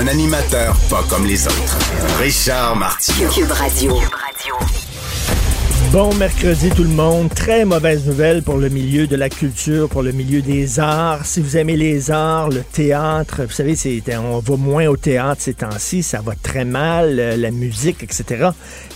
[0.00, 1.78] Un animateur pas comme les autres.
[2.20, 3.28] Richard Martineau.
[3.30, 3.94] Cube Radio.
[5.92, 7.30] Bon mercredi tout le monde.
[7.34, 11.24] Très mauvaise nouvelle pour le milieu de la culture, pour le milieu des arts.
[11.24, 15.40] Si vous aimez les arts, le théâtre, vous savez, c'est, on va moins au théâtre
[15.42, 18.50] ces temps-ci, ça va très mal, euh, la musique, etc.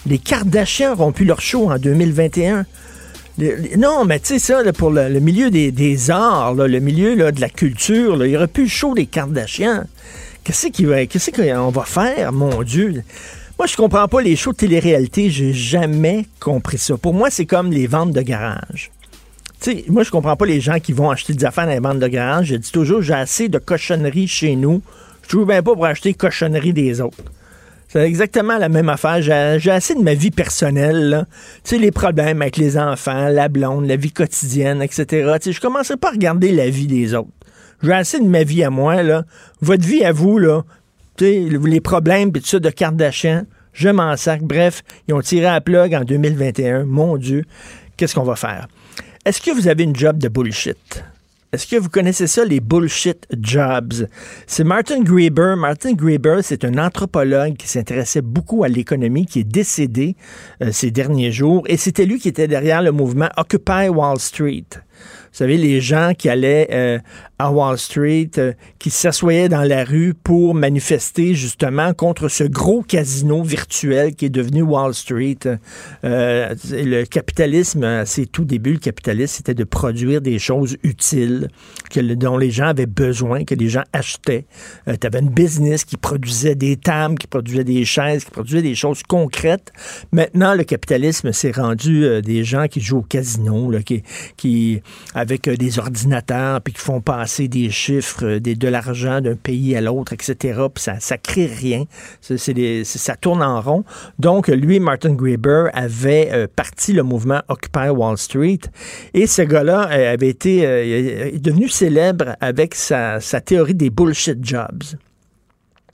[0.07, 2.67] Les Kardashians ont pu leur show en 2021.
[3.39, 6.55] Le- le- non, mais tu sais ça, là, pour le, le milieu des, des arts,
[6.55, 9.07] là, le milieu là, de la culture, là, il y aurait pu le show des
[9.07, 9.85] Kardashians.
[10.45, 13.03] Qu'est-ce qu'il va- qu'est-ce qu'on va faire, mon Dieu?
[13.59, 15.31] Moi, je comprends pas les shows de télé-réalité.
[15.31, 16.97] J'ai jamais compris ça.
[16.97, 18.91] Pour moi, c'est comme les ventes de garage.
[19.89, 22.09] Moi, je comprends pas les gens qui vont acheter des affaires dans les ventes de
[22.09, 22.47] garage.
[22.47, 24.83] Je dis toujours, j'ai assez de cochonneries chez nous.
[25.23, 27.23] Je trouve bien pas pour acheter cochonneries des autres.
[27.89, 29.23] C'est exactement la même affaire.
[29.23, 31.27] J'ai assez de ma vie personnelle.
[31.63, 35.05] Tu sais, les problèmes avec les enfants, la blonde, la vie quotidienne, etc.
[35.41, 37.29] Tu sais, je commencerai pas à regarder la vie des autres.
[37.83, 39.25] J'ai assez de ma vie à moi, là.
[39.61, 40.63] Votre vie à vous, là.
[41.21, 42.71] Les problèmes, puis tout ça de
[43.73, 44.43] je m'en sac.
[44.43, 46.85] Bref, ils ont tiré à plug en 2021.
[46.85, 47.45] Mon Dieu,
[47.97, 48.69] qu'est-ce qu'on va faire?
[49.25, 51.05] Est-ce que vous avez une job de bullshit?
[51.53, 54.09] Est-ce que vous connaissez ça, les bullshit jobs?
[54.47, 55.55] C'est Martin Grieber.
[55.57, 60.17] Martin Grieber, c'est un anthropologue qui s'intéressait beaucoup à l'économie, qui est décédé
[60.63, 61.63] euh, ces derniers jours.
[61.67, 64.65] Et c'était lui qui était derrière le mouvement Occupy Wall Street.
[64.73, 66.99] Vous savez, les gens qui allaient euh,
[67.43, 72.83] à Wall Street, euh, qui s'assoyaient dans la rue pour manifester justement contre ce gros
[72.83, 75.39] casino virtuel qui est devenu Wall Street.
[76.05, 81.49] Euh, le capitalisme, à ses tout débuts, le capitalisme, c'était de produire des choses utiles
[81.91, 84.45] que, dont les gens avaient besoin, que les gens achetaient.
[84.87, 88.75] tu avais une business qui produisait des tables, qui produisait des chaises, qui produisait des
[88.75, 89.73] choses concrètes.
[90.13, 94.03] Maintenant, le capitalisme s'est rendu euh, des gens qui jouent au casino, qui,
[94.37, 94.83] qui
[95.15, 99.37] avec euh, des ordinateurs, puis qui font passer des chiffres, euh, des, de l'argent d'un
[99.37, 100.35] pays à l'autre, etc.
[100.75, 101.85] Puis ça, ça crée rien.
[102.21, 103.85] C'est, ça tourne en rond.
[104.19, 108.61] Donc, lui, Martin Graeber, avait euh, parti le mouvement Occupy Wall Street.
[109.15, 114.45] Et ce gars-là euh, avait été est devenu célèbre avec sa, sa théorie des bullshit
[114.45, 114.83] jobs.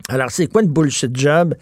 [0.09, 1.55] Alors, c'est quoi une bullshit job?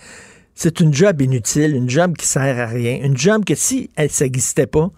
[0.54, 4.10] C'est une job inutile, une job qui sert à rien, une job que si elle
[4.20, 4.90] n'existait pas,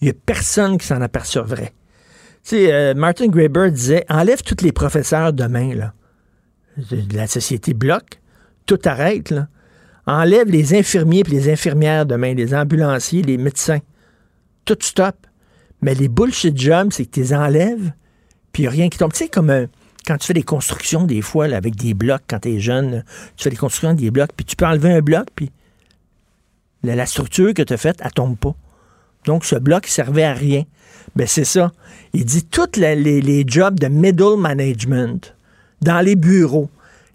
[0.00, 1.72] il n'y a personne qui s'en apercevrait.
[2.44, 5.94] Sais, euh, Martin Graeber disait enlève tous les professeurs demain, là.
[7.12, 8.20] La société bloque,
[8.66, 9.48] tout arrête, là.
[10.06, 13.78] Enlève les infirmiers et les infirmières demain, les ambulanciers, les médecins.
[14.66, 15.16] Tout stop.
[15.80, 17.92] Mais les bullshit jobs, c'est que tu les enlèves,
[18.52, 19.12] puis rien qui tombe.
[19.12, 19.66] Tu sais, comme euh,
[20.06, 23.04] quand tu fais des constructions, des fois, avec des blocs, quand tu es jeune,
[23.36, 25.50] tu fais des constructions des blocs, puis tu peux enlever un bloc, puis
[26.82, 28.54] la, la structure que tu as faite, elle tombe pas.
[29.24, 30.64] Donc, ce bloc servait à rien.
[31.16, 31.72] Ben, c'est ça.
[32.12, 35.34] Il dit tous les, les jobs de middle management,
[35.80, 36.70] dans les bureaux,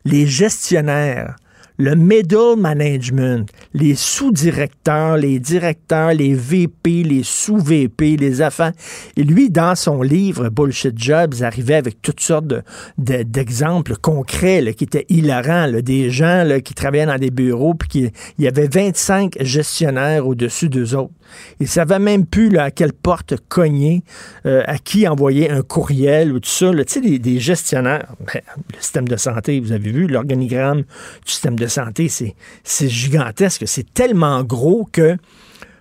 [0.05, 1.35] les gestionnaires,
[1.79, 8.73] le middle management, les sous-directeurs, les directeurs, les VP, les sous-VP, les affaires.
[9.17, 12.61] Et lui, dans son livre Bullshit Jobs, arrivait avec toutes sortes de-
[12.97, 15.67] de- d'exemples concrets qui étaient hilarants.
[15.81, 20.67] des gens qui travaillaient dans des bureaux, puis qui- il y avait 25 gestionnaires au-dessus
[20.69, 21.13] d'eux autres.
[21.59, 24.03] Ils savaient même plus à quelle porte cogner,
[24.45, 26.71] euh, à qui envoyer un courriel ou tout ça.
[26.73, 28.41] Tu sais, des, des gestionnaires, ben,
[28.75, 33.63] le système de santé, vous avez vu, l'organigramme du système de santé, c'est gigantesque.
[33.65, 35.17] C'est tellement gros que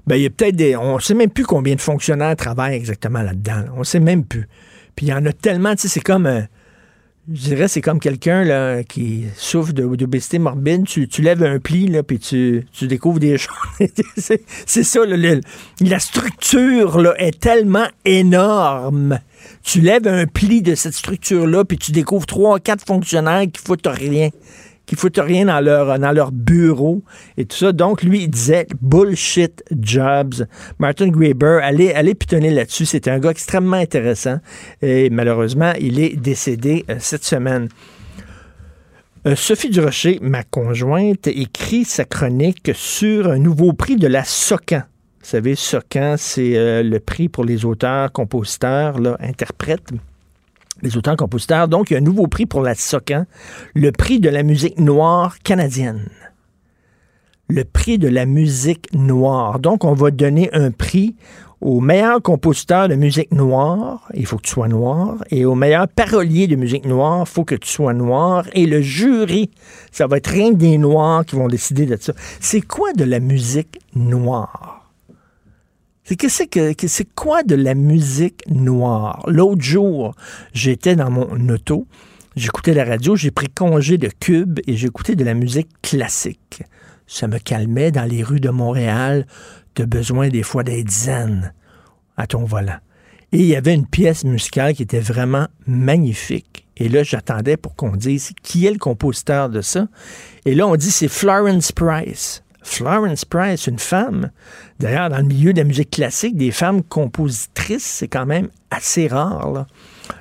[0.06, 0.74] ben, il y a peut-être des.
[0.74, 3.56] On ne sait même plus combien de fonctionnaires travaillent exactement là-dedans.
[3.56, 3.66] là.
[3.74, 4.48] On ne sait même plus.
[4.96, 6.26] Puis il y en a tellement, tu sais, c'est comme.
[6.26, 6.40] euh,
[7.30, 10.86] je dirais, c'est comme quelqu'un qui souffre d'obésité morbide.
[10.86, 13.52] Tu, lèves un pli, là, puis tu, découvres des choses.
[14.64, 19.18] c'est ça, la structure là, est tellement énorme.
[19.62, 23.86] Tu lèves un pli de cette structure-là, puis tu découvres trois, quatre fonctionnaires qui foutent
[23.86, 24.30] rien
[24.88, 27.02] qui foutent rien dans leur, leur bureau
[27.36, 27.72] et tout ça.
[27.72, 30.46] Donc, lui, il disait bullshit jobs.
[30.78, 32.86] Martin Graeber, allez, allez pitonner là-dessus.
[32.86, 34.38] C'était un gars extrêmement intéressant
[34.80, 37.68] et malheureusement, il est décédé euh, cette semaine.
[39.26, 44.84] Euh, Sophie Durocher, ma conjointe, écrit sa chronique sur un nouveau prix de la SOCAN.
[45.20, 49.90] Vous savez, SOCAN, c'est euh, le prix pour les auteurs, compositeurs, interprètes.
[50.82, 51.68] Les auteurs-compositeurs.
[51.68, 53.24] Donc, il y a un nouveau prix pour la SOCAN,
[53.74, 56.08] le prix de la musique noire canadienne.
[57.48, 59.58] Le prix de la musique noire.
[59.58, 61.16] Donc, on va donner un prix
[61.60, 65.88] au meilleur compositeur de musique noire, il faut que tu sois noir, et au meilleur
[65.88, 69.50] parolier de musique noire, il faut que tu sois noir, et le jury,
[69.90, 72.12] ça va être rien que des noirs qui vont décider de ça.
[72.38, 74.77] C'est quoi de la musique noire?
[76.08, 79.22] C'est quoi de la musique noire?
[79.26, 80.14] L'autre jour,
[80.54, 81.86] j'étais dans mon auto,
[82.34, 86.62] j'écoutais la radio, j'ai pris congé de Cube et j'écoutais de la musique classique.
[87.06, 89.26] Ça me calmait dans les rues de Montréal,
[89.76, 91.52] de besoin des fois d'être zen
[92.16, 92.78] à ton volant.
[93.32, 96.66] Et il y avait une pièce musicale qui était vraiment magnifique.
[96.78, 99.88] Et là, j'attendais pour qu'on dise qui est le compositeur de ça.
[100.46, 102.42] Et là, on dit c'est Florence Price.
[102.68, 104.30] Florence Price, une femme.
[104.78, 109.08] D'ailleurs, dans le milieu de la musique classique, des femmes compositrices, c'est quand même assez
[109.08, 109.66] rare.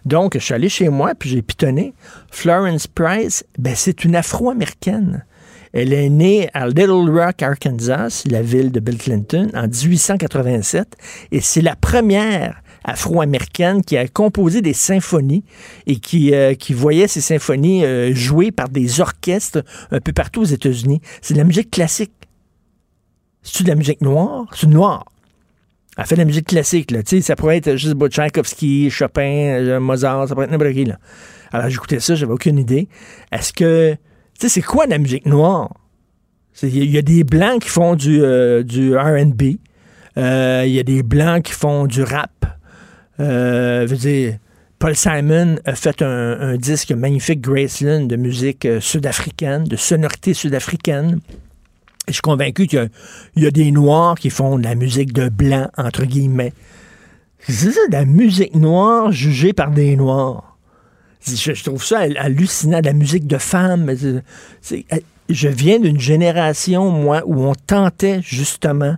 [0.05, 1.93] Donc, je suis allé chez moi, puis j'ai pitonné.
[2.31, 5.25] Florence Price, ben, c'est une Afro-Américaine.
[5.73, 10.95] Elle est née à Little Rock, Arkansas, la ville de Bill Clinton, en 1887,
[11.31, 15.43] et c'est la première afro-américaine qui a composé des symphonies
[15.85, 20.45] et qui, euh, voyait ces symphonies euh, jouées par des orchestres un peu partout aux
[20.45, 21.01] États-Unis.
[21.21, 22.13] C'est de la musique classique.
[23.47, 24.45] C'est-tu de la musique noire?
[24.53, 25.05] C'est noir.
[25.97, 26.99] Elle fait de la musique classique, là.
[27.21, 30.99] ça pourrait être juste Tchaïkovski, Chopin, euh, Mozart, ça pourrait être n'importe qui, là.
[31.53, 32.89] Alors, j'écoutais ça, j'avais aucune idée.
[33.31, 33.93] Est-ce que.
[33.93, 33.97] Tu
[34.41, 35.73] sais, c'est quoi la musique noire?
[36.61, 39.57] Il y, a des blancs qui font du, euh, RB.
[40.17, 42.45] Euh, il y a des blancs qui font du rap.
[43.17, 44.37] je veux dire,
[44.77, 51.21] Paul Simon a fait un, un disque magnifique, Graceland, de musique sud-africaine, de sonorité sud-africaine.
[52.07, 52.89] Je suis convaincu qu'il
[53.35, 56.53] y, a des Noirs qui font de la musique de blanc, entre guillemets.
[57.39, 60.57] C'est ça, de la musique noire jugée par des Noirs.
[61.25, 63.93] Je, trouve ça hallucinant, de la musique de femmes.
[65.29, 68.95] Je viens d'une génération, moi, où on tentait justement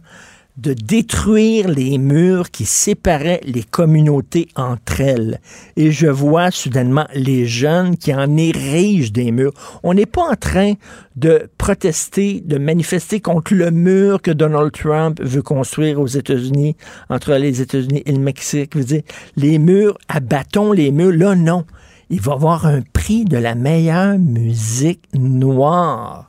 [0.62, 5.40] de détruire les murs qui séparaient les communautés entre elles.
[5.78, 9.54] Et je vois soudainement les jeunes qui en érigent des murs.
[9.84, 10.74] On n'est pas en train
[11.16, 16.76] de protester, de manifester contre le mur que Donald Trump veut construire aux États-Unis,
[17.10, 18.72] entre les États-Unis et le Mexique.
[18.74, 19.02] Je veux dire,
[19.38, 21.14] les murs, abattons les murs.
[21.14, 21.66] Là, non.
[22.10, 26.29] Il va avoir un prix de la meilleure musique noire.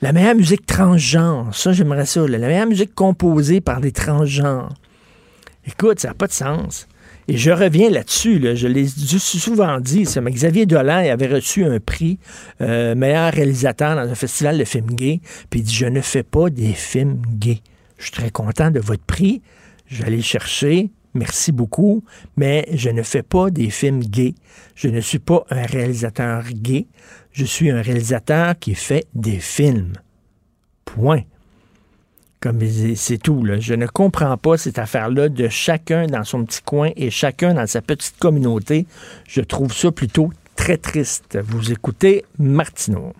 [0.00, 2.26] La meilleure musique transgenre, ça j'aimerais ça.
[2.26, 4.72] La meilleure musique composée par des transgenres.
[5.66, 6.86] Écoute, ça n'a pas de sens.
[7.26, 12.18] Et je reviens là-dessus, je l'ai souvent dit, Xavier Dolan avait reçu un prix
[12.62, 16.22] euh, meilleur réalisateur dans un festival de films gays, puis il dit, je ne fais
[16.22, 17.60] pas des films gays.
[17.98, 19.42] Je suis très content de votre prix,
[19.88, 22.04] je vais aller le chercher, merci beaucoup,
[22.36, 24.34] mais je ne fais pas des films gays.
[24.74, 26.86] Je ne suis pas un réalisateur gay.
[27.32, 29.92] Je suis un réalisateur qui fait des films.
[30.84, 31.22] Point.
[32.40, 32.60] Comme
[32.94, 33.44] c'est tout.
[33.58, 37.66] Je ne comprends pas cette affaire-là de chacun dans son petit coin et chacun dans
[37.66, 38.86] sa petite communauté.
[39.26, 41.38] Je trouve ça plutôt très triste.
[41.42, 43.12] Vous écoutez Martineau.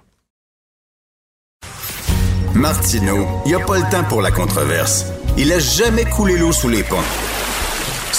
[2.54, 5.06] Martineau, il n'y a pas le temps pour la controverse.
[5.36, 6.96] Il a jamais coulé l'eau sous les ponts.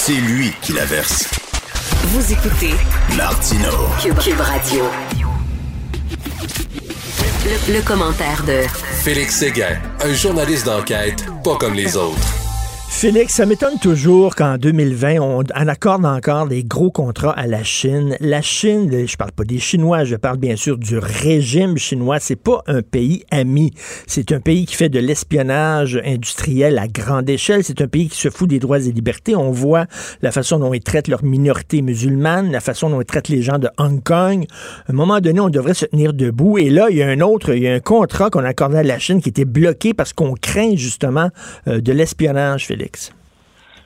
[0.09, 1.29] C'est lui qui la verse.
[2.05, 2.73] Vous écoutez
[3.15, 3.69] Martino
[4.01, 4.85] Cube, Radio.
[7.67, 8.63] le, commentaire de
[9.03, 12.48] Félix Séguin, un journaliste d'enquête pas comme les autres.
[12.91, 18.17] Félix, ça m'étonne toujours qu'en 2020, on, accorde encore des gros contrats à la Chine.
[18.19, 22.19] La Chine, je parle pas des Chinois, je parle bien sûr du régime chinois.
[22.19, 23.71] C'est pas un pays ami.
[24.05, 27.63] C'est un pays qui fait de l'espionnage industriel à grande échelle.
[27.63, 29.33] C'est un pays qui se fout des droits et libertés.
[29.33, 29.85] On voit
[30.21, 33.59] la façon dont ils traitent leurs minorités musulmanes, la façon dont ils traitent les gens
[33.59, 34.45] de Hong Kong.
[34.87, 36.57] À un moment donné, on devrait se tenir debout.
[36.57, 38.83] Et là, il y a un autre, il y a un contrat qu'on accordait à
[38.83, 41.29] la Chine qui était bloqué parce qu'on craint justement
[41.69, 42.67] euh, de l'espionnage.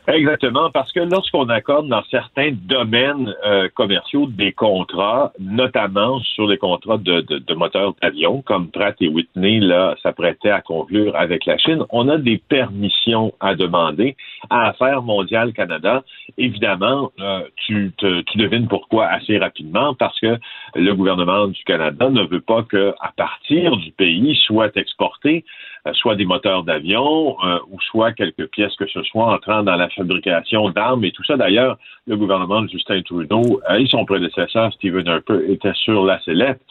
[0.07, 6.57] Exactement, parce que lorsqu'on accorde dans certains domaines euh, commerciaux des contrats, notamment sur les
[6.57, 11.85] contrats de, moteurs d'avion, comme Pratt et Whitney là s'apprêtaient à conclure avec la Chine,
[11.89, 14.17] on a des permissions à demander
[14.49, 16.03] à Affaires mondiales Canada.
[16.37, 20.37] Évidemment, euh, tu, tu devines pourquoi assez rapidement, parce que
[20.75, 25.45] le gouvernement du Canada ne veut pas que à partir du pays soit exporté
[25.91, 29.89] soit des moteurs d'avion euh, ou soit quelques pièces que ce soit entrant dans la
[29.89, 31.35] fabrication d'armes et tout ça.
[31.35, 36.21] D'ailleurs, le gouvernement de Justin Trudeau euh, et son prédécesseur Stephen Harper étaient sur la
[36.21, 36.61] sellette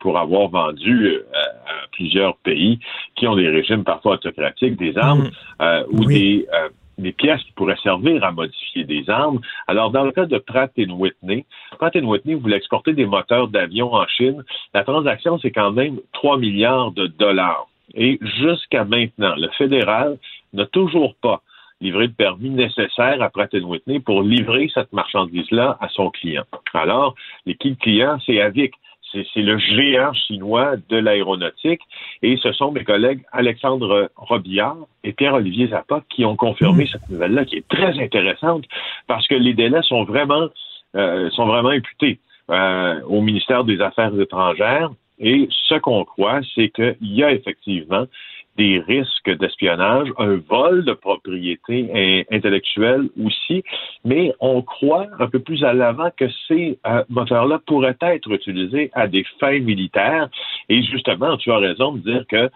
[0.00, 2.78] pour avoir vendu à plusieurs pays
[3.14, 5.84] qui ont des régimes parfois autocratiques des armes mm.
[5.92, 6.46] ou des
[7.00, 9.40] des pièces qui pourraient servir à modifier des armes.
[9.66, 11.46] Alors, dans le cas de Pratt Whitney,
[11.78, 14.44] Pratt Whitney voulait exporter des moteurs d'avion en Chine.
[14.74, 17.69] La transaction, c'est quand même 3 milliards de dollars.
[17.94, 20.18] Et jusqu'à maintenant, le fédéral
[20.52, 21.42] n'a toujours pas
[21.80, 26.44] livré le permis nécessaire à Pratt Whitney pour livrer cette marchandise-là à son client.
[26.74, 27.14] Alors,
[27.46, 28.74] l'équipe client, c'est Avic.
[29.12, 31.80] C'est le géant chinois de l'aéronautique.
[32.22, 37.44] Et ce sont mes collègues Alexandre Robillard et Pierre-Olivier Zappa qui ont confirmé cette nouvelle-là,
[37.44, 38.66] qui est très intéressante
[39.08, 40.48] parce que les délais sont vraiment,
[40.94, 42.20] euh, sont vraiment imputés
[42.50, 44.90] euh, au ministère des Affaires étrangères.
[45.20, 48.06] Et ce qu'on croit, c'est qu'il y a effectivement
[48.56, 53.62] des risques d'espionnage, un vol de propriété intellectuelle aussi,
[54.04, 58.90] mais on croit un peu plus à l'avant que ces euh, moteurs-là pourraient être utilisés
[58.92, 60.28] à des fins militaires.
[60.68, 62.50] Et justement, tu as raison de dire que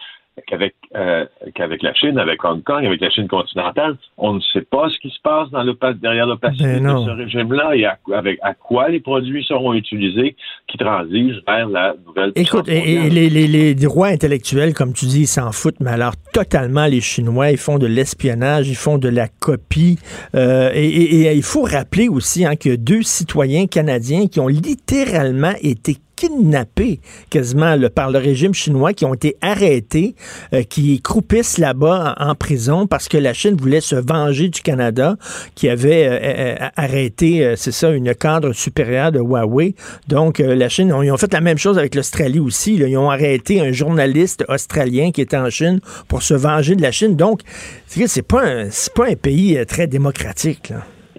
[0.46, 1.24] qu'avec euh,
[1.54, 4.98] qu'avec la Chine, avec Hong Kong, avec la Chine continentale, on ne sait pas ce
[4.98, 8.38] qui se passe dans le derrière le Pacifique ben de ce régime-là et à, avec
[8.42, 10.36] à quoi les produits seront utilisés
[10.68, 12.32] qui transigent vers la nouvelle.
[12.34, 16.14] Écoute, et, les, les, les, droits intellectuels, comme tu dis, ils s'en foutent, mais alors
[16.32, 19.98] totalement les Chinois, ils font de l'espionnage, ils font de la copie.
[20.34, 25.54] Euh, et, et, il faut rappeler aussi hein, que deux citoyens canadiens qui ont littéralement
[25.62, 27.00] été kidnappés
[27.30, 30.14] quasiment par le régime chinois, qui ont été arrêtés,
[30.52, 35.16] euh, qui croupissent là-bas en, prison parce que la Chine voulait se venger du Canada,
[35.54, 39.74] qui avait euh, euh, arrêté, c'est ça, une cadre supérieure de Huawei.
[40.08, 42.74] Donc, la Chine, ils ont fait la même chose avec l'Australie aussi.
[42.74, 46.92] Ils ont arrêté un journaliste australien qui était en Chine pour se venger de la
[46.92, 47.16] Chine.
[47.16, 47.40] Donc,
[47.86, 48.64] c'est pas,
[48.94, 50.72] pas un pays très démocratique.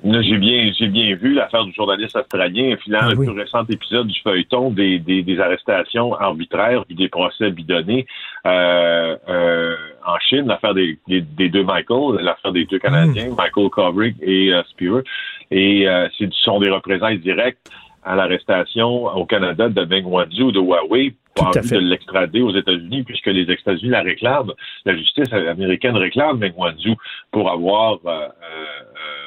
[0.06, 4.08] J'ai bien, j'ai bien vu l'affaire du journaliste australien, finalement, ah, le plus récent épisode
[4.08, 8.06] du feuilleton des, des, des arrestations arbitraires puis des procès bidonnés
[8.46, 13.36] euh, euh, en Chine, l'affaire des, des, deux Michael, l'affaire des deux Canadiens, hmm.
[13.36, 15.02] Michael Kovrig et euh, Spear.
[15.50, 17.72] Et euh, ce sont des représailles directes
[18.04, 23.04] à l'arrestation au Canada de Meng Wanzhou de Huawei pour envie de l'extrader aux États-Unis,
[23.04, 24.54] puisque les États-Unis la réclament,
[24.86, 26.96] la justice américaine réclame Meng Wanzhou
[27.32, 29.25] pour avoir euh, euh,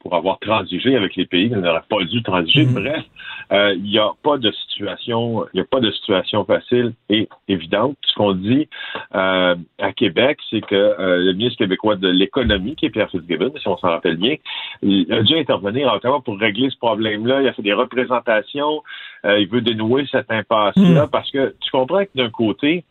[0.00, 2.66] pour avoir transigé avec les pays qui n'auraient pas dû transiger.
[2.66, 2.74] Mhm.
[2.74, 3.04] Bref,
[3.52, 7.28] euh, il n'y a pas de situation, il n'y a pas de situation facile et
[7.48, 7.96] évidente.
[8.06, 8.68] Ce qu'on dit
[9.14, 13.52] euh, à Québec, c'est que euh, le ministre québécois de l'économie, qui est Pierre Fitzgibbon,
[13.58, 14.36] si on s'en rappelle bien,
[14.82, 17.42] il a dû intervenir en pour régler ce problème-là.
[17.42, 18.82] Il a fait des représentations.
[19.24, 21.10] il veut dénouer cette impasse-là mhm.
[21.10, 22.84] parce que tu comprends que d'un côté,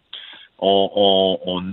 [0.62, 1.64] on,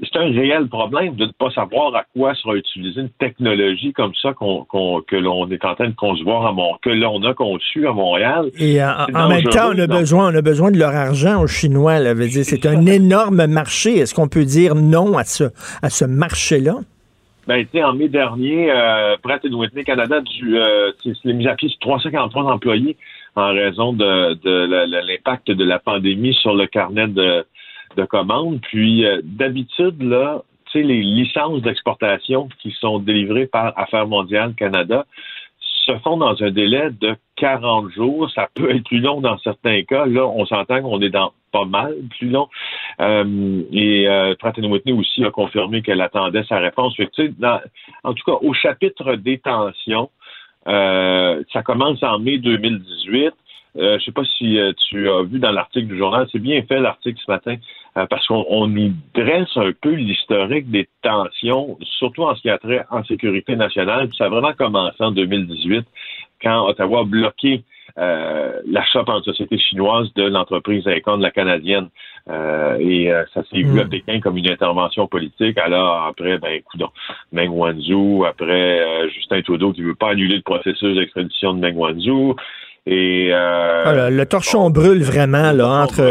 [0.00, 4.12] c'est un réel problème de ne pas savoir à quoi sera utilisée une technologie comme
[4.20, 7.92] ça que l'on est en train de concevoir à Montréal, que l'on a conçu à
[7.92, 8.50] Montréal.
[8.58, 11.98] Et en, même temps, on a besoin, on a besoin de leur argent aux Chinois.
[12.44, 13.98] C'est un énorme marché.
[13.98, 15.44] Est-ce qu'on peut dire non à ce,
[15.82, 16.76] à ce marché-là?
[17.46, 21.68] Ben, tu en mai dernier, euh, Pratt Whitney Canada, du, euh, c'est mis à pied
[21.68, 22.96] sur 343 employés
[23.34, 27.44] en raison de, de l'impact de la pandémie sur le carnet de,
[27.96, 28.60] de commandes.
[28.62, 34.54] Puis euh, d'habitude, là, tu sais, les licences d'exportation qui sont délivrées par Affaires mondiales
[34.54, 35.06] Canada
[35.86, 38.30] se font dans un délai de 40 jours.
[38.30, 40.06] Ça peut être plus long dans certains cas.
[40.06, 42.48] Là, on s'entend qu'on est dans pas mal plus long.
[43.00, 46.94] Euh, et euh, Pratt Whitney aussi a confirmé qu'elle attendait sa réponse.
[48.04, 50.10] En tout cas, au chapitre des tensions,
[50.68, 53.32] euh, ça commence en mai 2018.
[53.78, 54.58] Euh, je sais pas si
[54.88, 57.56] tu as vu dans l'article du journal, c'est bien fait l'article ce matin,
[57.94, 62.84] parce qu'on nous dresse un peu l'historique des tensions, surtout en ce qui a trait
[62.90, 64.08] en sécurité nationale.
[64.16, 65.84] ça a vraiment commencé en 2018,
[66.42, 67.64] quand Ottawa a bloqué
[67.96, 71.88] l'achat par une société chinoise de l'entreprise Icon, la canadienne.
[72.28, 73.90] et ça s'est vu à hmm.
[73.90, 75.58] Pékin comme une intervention politique.
[75.58, 76.82] Alors après, ben écoute,
[77.32, 82.36] Meng Wanzhou, après Justin Trudeau qui veut pas annuler le processus d'extradition de Meng Wanzhou.
[82.84, 86.02] Et euh, le torchon brûle vraiment là, entre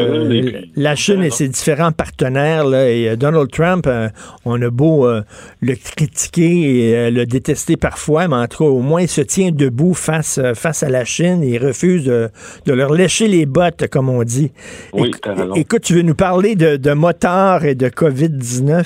[0.78, 2.64] la Chine et ses différents partenaires.
[2.64, 4.08] Là, et euh, Donald Trump, euh,
[4.46, 9.02] on a beau le critiquer et le détester parfois, mais en tout cas, au moins,
[9.02, 12.30] il se tient debout face, face à la Chine et il refuse de,
[12.66, 14.54] de leur lécher les bottes, comme on dit.
[14.94, 15.12] Oui,
[15.58, 18.86] écoute, tu veux nous parler de, de motards et de COVID-19?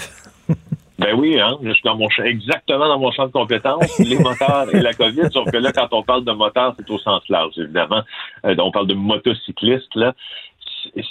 [0.98, 4.74] Ben oui, hein, je suis dans mon exactement dans mon champ de compétences, les moteurs
[4.74, 7.58] et la COVID, sauf que là, quand on parle de moteurs, c'est au sens large,
[7.58, 8.02] évidemment.
[8.46, 10.14] Euh, on parle de motocyclistes, là.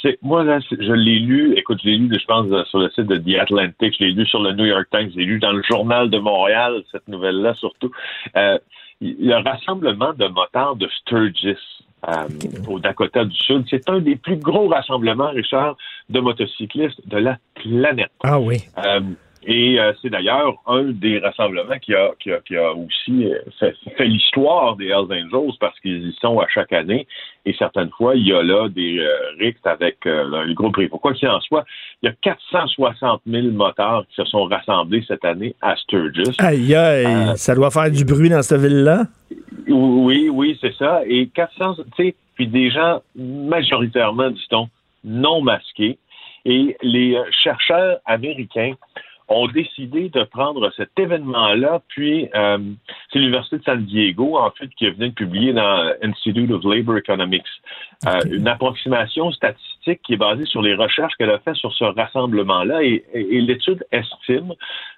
[0.03, 3.07] C'est, moi, là, je l'ai lu, écoute, je l'ai lu, je pense, sur le site
[3.07, 5.53] de The Atlantic, je l'ai lu sur le New York Times, je l'ai lu dans
[5.53, 7.91] le Journal de Montréal, cette nouvelle-là, surtout.
[8.37, 8.59] Euh,
[9.01, 11.59] le rassemblement de motards de Sturgis,
[12.09, 12.29] euh,
[12.69, 13.65] au Dakota du Sud.
[13.71, 15.77] C'est un des plus gros rassemblements, Richard,
[16.11, 18.11] de motocyclistes de la planète.
[18.23, 18.59] Ah oui.
[18.85, 19.01] Euh,
[19.47, 23.39] Et euh, c'est d'ailleurs un des rassemblements qui a, qui a, qui a aussi euh,
[23.59, 27.07] fait, fait l'histoire des Hells Angels parce qu'ils y sont à chaque année.
[27.45, 31.13] Et certaines fois, il y a là des euh, rixes avec euh, le groupe Quoi
[31.13, 31.65] qu'il en soit,
[32.03, 36.37] il y a 460 000 moteurs qui se sont rassemblés cette année à Sturgis.
[36.39, 39.03] Aïe, aïe, ça doit faire du bruit dans cette ville-là?
[39.69, 41.03] Oui, oui, c'est ça.
[41.07, 44.69] Et 400, tu sais, puis des gens majoritairement, dit-on,
[45.05, 45.99] non masqués.
[46.47, 48.75] Et les chercheurs américains
[49.29, 52.59] ont décidé de prendre cet événement-là, puis euh,
[53.11, 56.99] c'est l'Université de San Diego, en fait, qui venu de publier dans Institute of Labor
[56.99, 57.47] Economics.
[58.07, 61.85] Euh, une approximation statistique qui est basée sur les recherches qu'elle a faites sur ce
[61.85, 64.53] rassemblement-là, et, l'étude estime,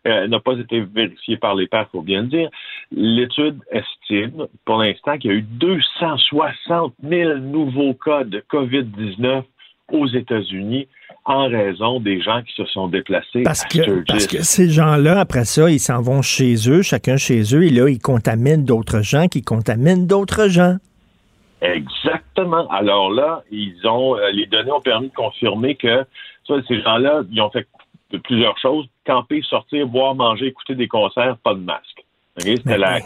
[0.07, 2.51] euh, n'a pas été vérifiée par les pairs, faut bien le dire,
[2.91, 9.45] l'étude estime, pour l'instant, qu'il y a eu 260 000 nouveaux cas de COVID-19
[9.93, 10.89] aux États-Unis
[11.25, 13.43] en raison des gens qui se sont déplacés.
[13.43, 17.43] Parce que, parce que ces gens-là, après ça, ils s'en vont chez eux, chacun chez
[17.55, 20.77] eux, et là, ils contaminent d'autres gens qui contaminent d'autres gens.
[21.61, 22.69] Exactement.
[22.69, 26.05] Alors là, ils ont euh, les données ont permis de confirmer que
[26.47, 27.67] ces gens-là, ils ont fait
[28.23, 32.05] plusieurs choses camper, sortir, boire, manger, écouter des concerts, pas de masque.
[32.39, 32.99] C'était ben la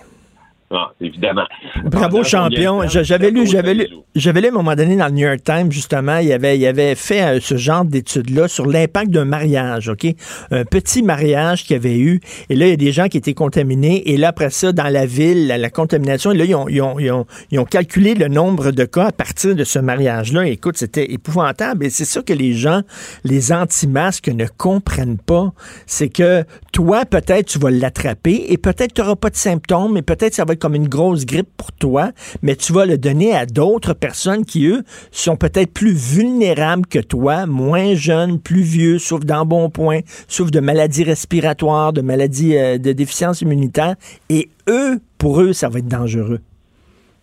[0.70, 1.46] non, évidemment.
[1.84, 2.86] Bravo, champion.
[2.86, 5.72] J'avais lu, j'avais lu, j'avais lu à un moment donné dans le New York Times,
[5.72, 10.06] justement, il avait, il avait fait euh, ce genre d'études-là sur l'impact d'un mariage, OK?
[10.52, 12.20] Un petit mariage qu'il y avait eu.
[12.50, 14.12] Et là, il y a des gens qui étaient contaminés.
[14.12, 17.00] Et là, après ça, dans la ville, la, contamination, et là, ils ont, ils, ont,
[17.00, 20.46] ils, ont, ils ont, calculé le nombre de cas à partir de ce mariage-là.
[20.46, 21.84] Écoute, c'était épouvantable.
[21.84, 22.82] Et c'est ça que les gens,
[23.24, 25.52] les anti-masques ne comprennent pas.
[25.86, 30.02] C'est que toi, peut-être, tu vas l'attraper et peut-être tu n'auras pas de symptômes, mais
[30.02, 32.10] peut-être ça va être comme une grosse grippe pour toi,
[32.42, 36.98] mais tu vas le donner à d'autres personnes qui, eux, sont peut-être plus vulnérables que
[36.98, 42.92] toi, moins jeunes, plus vieux, souffrent d'embonpoint, souffrent de maladies respiratoires, de maladies euh, de
[42.92, 43.96] déficience immunitaire,
[44.28, 46.40] et eux, pour eux, ça va être dangereux.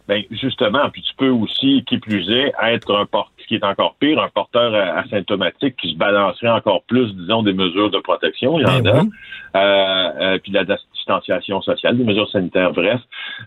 [0.07, 3.95] Ben justement, puis tu peux aussi, qui plus est, être un porteur, qui est encore
[3.99, 8.59] pire, un porteur euh, asymptomatique qui se balancerait encore plus, disons, des mesures de protection.
[8.59, 9.09] Il y en ben
[9.53, 9.57] a.
[9.57, 13.01] Euh, euh, puis la distanciation sociale, des mesures sanitaires, bref,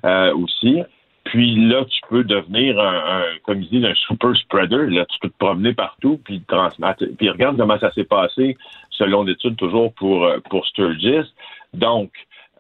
[0.05, 0.83] euh, aussi.
[1.25, 4.87] Puis là, tu peux devenir un, comme il dit, un super spreader.
[4.89, 7.05] Là, tu peux te promener partout puis transmettre.
[7.19, 8.57] Puis regarde comment ça s'est passé,
[8.91, 11.31] selon l'étude toujours pour pour Sturgis.
[11.75, 12.11] Donc,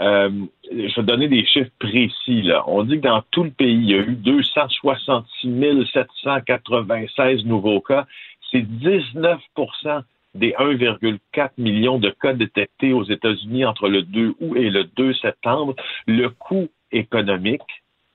[0.01, 0.31] euh,
[0.71, 2.43] je vais donner des chiffres précis.
[2.43, 2.65] Là.
[2.67, 8.07] On dit que dans tout le pays, il y a eu 266 796 nouveaux cas.
[8.51, 9.39] C'est 19%
[10.35, 15.15] des 1,4 million de cas détectés aux États-Unis entre le 2 août et le 2
[15.15, 15.75] septembre.
[16.07, 17.63] Le coût économique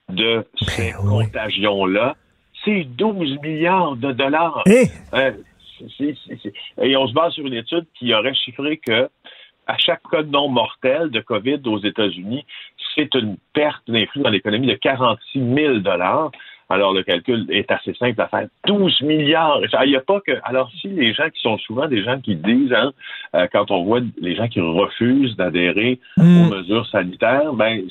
[0.09, 2.15] de ben ces contagions-là,
[2.63, 4.63] c'est 12 milliards de dollars.
[4.65, 4.85] Eh!
[5.13, 5.31] Euh,
[6.81, 9.09] et on se base sur une étude qui aurait chiffré que
[9.67, 12.45] à chaque cas non mortel de COVID aux États-Unis,
[12.95, 15.79] c'est une perte d'influx dans l'économie de 46 000
[16.69, 18.47] alors, le calcul est assez simple à faire.
[18.65, 19.59] 12 milliards.
[19.83, 20.31] Il n'y a pas que.
[20.43, 22.91] Alors, si les gens qui sont souvent des gens qui disent, hein,
[23.35, 26.41] euh, quand on voit les gens qui refusent d'adhérer hmm.
[26.41, 27.83] aux mesures sanitaires, ben,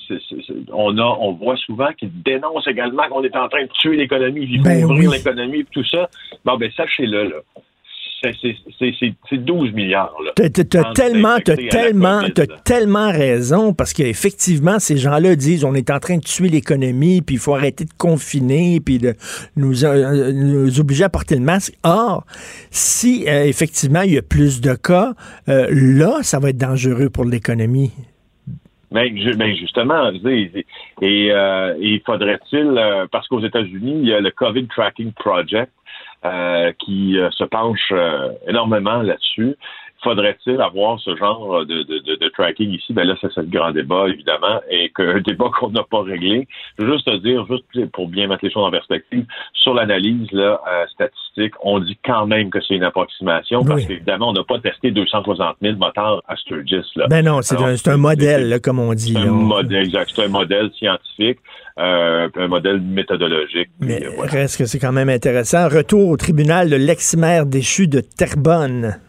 [0.73, 4.59] on a, on voit souvent qu'ils dénoncent également qu'on est en train de tuer l'économie,
[4.59, 6.09] faut ben ouvrir l'économie, tout ça.
[6.45, 7.37] Bon, ben, sachez-le, là
[9.29, 10.15] c'est 12 milliards.
[10.37, 11.39] Tu as, tellement,
[11.71, 12.23] tellement,
[12.65, 17.37] tellement raison parce qu'effectivement, ces gens-là disent on est en train de tuer l'économie, puis
[17.37, 19.15] il faut arrêter de confiner, puis de
[19.57, 21.75] nous, euh, nous, obliger à porter le masque.
[21.83, 22.25] Or,
[22.71, 25.13] si euh, effectivement il y a plus de cas,
[25.49, 27.93] euh, là, ça va être dangereux pour l'économie.
[28.91, 30.65] Mais, ben, ben, justement, et,
[31.01, 35.84] il faudrait-il, parce qu'aux États-Unis, il y a le COVID Tracking Project, euh,
[36.79, 39.57] qui euh, se penche euh, énormément là-dessus.
[40.05, 42.93] Faudrait-il avoir ce genre de, de, de, tracking ici?
[42.93, 46.47] Ben là, c'est le grand débat, évidemment, et qu'un débat qu'on n'a pas réglé.
[46.79, 50.61] Juste te dire, juste pour bien mettre les choses en perspective, sur l'analyse là,
[50.93, 54.91] statistique, on dit quand même que c'est une approximation, parce qu'évidemment, on n'a pas testé
[54.91, 56.85] 260 000 moteurs à Sturgis.
[56.97, 57.07] Là.
[57.09, 59.17] Ben non, c'est un, un, modèle, comme on dit.
[59.17, 60.13] Un modèle, exact.
[60.15, 61.39] C'est un modèle scientifique.
[61.77, 63.69] Euh, un modèle méthodologique.
[63.81, 65.69] Mais reste que c'est quand même intéressant.
[65.69, 69.01] Retour au tribunal de l'ex-maire déchu de Terrebonne.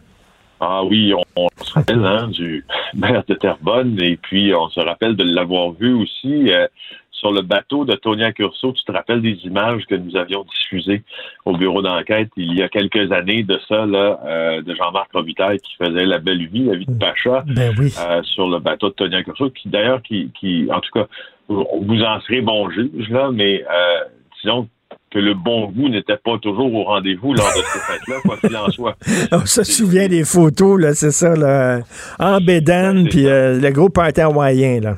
[0.60, 2.64] Ah oui, on, se rappelle hein, du
[2.94, 6.66] maire de Terrebonne et puis on se rappelle de l'avoir vu aussi euh,
[7.12, 8.72] sur le bateau de Tonia Curso.
[8.72, 11.02] Tu te rappelles des images que nous avions diffusées
[11.44, 15.58] au bureau d'enquête il y a quelques années de ça, là, euh, de Jean-Marc Robitaille
[15.60, 17.92] qui faisait la belle vie, la vie de Pacha, ben oui.
[18.22, 21.06] sur le bateau de Tonia Curso, qui d'ailleurs, qui, qui, en tout cas,
[21.48, 24.04] vous en serez bon juge, là, mais euh,
[24.42, 24.68] disons,
[25.10, 28.56] que le bon goût n'était pas toujours au rendez-vous lors de ces fêtes-là, quoi qu'il
[28.56, 28.96] en soit.
[29.32, 31.80] On se souvient des photos, là, c'est ça, là,
[32.18, 34.96] en bédane, puis euh, le gros party hawaïen, là.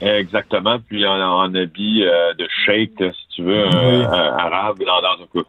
[0.00, 5.26] Exactement, puis en, habit euh, de sheikh, si tu veux, euh, arabe, dans, dans un
[5.32, 5.44] coup.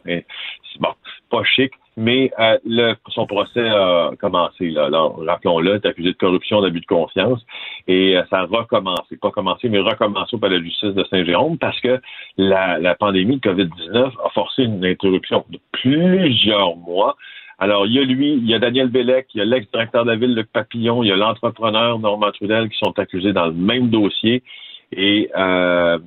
[0.79, 0.89] Bon,
[1.29, 4.69] pas chic, mais euh, le, son procès a commencé.
[4.69, 4.89] Là.
[5.27, 7.45] Rappelons-le, est accusé de corruption, d'abus de confiance,
[7.87, 11.79] et euh, ça a recommencé, pas commencé, mais recommencé par la justice de Saint-Jérôme, parce
[11.79, 12.01] que
[12.37, 17.15] la, la pandémie de COVID-19 a forcé une interruption de plusieurs mois.
[17.57, 20.11] Alors, il y a lui, il y a Daniel Bellec, il y a l'ex-directeur de
[20.11, 23.53] la ville, Luc Papillon, il y a l'entrepreneur Normand Trudel qui sont accusés dans le
[23.53, 24.43] même dossier.
[24.91, 25.97] Et euh,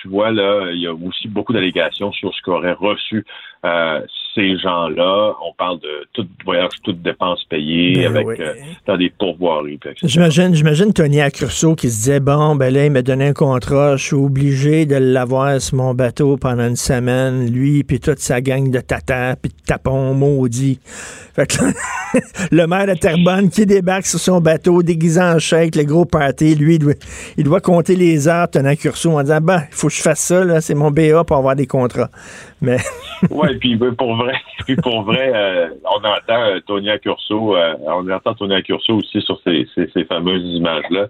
[0.00, 3.24] tu vois, là, il y a aussi beaucoup d'allégations sur ce qu'auraient reçu
[3.64, 4.00] euh,
[4.36, 5.32] ces gens-là.
[5.44, 8.36] On parle de tout voyage, toute dépense payée Ben avec oui.
[8.38, 8.52] euh,
[8.86, 9.80] dans des pourvoiries.
[10.02, 13.96] J'imagine, j'imagine Tony Accurso qui se disait bon, ben là, il m'a donné un contrat,
[13.96, 18.40] je suis obligé de l'avoir sur mon bateau pendant une semaine, lui, puis toute sa
[18.40, 20.78] gang de tata, puis de tapons maudits.
[21.34, 21.72] Fait que là,
[22.52, 26.54] le maire de Terrebonne qui débarque sur son bateau, déguisé en chèque, le gros party,
[26.54, 26.94] lui, il doit,
[27.38, 30.20] il doit compter les heures, Tony Accurso, en disant, ben, il faut que je fasse
[30.20, 32.10] ça, là, c'est mon BA pour avoir des contrats.
[32.60, 32.78] Mais,
[33.30, 34.25] Ouais, puis ben, pour vrai,
[34.64, 39.20] puis pour vrai, euh, on entend euh, Tony Accurso, euh, on entend Tony Accurso aussi
[39.20, 41.08] sur ces, ces, ces fameuses images-là.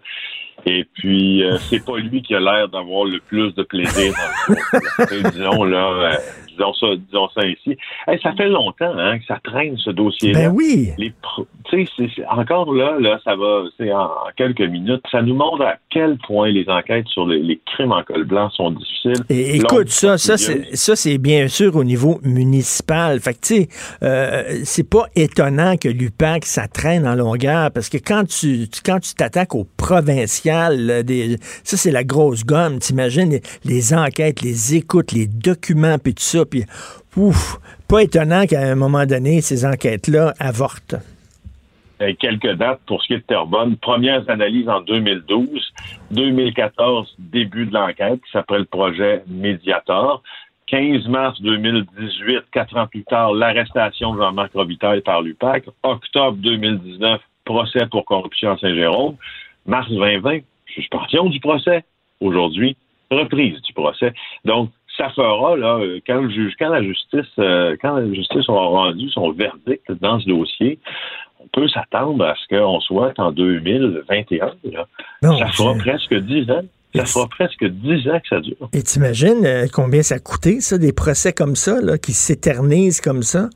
[0.65, 5.05] Et puis, euh, c'est pas lui qui a l'air d'avoir le plus de plaisir dans
[5.11, 6.19] le disons là,
[6.57, 7.77] disons ça, disons ça ainsi.
[8.09, 10.49] Hey, ça fait longtemps hein, que ça traîne ce dossier-là.
[10.49, 10.91] ben oui.
[10.99, 11.13] Les
[12.31, 15.03] encore là, là, ça va, c'est en, en quelques minutes.
[15.11, 18.49] Ça nous montre à quel point les enquêtes sur les, les crimes en col blanc
[18.51, 19.25] sont difficiles.
[19.29, 23.21] Et écoute, ça, ça, ça, c'est bien sûr au niveau municipal.
[23.21, 23.69] Fait que, tu sais,
[24.03, 28.81] euh, c'est pas étonnant que l'UPAC, ça traîne en longueur, parce que quand tu, tu-
[28.85, 32.79] quand tu t'attaques au provincial, des, ça, c'est la grosse gomme.
[32.79, 36.65] T'imagines les, les enquêtes, les écoutes, les documents, puis tout ça, puis
[37.17, 40.97] ouf, pas étonnant qu'à un moment donné, ces enquêtes-là avortent.
[42.03, 43.77] Euh, quelques dates pour ce qui est de Terrebonne.
[43.77, 45.73] Premières analyses en 2012.
[46.11, 50.23] 2014, début de l'enquête qui s'appelle le projet Médiator.
[50.67, 55.65] 15 mars 2018, quatre ans plus tard, l'arrestation de Jean-Marc Robitaille par l'UPAC.
[55.85, 59.17] Octobre 2019, procès pour corruption à Saint-Jérôme.
[59.65, 60.41] Mars 2020,
[60.75, 61.85] suspension du procès.
[62.21, 62.77] Aujourd'hui,
[63.11, 64.13] reprise du procès.
[64.45, 68.67] Donc, ça fera, là, quand le juge, quand la justice, euh, quand la justice aura
[68.85, 70.79] rendu son verdict dans ce dossier,
[71.41, 74.53] on peut s'attendre à ce qu'on soit en 2021.
[74.73, 74.87] Là.
[75.23, 76.63] Non, ça fera presque 10 ans.
[76.95, 78.57] Ça fera presque 10 ans que ça dure.
[78.73, 83.23] Et t'imagines euh, combien ça coûtait, ça, des procès comme ça, là, qui s'éternisent comme
[83.23, 83.51] ça?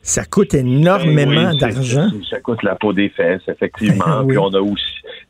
[0.00, 2.08] Ça coûte énormément Ben oui, c'est- d'argent.
[2.30, 4.04] Ça coûte la peau des fesses, effectivement.
[4.06, 4.28] Ben oui.
[4.28, 4.84] Puis on a aussi,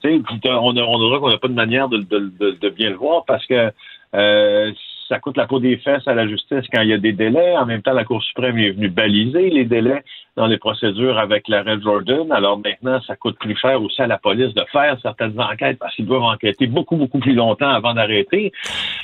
[0.05, 2.69] tu sais, on a, on aura qu'on n'a pas de manière de, de- de- de
[2.69, 3.73] bien le voir parce que
[4.15, 4.71] euh,
[5.09, 7.57] ça coûte la peau des fesses à la justice quand il y a des délais.
[7.57, 10.03] En même temps, la Cour suprême est venue baliser les délais
[10.39, 12.31] dans les procédures avec l'arrêt Jordan.
[12.33, 15.95] Alors maintenant, ça coûte plus cher aussi à la police de faire certaines enquêtes parce
[15.97, 18.53] qu'ils doivent enquêter beaucoup, beaucoup plus longtemps avant d'arrêter.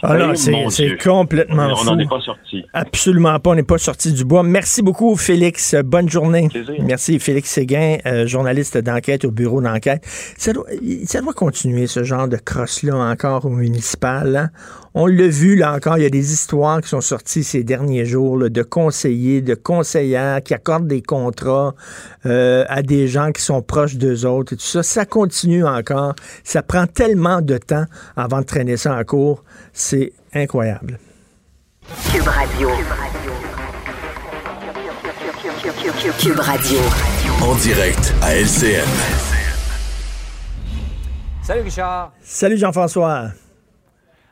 [0.03, 1.87] Ah non, Eh, c'est complètement On fou.
[1.91, 2.65] n'en est pas sorti.
[2.73, 4.43] Absolument pas, on n'est pas sorti du bois.
[4.45, 5.75] Merci beaucoup, Félix.
[5.85, 6.49] Bonne journée.
[6.49, 6.75] Plaisir.
[6.81, 10.03] Merci, Félix Séguin, euh, journaliste d'enquête au bureau d'enquête.
[10.39, 10.67] Ça doit,
[11.05, 14.37] ça doit continuer, ce genre de crosse-là, encore au municipal.
[14.37, 14.51] hein?
[14.97, 18.05] On l'a vu, là encore, il y a des histoires qui sont sorties ces derniers
[18.05, 21.75] jours là, de conseillers, de conseillères qui accordent des contrats
[22.27, 24.83] euh, à des gens qui sont proches d'eux autres et tout ça.
[24.83, 26.15] Ça continue encore.
[26.43, 27.85] Ça prend tellement de temps
[28.17, 29.43] avant de traîner ça en cours.
[29.73, 30.99] C'est incroyable.
[32.13, 32.69] Cube Radio.
[36.19, 36.79] Cube Radio.
[37.43, 38.89] En direct à LCN.
[41.43, 42.13] Salut Richard.
[42.23, 43.29] Salut Jean-François.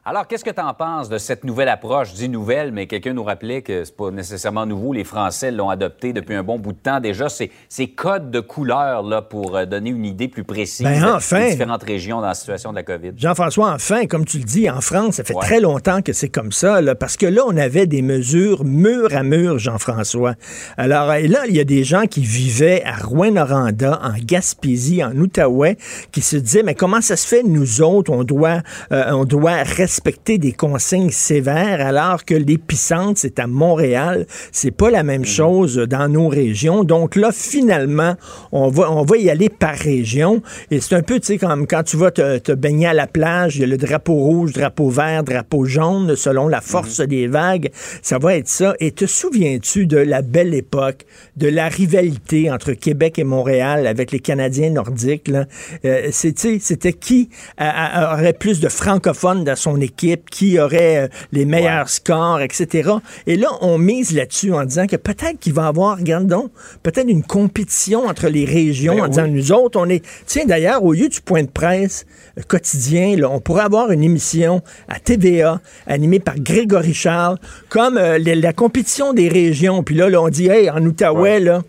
[0.04, 2.08] Alors, qu'est-ce que tu en penses de cette nouvelle approche?
[2.10, 4.92] Je dis nouvelle, mais quelqu'un nous rappelait que c'est pas nécessairement nouveau.
[4.92, 7.28] Les Français l'ont adopté depuis un bon bout de temps déjà.
[7.28, 11.38] Ces, ces codes de couleurs là, pour euh, donner une idée plus précise Ben, enfin!
[11.44, 13.12] des différentes régions dans la situation de la COVID.
[13.16, 15.40] Jean-François, enfin, comme tu le dis, en France, ça fait Ouais.
[15.46, 19.14] très longtemps que c'est comme ça, là, parce que là, on avait des mesures mur
[19.14, 20.34] à mur, Jean-François.
[20.78, 25.12] Alors, et là, il y a des gens qui vivaient à Rouen-Noranda, en Gaspésie, en
[25.16, 25.76] Outaouais,
[26.10, 29.62] qui se disaient, mais comment ça se fait, nous autres, on doit, euh, on doit
[29.96, 34.26] respecter des consignes sévères, alors que l'épicentre, c'est à Montréal.
[34.50, 36.82] C'est pas la même chose dans nos régions.
[36.82, 38.14] Donc là, finalement,
[38.52, 40.40] on va, on va y aller par région.
[40.70, 43.06] Et c'est un peu, tu sais, comme quand tu vas te, te baigner à la
[43.06, 47.26] plage, il y a le drapeau rouge, drapeau vert, drapeau jaune, selon la force des
[47.26, 47.68] vagues.
[48.00, 48.74] Ça va être ça.
[48.80, 51.04] Et te souviens-tu de la belle époque,
[51.36, 55.28] de la rivalité entre Québec et Montréal avec les Canadiens nordiques?
[55.28, 55.44] là?
[55.84, 57.28] Euh, C'était qui
[57.58, 62.40] a- a- aurait plus de francophones dans son équipe, qui aurait euh, les meilleurs scores,
[62.40, 62.90] etc.
[63.26, 66.50] Et là, on mise là-dessus en disant que peut-être qu'il va y avoir, regardons,
[66.82, 70.04] peut-être une compétition entre les régions Ben en disant, nous autres, on est...
[70.26, 72.06] Tiens, d'ailleurs, au lieu du point de presse
[72.38, 77.98] euh, quotidien, là, on pourrait avoir une émission à TVA animée par Grégory Charles, comme
[77.98, 79.82] euh, la, la compétition des régions.
[79.82, 81.62] Puis là, là, on dit, hey, en Outaouais, là...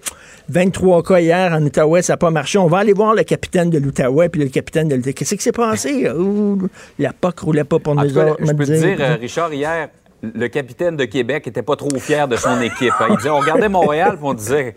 [0.49, 2.57] 23 cas hier en Outaouais, ça n'a pas marché.
[2.57, 5.13] On va aller voir le capitaine de l'Outaouais, puis le capitaine de l'Outaouais.
[5.13, 6.09] Qu'est-ce qui s'est passé?
[6.11, 6.67] Ouh,
[6.99, 8.45] la POC roulait pas pour En nous tout cas, autres.
[8.45, 8.97] je peux te dire.
[8.97, 9.89] dire, euh, Richard, hier,
[10.23, 12.93] le capitaine de Québec était pas trop fier de son équipe.
[13.01, 13.07] hein.
[13.09, 14.75] Il disait, on regardait Montréal, puis on disait,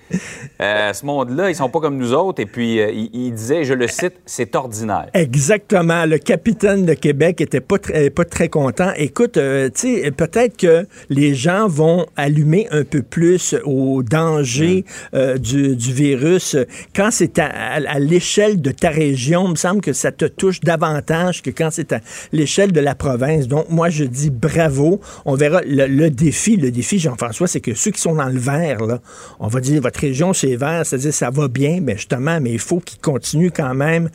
[0.61, 2.43] euh, ce monde-là, ils sont pas comme nous autres.
[2.43, 5.07] Et puis, euh, il, il disait, je le cite, c'est ordinaire.
[5.15, 6.05] Exactement.
[6.05, 8.91] Le capitaine de Québec était pas très, pas très content.
[8.97, 14.85] Écoute, euh, tu sais, peut-être que les gens vont allumer un peu plus au danger
[15.15, 16.57] euh, du, du virus.
[16.95, 20.25] Quand c'est à, à- à l'échelle de ta région, il me semble que ça te
[20.25, 22.01] touche davantage que quand c'est à
[22.33, 23.47] l'échelle de la province.
[23.47, 25.01] Donc, moi, je dis bravo.
[25.25, 26.57] On verra le, le défi.
[26.57, 29.01] Le défi, Jean-François, c'est que ceux qui sont dans le vert, là,
[29.39, 32.59] on va dire, votre région, c'est vert, c'est-à-dire ça va bien, mais justement, mais il
[32.59, 34.09] faut qu'ils continuent quand même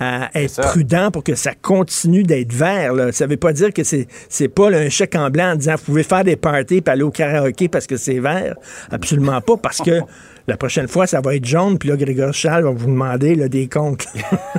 [0.00, 2.94] à être prudents pour que ça continue d'être vert.
[2.94, 3.12] Là.
[3.12, 5.74] Ça veut pas dire que c'est, c'est pas là, un chèque en blanc en disant
[5.76, 8.54] vous pouvez faire des parties et aller au karaoké parce que c'est vert.
[8.90, 10.00] Absolument pas, parce que
[10.46, 13.48] la prochaine fois, ça va être jaune, puis là, Grégory Charles va vous demander là,
[13.48, 14.06] des comptes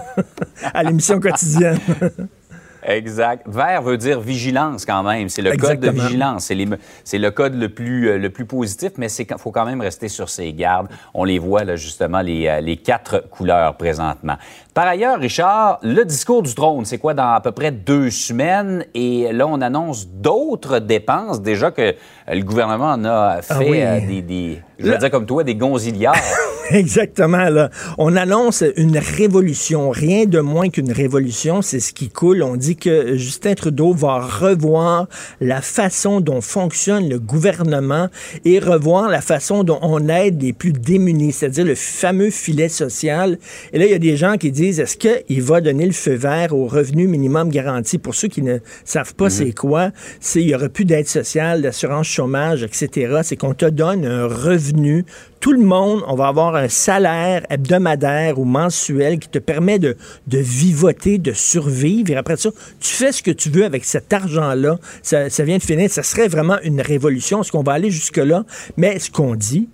[0.73, 1.79] à l'émission quotidienne.
[2.83, 3.43] Exact.
[3.47, 5.29] Vert veut dire vigilance quand même.
[5.29, 6.51] C'est le code de vigilance.
[7.03, 10.07] C'est le code le plus, euh, le plus positif, mais il faut quand même rester
[10.07, 10.87] sur ses gardes.
[11.13, 14.37] On les voit, là, justement, les, euh, les quatre couleurs présentement.
[14.79, 18.85] Par ailleurs, Richard, le discours du trône, c'est quoi dans à peu près deux semaines?
[18.93, 21.41] Et là, on annonce d'autres dépenses.
[21.41, 21.93] Déjà que euh,
[22.29, 23.81] le gouvernement en a fait Ah oui.
[23.81, 26.15] euh, des, des- je vais dire comme toi, des gonziliards.
[26.71, 27.49] Exactement.
[27.49, 27.71] Là.
[27.97, 32.43] On annonce une révolution, rien de moins qu'une révolution, c'est ce qui coule.
[32.43, 35.07] On dit que Justin Trudeau va revoir
[35.41, 38.07] la façon dont fonctionne le gouvernement
[38.45, 43.39] et revoir la façon dont on aide les plus démunis, c'est-à-dire le fameux filet social.
[43.73, 46.13] Et là, il y a des gens qui disent, est-ce qu'il va donner le feu
[46.13, 47.97] vert au revenu minimum garanti?
[47.97, 51.61] Pour ceux qui ne savent pas c'est quoi, c'est il n'y aura plus d'aide sociale,
[51.61, 53.19] d'assurance chômage, etc.
[53.23, 55.05] C'est qu'on te donne un revenu
[55.39, 59.95] tout le monde, on va avoir un salaire hebdomadaire ou mensuel qui te permet de,
[60.27, 62.11] de vivoter, de survivre.
[62.11, 62.49] Et après ça,
[62.81, 64.79] tu fais ce que tu veux avec cet argent-là.
[65.01, 65.89] Ça, ça vient de finir.
[65.89, 67.41] Ça serait vraiment une révolution.
[67.41, 68.43] Est-ce qu'on va aller jusque-là?
[68.75, 69.69] Mais ce qu'on dit,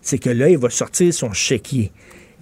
[0.00, 1.92] c'est que là, il va sortir son chéquier.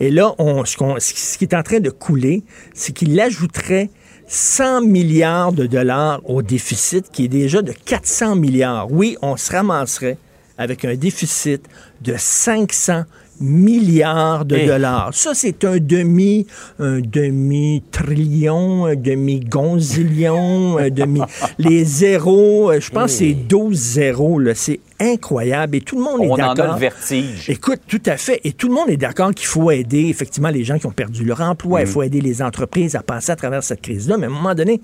[0.00, 2.42] Et là, on, ce, ce qui est en train de couler,
[2.74, 3.90] c'est qu'il ajouterait
[4.26, 8.90] 100 milliards de dollars au déficit qui est déjà de 400 milliards.
[8.92, 10.18] Oui, on se ramasserait
[10.58, 11.62] avec un déficit
[12.02, 13.04] de 500
[13.40, 14.66] milliards de Eh.
[14.66, 15.10] dollars.
[15.14, 16.46] Ça, c'est un demi,
[16.80, 21.20] un demi-trillion, un demi-gonzillion, un demi...
[21.58, 24.54] Les zéros, euh, je pense que c'est 12 zéros, là.
[24.54, 25.76] C'est incroyable.
[25.76, 26.70] Et tout le monde est on en d'accord.
[26.70, 27.48] a le vertige.
[27.50, 28.40] Écoute, tout à fait.
[28.44, 31.24] Et tout le monde est d'accord qu'il faut aider effectivement les gens qui ont perdu
[31.24, 31.80] leur emploi.
[31.82, 34.16] Il faut aider les entreprises à passer à travers cette crise-là.
[34.18, 34.80] Mais à un moment donné,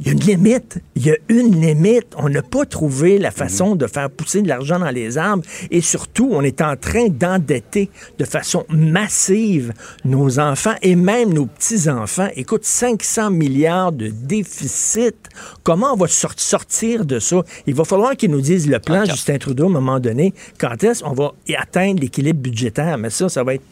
[0.00, 0.78] il y a une limite.
[0.94, 2.06] Il y a une limite.
[2.16, 5.42] On n'a pas trouvé la façon de faire pousser de l'argent dans les arbres.
[5.70, 9.72] Et surtout, on est en train d'endetter de façon massive
[10.04, 12.28] nos enfants et même nos petits-enfants.
[12.36, 15.16] Écoute, 500 milliards de déficit.
[15.62, 17.42] Comment on va sor- sortir de ça?
[17.66, 20.82] Il va falloir qu'ils nous disent le plan, Justin Trudeau, à un moment donné, quand
[20.82, 22.98] est-ce qu'on va atteindre l'équilibre budgétaire?
[22.98, 23.64] Mais ça, ça va être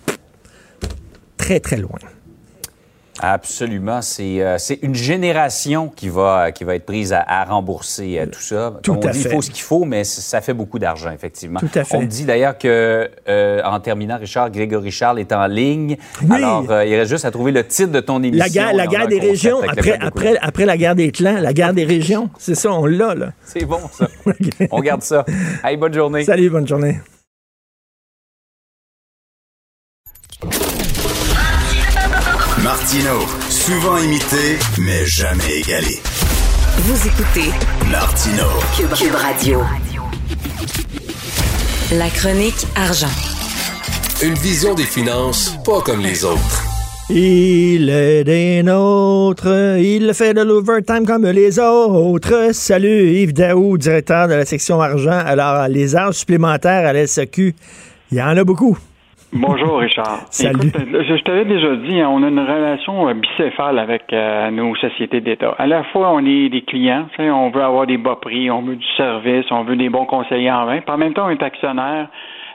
[1.37, 1.99] très, très loin.
[3.20, 4.03] Absolument.
[4.03, 8.27] C'est euh, c'est une génération qui va, qui va être prise à, à rembourser euh,
[8.27, 8.74] tout ça.
[8.83, 9.29] Tout Comme on à dit, fait.
[9.29, 11.61] il faut ce qu'il faut, mais ça fait beaucoup d'argent, effectivement.
[11.61, 11.96] Tout à fait.
[11.96, 15.96] On me dit d'ailleurs que, euh, en terminant, Richard, Grégory Charles est en ligne.
[16.22, 16.37] Oui.
[16.37, 18.44] Alors, il reste juste à trouver le titre de ton émission.
[18.44, 21.85] La guerre, la des régions, après, après, après la guerre des clans, la guerre des
[21.85, 23.33] régions, c'est ça, on l'a, là.
[23.44, 24.09] C'est bon, ça.
[24.70, 25.24] On garde ça.
[25.62, 26.24] Hey, bonne journée.
[26.24, 26.98] Salut, bonne journée.
[32.94, 35.98] Martino, souvent imité, mais jamais égalé.
[36.78, 37.50] Vous écoutez
[37.90, 38.44] Martino,
[38.76, 39.62] Cube, Cube Radio.
[41.90, 43.11] La chronique argent.
[44.22, 46.62] Une vision des finances pas comme les autres.
[47.11, 52.52] Il est des nôtres, il fait de l'overtime comme les autres.
[52.52, 55.18] Salut Yves Daou, directeur de la section argent.
[55.26, 57.57] Alors, les heures supplémentaires à l'SAQ,
[58.12, 58.78] il y en a beaucoup.
[59.37, 60.20] Bonjour Richard.
[60.31, 60.68] Salut.
[60.68, 64.49] Écoute, je, je t'avais déjà dit, hein, on a une relation euh, bicéphale avec euh,
[64.53, 65.57] nos sociétés d'État.
[65.59, 68.77] À la fois, on est des clients, on veut avoir des bas prix, on veut
[68.77, 70.81] du service, on veut des bons conseillers en vin.
[70.81, 72.07] Puis en même temps, on est actionnaire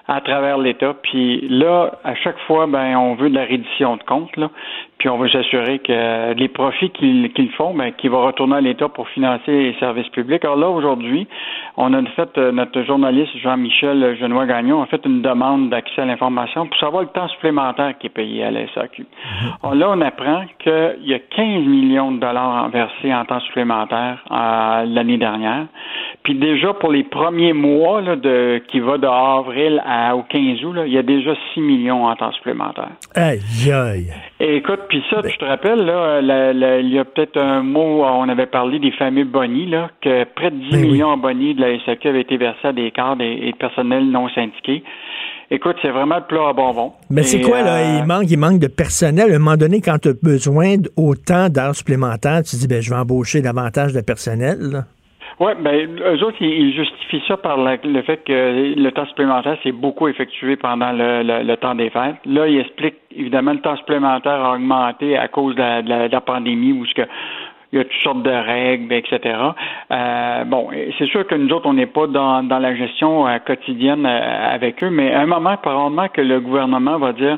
[0.08, 0.96] à travers l'État.
[1.04, 4.50] Puis là, à chaque fois, ben, on veut de la reddition de comptes, là.
[5.00, 8.90] Puis on veut s'assurer que les profits qu'ils font, ben, qu'ils vont retourner à l'État
[8.90, 10.44] pour financer les services publics.
[10.44, 11.26] Alors là, aujourd'hui,
[11.78, 16.06] on a fait, euh, notre journaliste Jean-Michel Genois Gagnon a fait une demande d'accès à
[16.06, 19.06] l'information pour savoir le temps supplémentaire qui est payé à la SAQ.
[19.64, 24.22] Alors là, on apprend qu'il y a 15 millions de dollars versés en temps supplémentaire
[24.30, 25.68] euh, l'année dernière.
[26.24, 30.64] Puis déjà, pour les premiers mois là, de, qui va de avril à, au 15
[30.66, 32.92] août, là, il y a déjà 6 millions en temps supplémentaire.
[33.16, 33.40] Aïe,
[33.72, 34.08] aïe.
[34.42, 36.20] Et écoute, puis ça, je te rappelle, là,
[36.82, 40.52] il y a peut-être un mot, on avait parlé des fameux bonnies, là, que près
[40.52, 40.92] de 10 Ben oui.
[40.92, 44.06] millions en bonnies de la SAQ avaient été versés à des cadres et, et personnels
[44.10, 44.84] non syndiqués.
[45.52, 46.94] Écoute, c'est vraiment le plat à bonbons.
[47.10, 47.78] Mais c'est quoi, là?
[47.78, 49.32] euh, Il manque, il manque de personnel.
[49.32, 52.82] À un moment donné, quand tu as besoin d'autant d'heures supplémentaires, tu te dis, ben,
[52.82, 54.58] je vais embaucher davantage de personnel.
[54.60, 54.84] là.
[55.40, 59.58] Oui, ben, eux autres, ils, justifient ça par la- le fait que le temps supplémentaire
[59.64, 62.18] s'est beaucoup effectué pendant le, temps des fêtes.
[62.26, 66.22] Là, ils expliquent, évidemment, le temps supplémentaire a augmenté à cause de la, de la-
[66.22, 67.02] pandémie où ce que
[67.72, 69.20] il y a toutes sortes de règles, etc.
[69.92, 73.38] Euh, bon, c'est sûr que nous autres, on n'est pas dans, dans la gestion euh,
[73.46, 77.38] quotidienne euh, avec eux, mais à un moment, probablement que le gouvernement va dire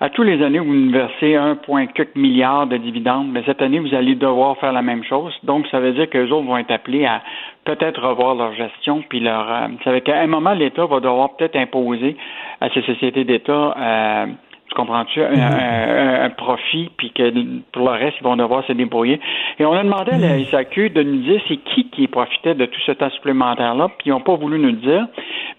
[0.00, 3.94] à tous les années, vous nous versez 1,4 milliard de dividendes, mais cette année, vous
[3.94, 5.34] allez devoir faire la même chose.
[5.42, 7.20] Donc, ça veut dire que les autres vont être appelés à
[7.64, 9.50] peut-être revoir leur gestion, puis leur.
[9.50, 12.16] euh, ça veut dire qu'à un moment, l'État va devoir peut-être imposer
[12.60, 13.74] à ces sociétés d'État.
[13.76, 14.26] Euh,
[14.68, 15.22] tu comprends-tu?
[15.22, 17.30] Un, un- un profit, puis que
[17.72, 19.18] pour le reste, ils vont devoir se débrouiller.
[19.58, 22.66] Et on a demandé à la SAQ de nous dire c'est qui qui profitait de
[22.66, 25.06] tout ce temps supplémentaire-là, puis ils n'ont pas voulu nous le dire.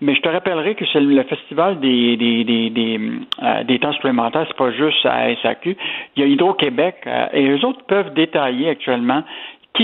[0.02, 3.00] Mais je te rappellerai que c'est le festival des, des, des, des,
[3.44, 5.76] euh, des temps supplémentaires, c'est pas juste à SAQ.
[6.16, 9.24] Il y a Hydro-Québec, euh, et eux autres peuvent détailler actuellement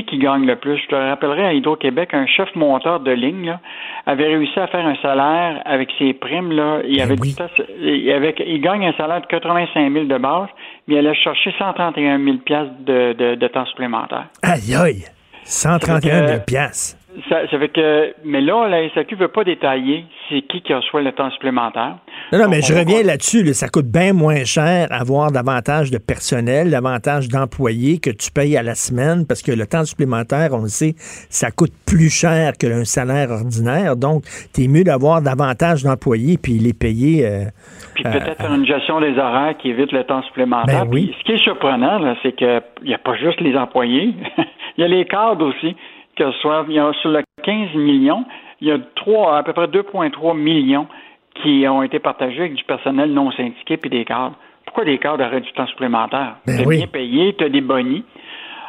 [0.04, 0.78] qui qui gagne le plus?
[0.78, 3.60] Je te rappellerai à Hydro-Québec, un chef monteur de ligne là,
[4.06, 6.52] avait réussi à faire un salaire avec ses primes.
[6.52, 7.36] Là, il, Ben avait oui.
[7.82, 10.50] il, avait- il gagne un salaire de 85 000 de base,
[10.88, 14.26] mais il allait chercher 131 000 piastres de, de, de temps supplémentaire.
[14.44, 15.06] Aïe, aïe.
[15.46, 16.98] 131 000 Euh, piastres.
[17.30, 21.01] Ça, ça fait que, mais là, la SAQ veut pas détailler c'est qui qui reçoit
[21.01, 21.97] le temps supplémentaire.
[22.34, 23.43] Non, non, mais je reviens là-dessus.
[23.43, 23.54] là.
[23.54, 28.63] ça coûte bien moins cher avoir davantage de personnel, davantage d'employés que tu payes à
[28.63, 30.95] la semaine parce que le temps supplémentaire, on le sait,
[31.30, 33.95] ça coûte plus cher que un salaire ordinaire.
[33.95, 34.23] Donc,
[34.54, 37.25] tu es mieux d'avoir davantage d'employés puis les payer.
[37.25, 37.45] euh,
[37.93, 40.86] Puis Euh, peut-être faire une gestion des horaires qui évite le temps supplémentaire.
[40.86, 41.08] Ben oui.
[41.08, 44.13] Puis ce qui est surprenant, c'est qu'il n'y a pas juste les employés,
[44.78, 45.75] il y a les cadres aussi
[46.15, 46.65] qui reçoivent.
[46.69, 48.25] Il y a sur le 15 millions,
[48.62, 50.88] il y a trois, à peu près 2,3 millions
[51.41, 54.36] qui ont été partagés avec du personnel non syndiqué puis des cadres.
[54.65, 56.38] Pourquoi des cadres auraient du temps supplémentaire?
[56.45, 56.78] Ben T'es oui.
[56.78, 58.04] bien payé, tu as des bonnies.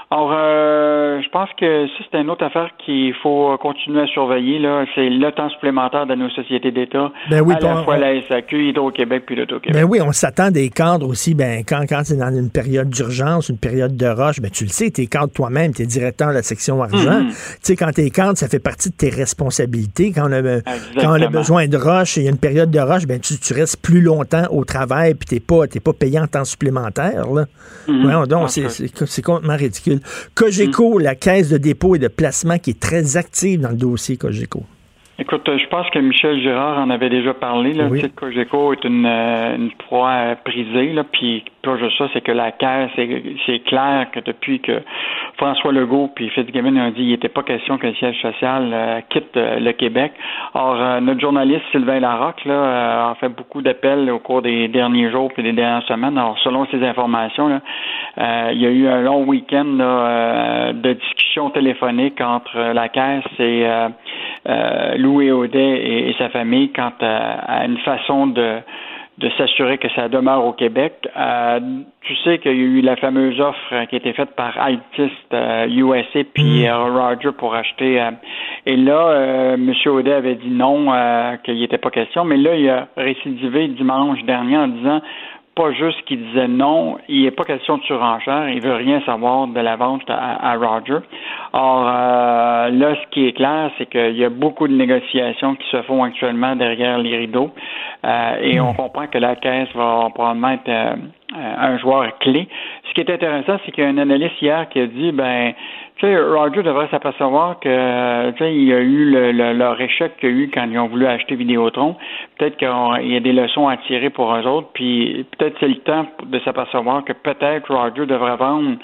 [0.08, 4.60] Alors, euh, je pense que ça, c'est une autre affaire qu'il faut continuer à surveiller.
[4.60, 7.96] Là, c'est le temps supplémentaire de nos sociétés d'État, Ben oui, à la on- fois
[7.96, 9.74] on- la SAQ, Hydro-Québec puis l'Auto-Québec.
[9.74, 11.34] Ben oui, on s'attend des cadres aussi.
[11.34, 14.70] Ben, quand, quand c'est dans une période d'urgence, une période de rush, ben, tu le
[14.70, 17.22] sais, t'es cadre toi-même, t'es directeur de la section argent.
[17.24, 17.30] Mhm.
[17.30, 20.12] Tu sais, quand t'es cadre, ça fait partie de tes responsabilités.
[20.12, 20.60] Quand on a,
[21.00, 23.18] quand on a besoin de rush et il y a une période de rush, ben,
[23.18, 26.44] tu, tu restes plus longtemps au travail puis t'es pas, t'es pas payé en temps
[26.44, 27.46] supplémentaire, là.
[27.88, 28.26] Mhm.
[28.28, 29.96] Donc, c'est complètement ridicule.
[30.34, 34.16] Cogeco, la caisse de dépôt et de placement qui est très active dans le dossier
[34.16, 34.64] Cogeco.
[35.18, 37.72] Écoute, euh, je pense que Michel Girard en avait déjà parlé.
[37.72, 37.86] Là.
[37.90, 38.02] Oui.
[38.14, 40.92] Cogeco est une, euh, une proie euh, prisée.
[40.92, 41.04] Là.
[41.04, 44.82] Puis pas juste ça, c'est que la caisse, c'est, c'est clair que depuis que
[45.36, 49.00] François Legault puis Fitzgibbon ont dit qu'il n'était pas question que le siège social euh,
[49.10, 50.12] quitte euh, le Québec.
[50.54, 55.10] Or, euh, notre journaliste Sylvain Larocque là, a fait beaucoup d'appels au cours des derniers
[55.10, 56.16] jours puis des dernières semaines.
[56.16, 57.60] Alors, selon ses informations, là,
[58.18, 62.88] euh, il y a eu un long week-end là, euh, de discussions téléphoniques entre la
[62.88, 63.66] caisse et
[65.06, 68.60] Louis Audet et, et sa famille quant à, à une façon de
[69.18, 71.08] de s'assurer que ça demeure au Québec.
[71.16, 71.60] Euh,
[72.02, 75.10] tu sais qu'il y a eu la fameuse offre qui a été faite par Altis
[75.32, 77.98] euh, USA puis euh, Roger pour acheter.
[78.00, 78.10] euh,
[78.66, 79.72] et là, M.
[79.86, 80.92] Audet avait dit non,
[81.44, 82.24] qu'il n'y était pas question.
[82.24, 85.00] Mais là, il a récidivé dimanche dernier en disant
[85.56, 89.48] pas juste qu'il disait non, il n'est pas question de surenchère, il veut rien savoir
[89.48, 90.98] de la vente à, à Roger.
[91.54, 95.66] Or, euh, là, ce qui est clair, c'est qu'il y a beaucoup de négociations qui
[95.70, 97.50] se font actuellement derrière les rideaux
[98.04, 100.94] euh, et on comprend que la caisse va probablement être euh,
[101.34, 102.48] euh, un joueur clé.
[102.88, 105.54] Ce qui est intéressant, c'est qu'il y a un analyste hier qui a dit, ben,
[105.96, 109.80] tu sais, Roger devrait s'apercevoir que, tu sais, il y a eu le, le- leur
[109.80, 111.96] échec qu'il y a eu quand ils ont voulu acheter Vidéotron.
[112.38, 115.78] Peut-être qu'il y a des leçons à tirer pour eux autres, puis peut-être c'est le
[115.78, 118.76] temps de s'apercevoir que peut-être Roger devrait vendre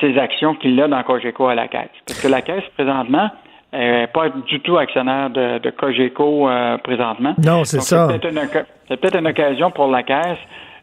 [0.00, 1.88] ses actions qu'il a dans Cogeco à la caisse.
[2.06, 3.30] Parce que la caisse, présentement,
[3.72, 7.34] Elle n'est pas du tout actionnaire de, de Cogeco euh, présentement.
[7.44, 8.08] Non, c'est ça.
[8.10, 8.18] C'est
[9.00, 10.38] peut-être une, occasion pour la Caisse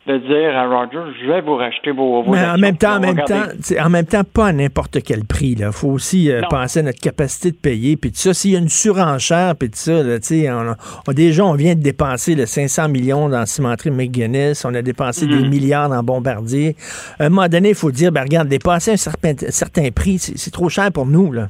[0.07, 2.99] de dire à Roger, je vais vous racheter vos, vos Mais en même temps, en
[3.01, 3.43] même temps,
[3.83, 5.55] en même temps, pas à n'importe quel prix.
[5.59, 7.97] Il faut aussi euh, penser à notre capacité de payer.
[7.97, 10.75] Puis tout ça, s'il y a une surenchère, puis tout ça, là, tu sais, on,
[11.07, 15.25] on- déjà, on vient de dépenser le 500 millions dans cimenterie McGuinness, on a dépensé
[15.25, 15.41] Mhm.
[15.41, 16.75] des milliards dans Bombardier.
[17.19, 20.51] À un moment donné, il faut dire, ben, regarde, dépasser un certain, certain prix, c'est
[20.51, 21.31] trop cher pour nous.
[21.33, 21.49] Là.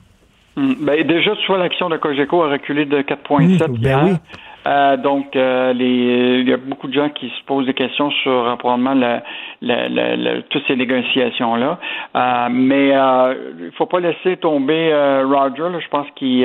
[0.56, 0.74] Hmm.
[0.82, 4.12] Ben, déjà, tu vois, l'action de Cogeco a reculé de 4,7 Hmm, ben oui.
[4.68, 8.12] Euh, donc, euh, les, il y a beaucoup de gens qui se posent des questions
[8.12, 9.20] sur euh, probablement le-
[9.62, 11.78] le- le- le- toutes ces négociations-là.
[12.16, 13.34] Euh, mais euh,
[13.68, 15.70] il faut pas laisser tomber euh, Roger.
[15.72, 15.80] là.
[15.80, 16.42] Je pense qu'ils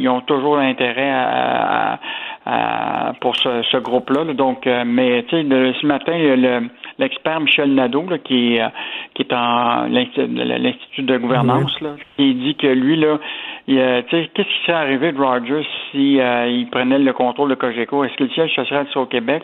[0.00, 1.98] ils ont toujours intérêt à, à-
[2.46, 4.24] à- pour ce, ce groupe-là.
[4.24, 4.32] là.
[4.32, 6.68] Donc, euh, mais tu sais, le- ce matin, il y a le-
[6.98, 8.68] l'expert Michel Nadeau, là, qui, est, euh,
[9.14, 13.18] qui est en l'Insti- l'Institut de gouvernance, là, qui dit que lui, là,
[13.66, 17.12] il, euh, tu sais, qu'est-ce qui serait arrivé de Rogers si euh, il prenait le
[17.12, 18.04] contrôle de Cogeco?
[18.04, 19.42] Est-ce que le siège social serait au Québec?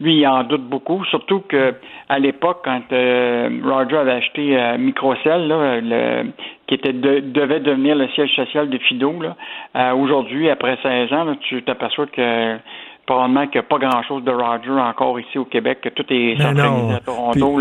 [0.00, 1.74] Lui, il en doute beaucoup, surtout que
[2.08, 6.30] à l'époque, quand euh, Roger avait acheté euh, Microcell, là, le,
[6.66, 9.12] qui était de- devait devenir le siège social de Fido,
[9.76, 12.56] euh, aujourd'hui, après 16 ans, là, tu t'aperçois que
[13.06, 16.36] probablement qu'il n'y a pas grand-chose de Roger encore ici au Québec, que tout est
[16.36, 17.60] Ben centralisé à Toronto.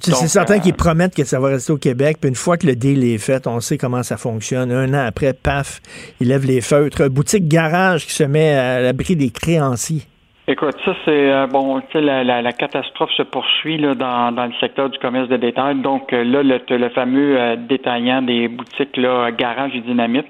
[0.00, 2.66] c'est certain euh, qu'ils promettent que ça va rester au Québec, puis une fois que
[2.66, 4.70] le deal est fait, on sait comment ça fonctionne.
[4.70, 5.80] Un an après, paf,
[6.20, 7.08] ils lèvent les feutres.
[7.08, 10.02] Boutique garage qui se met à l'abri des créanciers.
[10.46, 14.30] Écoute, ça c'est euh, bon, tu sais, la, la, la catastrophe se poursuit là, dans,
[14.30, 15.76] dans le secteur du commerce de détail.
[15.76, 20.26] Donc euh, là, le, le fameux euh, détaillant des boutiques là, garage et dynamite.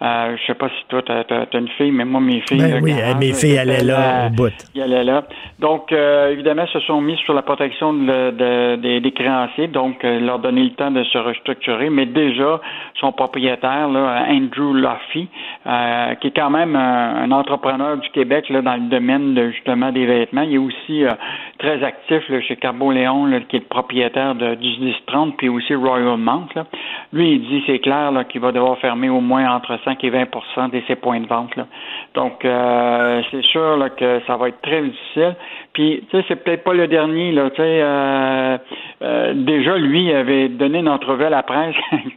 [0.00, 2.60] Euh, je sais pas si toi t'as as, une fille, mais moi mes filles.
[2.62, 4.52] Ben là, oui, garage, mes filles allaient là au bout.
[4.74, 5.24] il allait là.
[5.58, 10.02] Donc, euh, évidemment, se sont mis sur la protection de, de- des- des créanciers, donc
[10.04, 11.90] leur donner le temps de se restructurer.
[11.90, 12.60] Mais déjà,
[13.00, 15.28] son propriétaire, là, Andrew Luffy,
[15.66, 19.50] euh, qui est quand même un, un entrepreneur du Québec là, dans le domaine de,
[19.58, 21.12] justement des vêtements, il est aussi euh,
[21.58, 25.48] très actif là, chez Carbo Léon, là, qui est le propriétaire de, du 1030, puis
[25.48, 26.48] aussi Royal Mount.
[26.54, 26.66] Là.
[27.12, 30.70] Lui, il dit, c'est clair, qu'il va devoir fermer au moins entre 5 et 20%
[30.70, 31.54] de ses points de vente.
[31.56, 31.66] Là.
[32.14, 35.34] Donc, euh, c'est sûr là, que ça va être très difficile.
[35.72, 37.50] Puis, tu sais, c'est peut-être pas le dernier, là.
[37.50, 38.58] Tu sais, euh,
[39.02, 41.74] euh, déjà, lui, avait donné une entrevue à la presse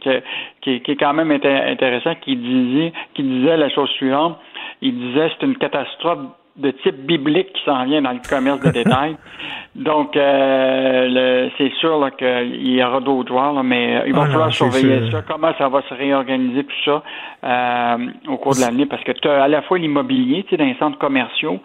[0.62, 4.38] qui, qui est quand même inté- intéressant, qui disait, qui disait la chose suivante.
[4.80, 6.20] Il disait c'est une catastrophe
[6.56, 9.16] de type biblique qui s'en vient dans le commerce de détail.
[9.74, 14.30] Donc, euh, c'est sûr qu'il y aura d'autres joueurs, là, mais euh, il va Ah
[14.30, 17.02] falloir surveiller ça, comment ça va se réorganiser, tout ça,
[17.42, 17.96] euh,
[18.28, 20.66] au cours de l'année, parce que tu as à la fois l'immobilier, tu sais, dans
[20.66, 21.58] les centres commerciaux,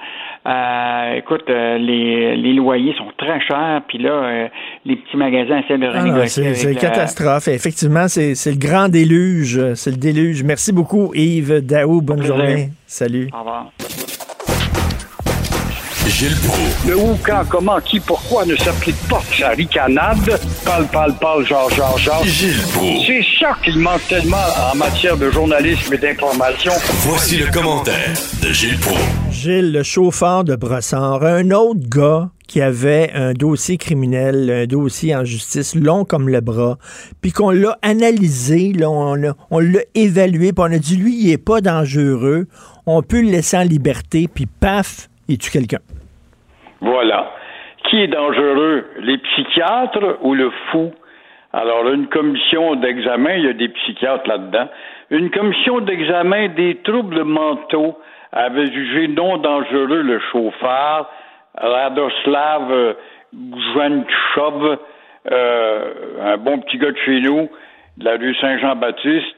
[0.48, 4.48] euh, écoute, les, les loyers sont très chers, puis là,
[4.86, 6.44] les petits magasins essaient de Ah renégocier.
[6.44, 7.50] c'est c'est une catastrophe.
[7.50, 9.74] Effectivement, c'est le grand déluge.
[9.74, 10.44] C'est le déluge.
[10.44, 12.02] Merci beaucoup, Yves Daou.
[12.02, 12.70] Bonne journée.
[12.86, 13.30] Salut.
[13.34, 13.66] Au revoir.
[16.10, 16.88] Gilles Proulx.
[16.88, 19.22] Le où, quand, comment, qui, pourquoi ne s'applique pas?
[19.38, 20.39] Sa ricanade.
[20.64, 22.24] Parle, parle, parle, genre, genre, genre.
[22.24, 23.05] Gilles Proulx.
[23.05, 24.38] C'est ça qu'il manque tellement
[24.72, 26.72] en matière de journalisme et d'information.
[27.01, 29.01] Voici le commentaire de Gilles Proulx.
[29.32, 35.16] Gilles, le chauffeur de Brossard, un autre gars qui avait un dossier criminel, un dossier
[35.16, 36.78] en justice long comme le bras,
[37.22, 41.16] puis qu'on l'a analysé, là, on l'a on l'a évalué, puis on a dit, lui,
[41.20, 42.47] il est pas dangereux,
[42.86, 45.80] on peut le laisser en liberté, puis paf, il tue quelqu'un.
[46.82, 47.32] Voilà.
[47.86, 50.91] Qui est dangereux, les psychiatres ou le fou?
[51.53, 54.67] Alors, une commission d'examen, il y a des psychiatres là-dedans.
[55.09, 57.97] Une commission d'examen des troubles mentaux
[58.32, 61.09] avait jugé non dangereux le chauffeur,
[61.55, 62.93] Radoslav euh,
[63.34, 64.78] Goujanchov,
[65.32, 67.49] euh, un bon petit gars de chez nous,
[67.97, 69.38] de la rue Saint-Jean-Baptiste,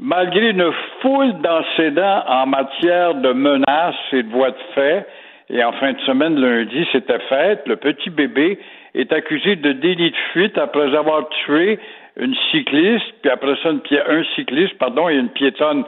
[0.00, 5.06] malgré une foule d'antécédents en matière de menaces et de voies de fait,
[5.52, 8.58] et en fin de semaine, lundi, c'était fait, le petit bébé
[8.94, 11.78] est accusé de délit de fuite après avoir tué
[12.18, 15.84] une cycliste, puis après ça, une pi- un cycliste, pardon, et une piétonne.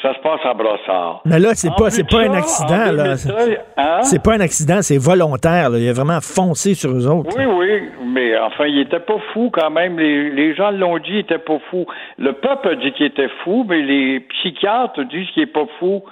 [0.00, 1.22] Ça se passe à Brossard.
[1.24, 3.14] Mais là, c'est En pas, c'est pas un accident, en là.
[3.16, 4.02] 2013, hein?
[4.02, 5.78] C'est pas un accident, c'est volontaire, là.
[5.78, 7.34] Il a vraiment foncé sur eux autres.
[7.36, 7.82] Oui, oui,
[8.14, 9.98] mais enfin, il était pas fou quand même.
[9.98, 11.84] Les, les gens l'ont dit, il était pas fou.
[12.16, 16.04] Le peuple a dit qu'il était fou, mais les psychiatres disent qu'il est pas fou.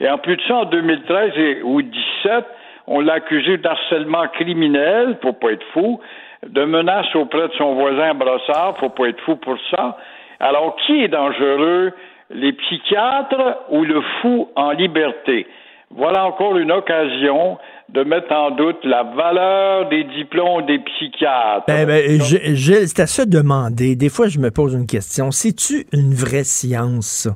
[0.00, 2.44] Et en plus de ça, en 2013 et, ou 2017,
[2.86, 6.00] on l'a accusé d'harcèlement criminel, faut pas être fou,
[6.46, 9.96] de menaces auprès de son voisin Brossard, faut pas être fou pour ça.
[10.40, 11.92] Alors, qui est dangereux,
[12.30, 15.46] les psychiatres ou le fou en liberté?
[15.94, 17.58] Voilà encore une occasion
[17.90, 21.66] de mettre en doute la valeur des diplômes des psychiatres.
[21.68, 23.94] Ben, ben, Gilles, c'est à se demander.
[23.94, 25.30] Des fois, je me pose une question.
[25.30, 27.28] C'est-tu une vraie science?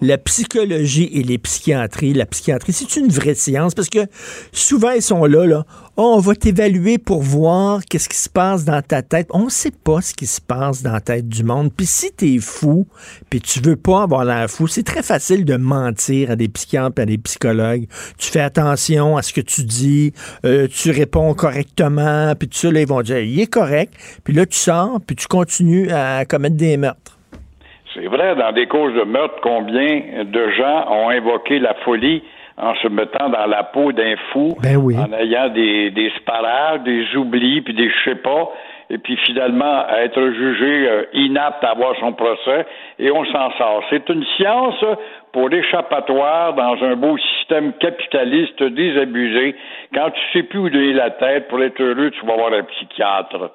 [0.00, 3.74] La psychologie et les psychiatries, la psychiatrie, c'est une vraie science?
[3.74, 4.06] Parce que
[4.52, 5.64] souvent, ils sont là, là.
[5.96, 9.26] Oh, on va t'évaluer pour voir qu'est-ce qui se passe dans ta tête.
[9.30, 11.72] On ne sait pas ce qui se passe dans la tête du monde.
[11.76, 12.86] Puis si t'es fou,
[13.28, 17.02] puis tu veux pas avoir l'air fou, c'est très facile de mentir à des psychiatres
[17.02, 17.88] à des psychologues.
[18.18, 20.12] Tu fais attention à ce que tu dis,
[20.44, 23.94] euh, tu réponds correctement, puis tout ça, là, ils vont dire, il est correct.
[24.22, 27.17] Puis là, tu sors, puis tu continues à commettre des meurtres.
[28.00, 32.22] C'est vrai, dans des causes de meurtre, combien de gens ont invoqué la folie
[32.56, 37.16] en se mettant dans la peau d'un fou, ben en ayant des, des sparages, des
[37.16, 38.50] oublis, puis des je sais pas,
[38.90, 42.66] et puis finalement être jugé euh, inapte à avoir son procès,
[42.98, 43.82] et on s'en sort.
[43.90, 44.84] C'est une science
[45.32, 49.56] pour l'échappatoire dans un beau système capitaliste désabusé.
[49.94, 52.62] Quand tu sais plus où donner la tête, pour être heureux, tu vas voir un
[52.62, 53.50] psychiatre.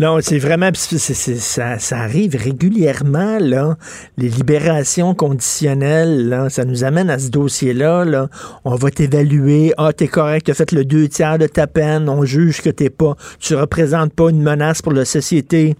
[0.00, 3.76] Non, c'est vraiment ça, ça, arrive régulièrement là.
[4.16, 8.04] Les libérations conditionnelles, là, ça nous amène à ce dossier-là.
[8.04, 8.28] Là.
[8.64, 9.74] On va t'évaluer.
[9.76, 12.08] Ah, t'es correct, t'as fait le deux tiers de ta peine.
[12.08, 15.74] On juge que t'es pas, tu représentes pas une menace pour la société.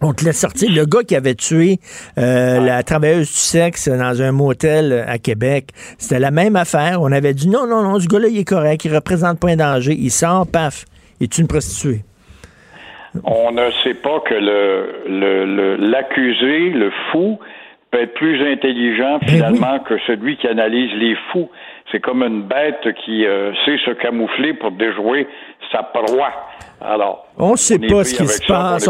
[0.00, 0.70] On te laisse sortir.
[0.70, 1.80] Le gars qui avait tué
[2.18, 7.02] euh, la travailleuse du sexe dans un motel à Québec, c'était la même affaire.
[7.02, 9.56] On avait dit non, non, non, ce gars-là, il est correct, il représente pas un
[9.56, 9.96] danger.
[9.98, 10.84] Il sort, paf,
[11.18, 12.04] il est une prostituée
[13.24, 17.38] on ne sait pas que le, l'accusé, le, fou,
[17.90, 21.50] peut être plus intelligent ben finalement que celui qui analyse les fous.
[21.90, 25.26] C'est comme une bête qui euh, sait se camoufler pour déjouer
[25.72, 26.32] sa proie.
[26.80, 28.88] Alors, on ne sait pas ce qui se passe.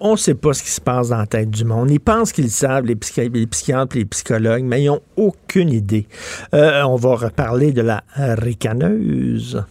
[0.00, 1.90] On ne sait pas ce qui se passe dans la tête du monde.
[1.90, 6.06] Ils pensent qu'ils savent, les, psychiatres et les psychologues, mais ils n'ont aucune idée.
[6.54, 9.66] Euh, on va reparler de la ricaneuse.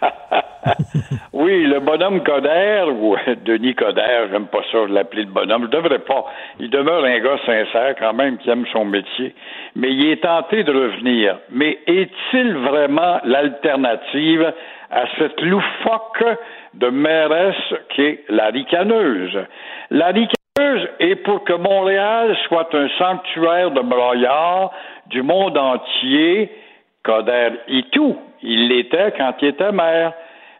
[1.32, 5.98] oui, le bonhomme Coder, ou Denis Coder, j'aime pas ça l'appeler le bonhomme, je devrais
[6.00, 6.24] pas.
[6.58, 9.34] Il demeure un gars sincère quand même qui aime son métier,
[9.74, 11.38] mais il est tenté de revenir.
[11.50, 14.52] Mais est-il vraiment l'alternative
[14.90, 16.24] à cette loufoque
[16.74, 19.38] de mairesse qui est la ricaneuse?
[19.90, 24.72] La ricaneuse est pour que Montréal soit un sanctuaire de broyards
[25.06, 26.50] du monde entier.
[27.04, 28.16] Coder et tout.
[28.42, 30.12] Il l'était quand il était maire.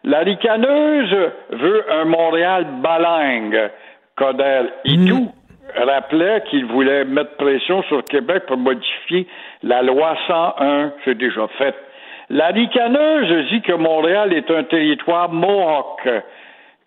[0.07, 3.71] La ricaneuse veut un Montréal balingue.
[4.15, 5.33] Coder Itou
[5.75, 9.27] rappelait qu'il voulait mettre pression sur Québec pour modifier
[9.63, 10.93] la loi 101.
[11.03, 11.75] C'est déjà fait.
[12.29, 16.07] La ricaneuse dit que Montréal est un territoire mohawk.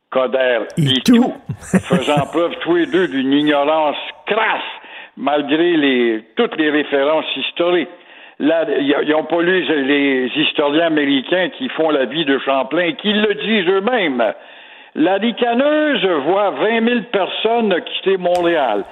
[0.08, 4.62] Coder Itou, faisant preuve tous les deux d'une ignorance crasse
[5.18, 7.88] malgré les, toutes les références historiques.
[8.40, 12.94] Là, ils n'ont pas lu les historiens américains qui font la vie de Champlain et
[12.94, 14.32] qui le disent eux-mêmes.
[14.94, 18.84] La ricaneuse voit 20 000 personnes quitter Montréal.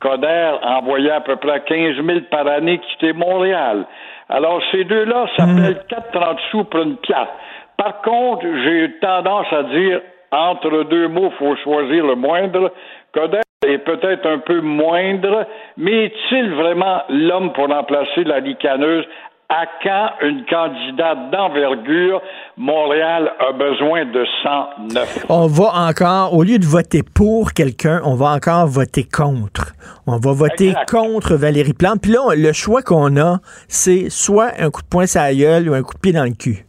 [0.00, 3.86] Coder envoyait à peu près 15 000 par année quitter Montréal.
[4.28, 6.36] Alors, ces deux-là s'appellent 4,30 hmm.
[6.50, 7.28] sous pour une pièce.
[7.76, 10.00] Par contre, j'ai tendance à dire,
[10.32, 12.72] entre deux mots, il faut choisir le moindre.
[13.16, 15.46] Coder est peut-être un peu moindre,
[15.78, 19.06] mais est-il vraiment l'homme pour remplacer la ricaneuse
[19.48, 22.20] à quand une candidate d'envergure,
[22.58, 25.26] Montréal a besoin de 109.
[25.30, 29.72] On va encore, au lieu de voter pour quelqu'un, on va encore voter contre.
[30.06, 32.02] On va voter contre Valérie Plante.
[32.02, 33.38] Puis là, le choix qu'on a,
[33.68, 36.24] c'est soit un coup de poing sur la gueule ou un coup de pied dans
[36.24, 36.66] le cul.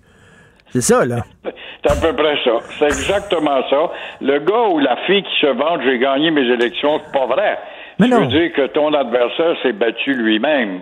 [0.70, 1.18] C'est ça, là.
[1.84, 2.51] C'est à peu près ça.
[2.80, 3.91] C'est exactement ça.
[4.20, 7.57] Le gars ou la fille qui se vante, j'ai gagné mes élections, c'est pas vrai.
[7.99, 8.22] Mais non.
[8.22, 10.82] veux dire que ton adversaire s'est battu lui-même.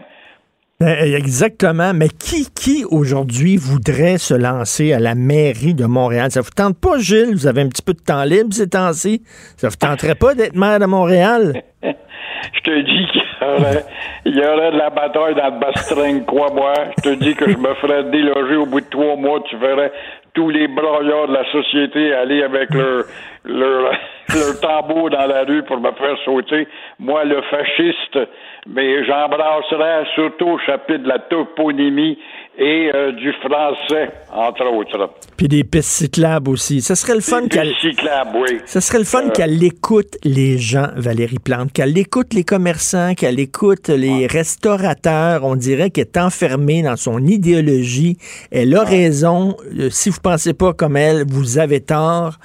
[0.81, 1.93] Eh, exactement.
[1.93, 6.31] Mais qui, qui aujourd'hui voudrait se lancer à la mairie de Montréal?
[6.31, 7.33] Ça vous tente pas, Gilles?
[7.33, 9.21] Vous avez un petit peu de temps libre ces temps-ci.
[9.55, 11.61] Ça vous tenterait pas d'être maire de Montréal?
[12.53, 13.85] Je te dis qu'il y aurait,
[14.25, 16.73] y aurait de la bataille dans le bastring, crois-moi.
[16.97, 19.39] Je te dis que je me ferais déloger au bout de trois mois.
[19.49, 19.91] Tu verrais
[20.33, 23.05] tous les broyards de la société aller avec leur,
[23.45, 23.91] leur,
[24.35, 26.67] leur tambour dans la rue pour me faire sauter.
[26.99, 28.19] Moi, le fasciste,
[28.67, 32.19] mais j'embrasserais surtout au chapitre de la toponymie
[32.58, 35.10] et euh, du français, entre autres.
[35.38, 36.82] Puis des pistes cyclables aussi.
[36.82, 37.74] Ce serait le fun qu'elle.
[37.82, 38.60] cyclables, oui.
[38.66, 39.30] Ce serait le fun euh.
[39.32, 45.43] qu'elle écoute les gens, Valérie Plante, qu'elle écoute les commerçants, qu'elle écoute les restaurateurs.
[45.43, 48.18] On dirait qu'elle est enfermée dans son idéologie.
[48.51, 49.58] Elle a raison.
[49.78, 52.36] Euh, si vous pensez pas comme elle, vous avez tort.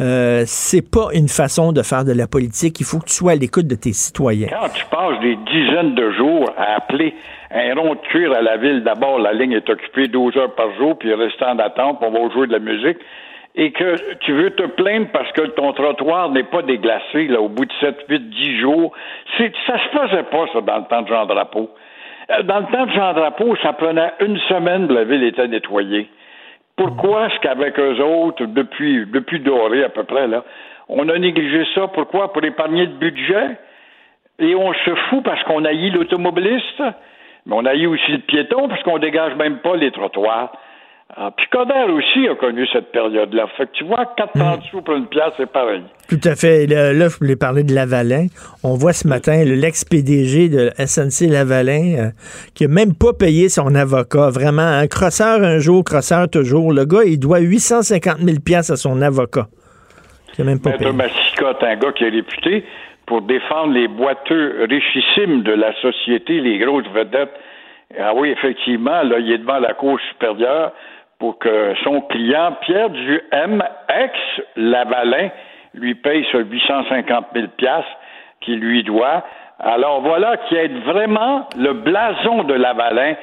[0.00, 2.80] Euh, c'est pas une façon de faire de la politique.
[2.80, 4.48] Il faut que tu sois à l'écoute de tes citoyens.
[4.48, 7.14] Quand tu passes des dizaines de jours à appeler
[7.50, 8.82] un rond de cuir à la ville.
[8.82, 12.32] D'abord, la ligne est occupée 12 heures par jour, puis restant en attente, on va
[12.32, 12.98] jouer de la musique.
[13.54, 17.48] Et que tu veux te plaindre parce que ton trottoir n'est pas déglacé là, au
[17.48, 18.92] bout de 7, 8, 10 jours.
[19.36, 21.70] C'est, ça se faisait pas, ça, dans le temps de Jean Drapeau.
[22.30, 25.48] Euh, dans le temps de Jean Drapeau, ça prenait une semaine que la ville était
[25.48, 26.08] nettoyée.
[26.76, 30.44] Pourquoi est-ce qu'avec eux autres, depuis, depuis Doré à peu près, là,
[30.88, 31.88] on a négligé ça?
[31.88, 32.32] Pourquoi?
[32.32, 33.58] Pour épargner le budget?
[34.38, 36.82] Et on se fout parce qu'on haït l'automobiliste,
[37.48, 40.52] mais on haït aussi le piéton parce qu'on dégage même pas les trottoirs.
[41.16, 43.46] Ah, puis Coder aussi a connu cette période-là.
[43.56, 45.82] Fait que tu vois, 4 sous pour une pièce, c'est pareil.
[46.06, 46.66] Tout à fait.
[46.66, 48.26] Là, là, je voulais parler de Lavalin.
[48.62, 52.10] On voit ce matin l'ex-PDG de SNC Lavalin euh,
[52.54, 54.28] qui a même pas payé son avocat.
[54.28, 56.74] Vraiment, un crosseur un jour, crosseur toujours.
[56.74, 59.46] Le gars, il doit 850 000 pièces à son avocat.
[60.38, 60.90] Il a même pas payé.
[60.90, 62.64] Un gars qui est réputé
[63.08, 67.32] pour défendre les boiteux richissimes de la société, les grosses vedettes.
[67.98, 70.72] Ah oui, effectivement, là, il est devant la Cour supérieure
[71.18, 75.30] pour que son client, Pierre Duhem, ex-Lavalin,
[75.72, 77.46] lui paye ce 850 000
[78.42, 79.24] qu'il lui doit.
[79.58, 83.14] Alors voilà qui est vraiment le blason de Lavalin,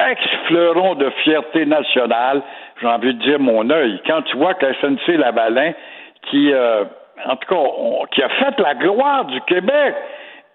[0.00, 2.42] ex-fleuron de fierté nationale.
[2.80, 4.00] J'ai envie de dire mon œil.
[4.06, 5.72] Quand tu vois que SNC Lavalin,
[6.30, 6.84] qui, euh,
[7.26, 9.94] en tout cas, qui a fait la gloire du Québec,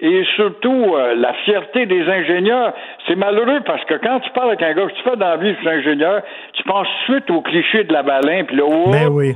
[0.01, 2.73] et surtout euh, la fierté des ingénieurs.
[3.07, 5.37] C'est malheureux parce que quand tu parles avec un gars que tu fais dans la
[5.37, 6.21] vie, ingénieur,
[6.53, 9.35] tu penses suite au cliché de la baleine, puis là, oh, Mais oui.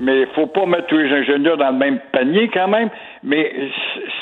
[0.00, 2.90] Mais il faut pas mettre tous les ingénieurs dans le même panier quand même.
[3.24, 3.50] Mais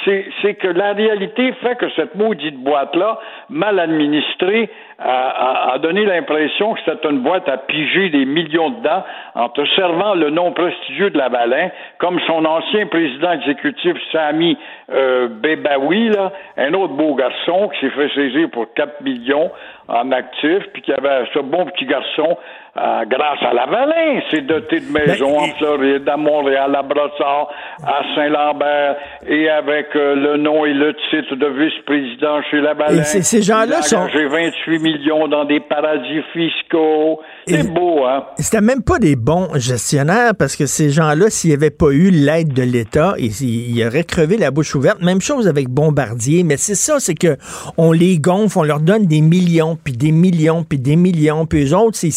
[0.04, 3.18] c'est que la réalité fait que cette maudite boîte-là,
[3.50, 9.02] mal administrée, a, a, donné l'impression que c'était une boîte à piger des millions dedans
[9.34, 14.56] en te servant le nom prestigieux de la baleine, comme son ancien président exécutif Sami
[14.92, 19.50] euh, Bebaoui, là, un autre beau garçon qui s'est fait saisir pour 4 millions
[19.88, 22.36] en actifs, puis qui avait ce bon petit garçon
[22.74, 26.82] euh, grâce à la Valin, c'est doté de maisons ben, en Floride, à Montréal, à
[26.82, 27.50] Brossard,
[27.84, 28.96] à Saint-Lambert,
[29.26, 33.02] et avec euh, le nom et le titre de vice-président chez la Valin.
[33.02, 34.08] ces gens-là sont...
[34.08, 37.20] J'ai 28 millions dans des paradis fiscaux.
[37.46, 38.24] C'est beau, hein?
[38.38, 42.10] C'était même pas des bons gestionnaires, parce que ces gens-là, s'il n'y avait pas eu
[42.10, 45.02] l'aide de l'État, ils, ils auraient crevé la bouche ouverte.
[45.02, 47.36] Même chose avec Bombardier, mais c'est ça, c'est que
[47.76, 51.64] on les gonfle, on leur donne des millions, puis des millions, puis des millions, puis
[51.66, 52.12] eux autres, ils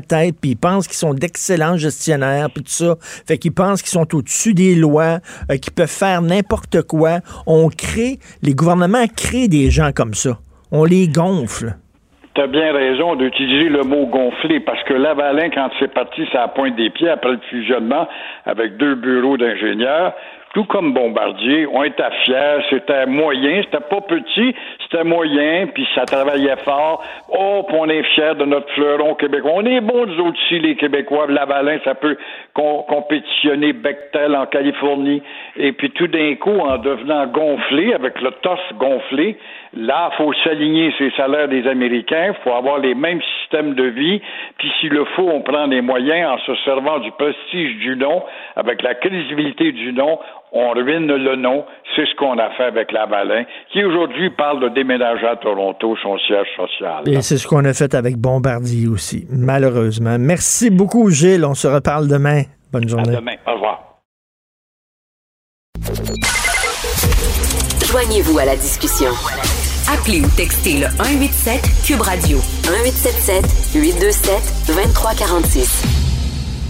[0.00, 2.96] tête, puis ils pensent qu'ils sont d'excellents gestionnaires, puis tout ça.
[3.26, 5.18] Fait qu'ils pensent qu'ils sont au-dessus des lois,
[5.50, 7.20] euh, qu'ils peuvent faire n'importe quoi.
[7.46, 10.38] On crée, les gouvernements créent des gens comme ça.
[10.72, 11.76] On les gonfle.
[12.34, 16.42] Tu as bien raison d'utiliser le mot gonfler parce que Lavalin, quand c'est parti, ça
[16.42, 18.06] a pointe des pieds après le fusionnement
[18.44, 20.12] avec deux bureaux d'ingénieurs
[20.56, 24.54] tout comme Bombardier, on était fiers, c'était moyen, c'était pas petit,
[24.84, 27.04] c'était moyen, puis ça travaillait fort.
[27.28, 29.50] Oh, puis on est fiers de notre fleuron québécois.
[29.54, 31.26] On est bons, nous aussi, les Québécois.
[31.28, 32.16] Lavalin, ça peut
[32.54, 35.22] compétitionner Bechtel en Californie.
[35.56, 39.36] Et puis tout d'un coup, en devenant gonflé, avec le torse gonflé,
[39.74, 44.22] là, faut s'aligner ses salaires des Américains, faut avoir les mêmes systèmes de vie,
[44.56, 48.22] puis s'il le faut, on prend des moyens en se servant du prestige du nom,
[48.56, 50.18] avec la crédibilité du nom,
[50.52, 51.64] on ruine le nom.
[51.94, 56.18] C'est ce qu'on a fait avec Lavalin, qui aujourd'hui parle de déménager à Toronto, son
[56.18, 57.08] siège social.
[57.08, 60.16] Et c'est ce qu'on a fait avec Bombardier aussi, malheureusement.
[60.18, 61.44] Merci beaucoup, Gilles.
[61.44, 62.42] On se reparle demain.
[62.72, 63.16] Bonne journée.
[63.16, 63.36] À demain.
[63.46, 63.82] Au revoir.
[67.84, 69.10] Joignez-vous à la discussion.
[69.88, 76.05] Appelez ou textez le 187 Cube Radio 1877 827 2346.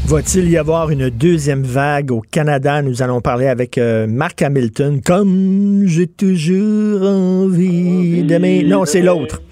[0.09, 2.81] Va-t-il y avoir une deuxième vague au Canada?
[2.81, 5.01] Nous allons parler avec euh, Mark Hamilton.
[5.05, 8.63] Comme j'ai toujours envie d'aimer.
[8.63, 9.43] Non, c'est l'autre.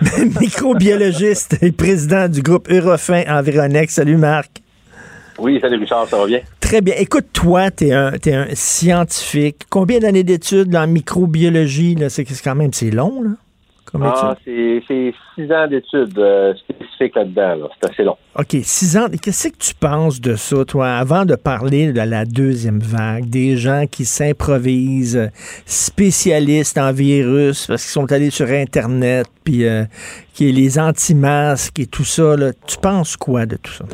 [0.40, 3.92] Microbiologiste et président du groupe Eurofin Environex.
[3.92, 4.62] Salut Marc.
[5.38, 6.40] Oui, salut Richard, ça va bien?
[6.58, 6.94] Très bien.
[6.96, 9.66] Écoute, toi, tu es, es, un scientifique.
[9.68, 11.98] Combien d'années d'études en microbiologie?
[12.08, 13.30] C'est quand même, c'est long, là?
[13.94, 14.82] Ah, c'est
[15.34, 17.68] six ans d'études euh, spécifiques là-dedans.
[17.80, 18.16] C'est assez long.
[18.38, 19.06] OK, six ans.
[19.22, 23.56] Qu'est-ce que tu penses de ça, toi, avant de parler de la deuxième vague, des
[23.56, 25.30] gens qui s'improvisent
[25.64, 29.84] spécialistes en virus parce qu'ils sont allés sur Internet, puis euh,
[30.34, 33.84] qui est les anti-masques et tout ça, là, tu penses quoi de tout ça?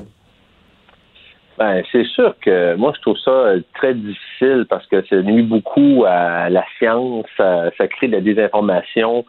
[1.56, 6.04] Ben, c'est sûr que moi, je trouve ça très difficile parce que ça nuit beaucoup
[6.06, 9.24] à la science, ça, ça crée de la désinformation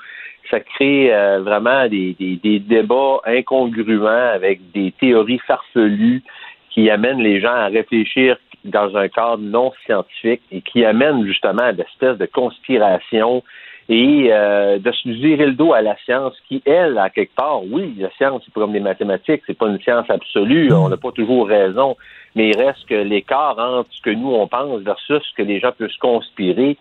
[0.49, 6.23] ça crée euh, vraiment des, des, débats incongruents avec des théories farfelues
[6.69, 11.63] qui amènent les gens à réfléchir dans un cadre non scientifique et qui amènent justement
[11.63, 13.43] à l'espèce de conspiration
[13.87, 17.63] et euh, de se virer le dos à la science qui, elle, à quelque part,
[17.63, 21.11] oui, la science, c'est comme des mathématiques, c'est pas une science absolue, on n'a pas
[21.11, 21.95] toujours raison,
[22.33, 25.59] mais il reste que l'écart entre ce que nous, on pense versus ce que les
[25.59, 26.77] gens peuvent se conspirer,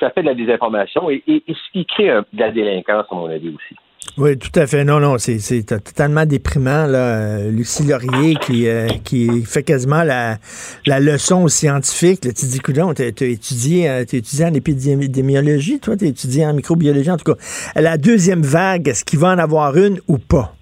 [0.00, 3.48] ça fait de la désinformation et, ce qui crée de la délinquance, à mon avis
[3.48, 3.76] aussi.
[4.16, 4.84] Oui, tout à fait.
[4.84, 6.86] Non, non, c'est totalement déprimant.
[6.86, 7.48] Là.
[7.48, 10.36] Lucie Laurier qui, euh, qui fait quasiment la,
[10.86, 12.20] la leçon aux scientifiques.
[12.20, 17.10] tu dis, tu as, étudié, euh, étudié en épidémiologie, toi, tu as étudié en microbiologie,
[17.10, 17.40] en tout cas.
[17.74, 20.52] La deuxième vague, est-ce qu'il va en avoir une ou pas?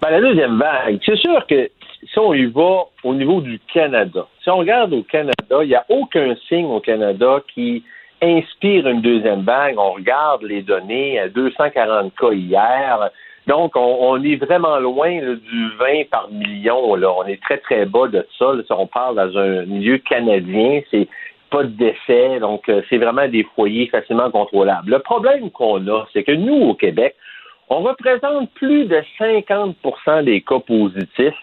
[0.00, 1.68] Ben, la deuxième vague, c'est sûr que
[2.16, 5.74] si on y va au niveau du Canada, si on regarde au Canada, il n'y
[5.74, 7.84] a aucun signe au Canada qui
[8.22, 9.74] inspire une deuxième vague.
[9.76, 13.10] On regarde les données, à 240 cas hier.
[13.46, 16.78] Donc, on, est vraiment loin du 20 par million.
[16.78, 18.46] On est très, très bas de ça.
[18.66, 21.08] Si on parle dans un milieu canadien, c'est
[21.50, 22.40] pas de décès.
[22.40, 24.90] Donc, euh, c'est vraiment des foyers facilement contrôlables.
[24.90, 27.14] Le problème qu'on a, c'est que nous, au Québec,
[27.68, 31.34] on représente plus de 50% des cas positifs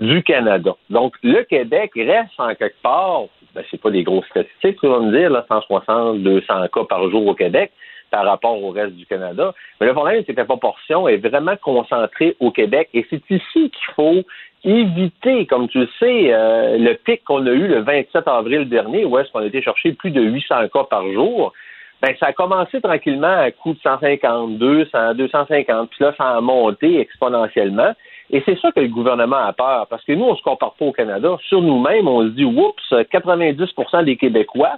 [0.00, 0.74] du Canada.
[0.90, 3.24] Donc, le Québec reste en quelque part,
[3.54, 7.10] ben, c'est pas des grosses statistiques, on va me dire, là, 160, 200 cas par
[7.10, 7.72] jour au Québec
[8.10, 9.52] par rapport au reste du Canada.
[9.80, 13.70] Mais le problème, c'est que la proportion est vraiment concentrée au Québec et c'est ici
[13.70, 14.22] qu'il faut
[14.64, 19.04] éviter, comme tu le sais, euh, le pic qu'on a eu le 27 avril dernier,
[19.04, 21.52] où est-ce qu'on a été chercher plus de 800 cas par jour.
[22.00, 26.40] Ben, ça a commencé tranquillement à coût de 150, 200, 250, puis là, ça a
[26.40, 27.92] monté exponentiellement.
[28.30, 30.84] Et c'est ça que le gouvernement a peur, parce que nous, on se compare pas
[30.84, 31.36] au Canada.
[31.48, 34.76] Sur nous-mêmes, on se dit, oups, 90% des Québécois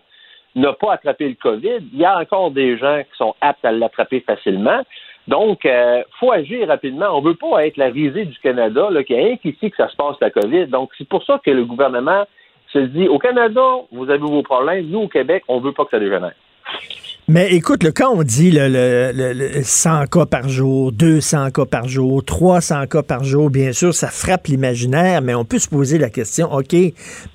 [0.55, 1.79] n'ont pas attrapé le COVID.
[1.93, 4.83] Il y a encore des gens qui sont aptes à l'attraper facilement.
[5.27, 7.07] Donc, il euh, faut agir rapidement.
[7.13, 9.71] On ne veut pas être la risée du Canada, là, qu'il y a rien qu'ici
[9.71, 10.67] que ça se passe la COVID.
[10.67, 12.25] Donc, c'est pour ça que le gouvernement
[12.73, 14.87] se dit, au Canada, vous avez vos problèmes.
[14.87, 16.35] Nous, au Québec, on ne veut pas que ça dégénère.
[17.33, 18.67] Mais écoute, le, quand on dit le,
[19.15, 23.95] le, 100 cas par jour, 200 cas par jour, 300 cas par jour, bien sûr,
[23.95, 26.75] ça frappe l'imaginaire, mais on peut se poser la question, OK,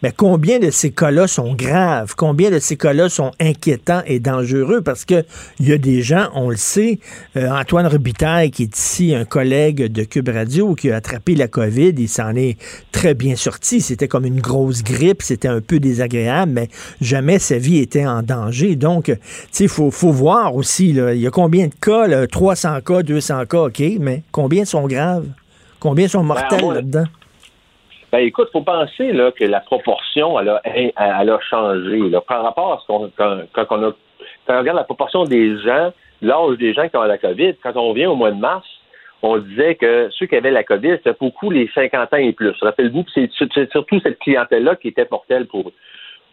[0.04, 2.14] mais combien de ces cas-là sont graves?
[2.18, 4.82] Combien de ces cas-là sont inquiétants et dangereux?
[4.82, 5.24] Parce que
[5.62, 7.00] il y a des gens, on le sait,
[7.38, 11.48] euh, Antoine Robitaille, qui est ici un collègue de Cube Radio, qui a attrapé la
[11.48, 12.58] COVID, il s'en est
[12.92, 13.80] très bien sorti.
[13.80, 16.68] C'était comme une grosse grippe, c'était un peu désagréable, mais
[17.00, 18.76] jamais sa vie était en danger.
[18.76, 19.10] Donc,
[19.60, 23.46] il faut faut, voir aussi, là, il y a combien de cas, 300 cas, 200
[23.46, 25.28] cas, OK, mais combien sont graves?
[25.80, 27.04] Combien sont mortels ben, là-dedans?
[28.12, 32.00] Ben écoute, faut penser là, que la proportion, elle a, elle a changé.
[32.10, 33.92] Là, par rapport à ce qu'on quand, on a,
[34.48, 37.76] quand on regarde la proportion des gens, l'âge des gens qui ont la COVID, quand
[37.76, 38.66] on vient au mois de mars,
[39.22, 42.56] on disait que ceux qui avaient la COVID, c'était beaucoup les 50 ans et plus.
[42.62, 45.74] Rappelez-vous, c'est surtout cette clientèle-là qui était mortelle pour eux.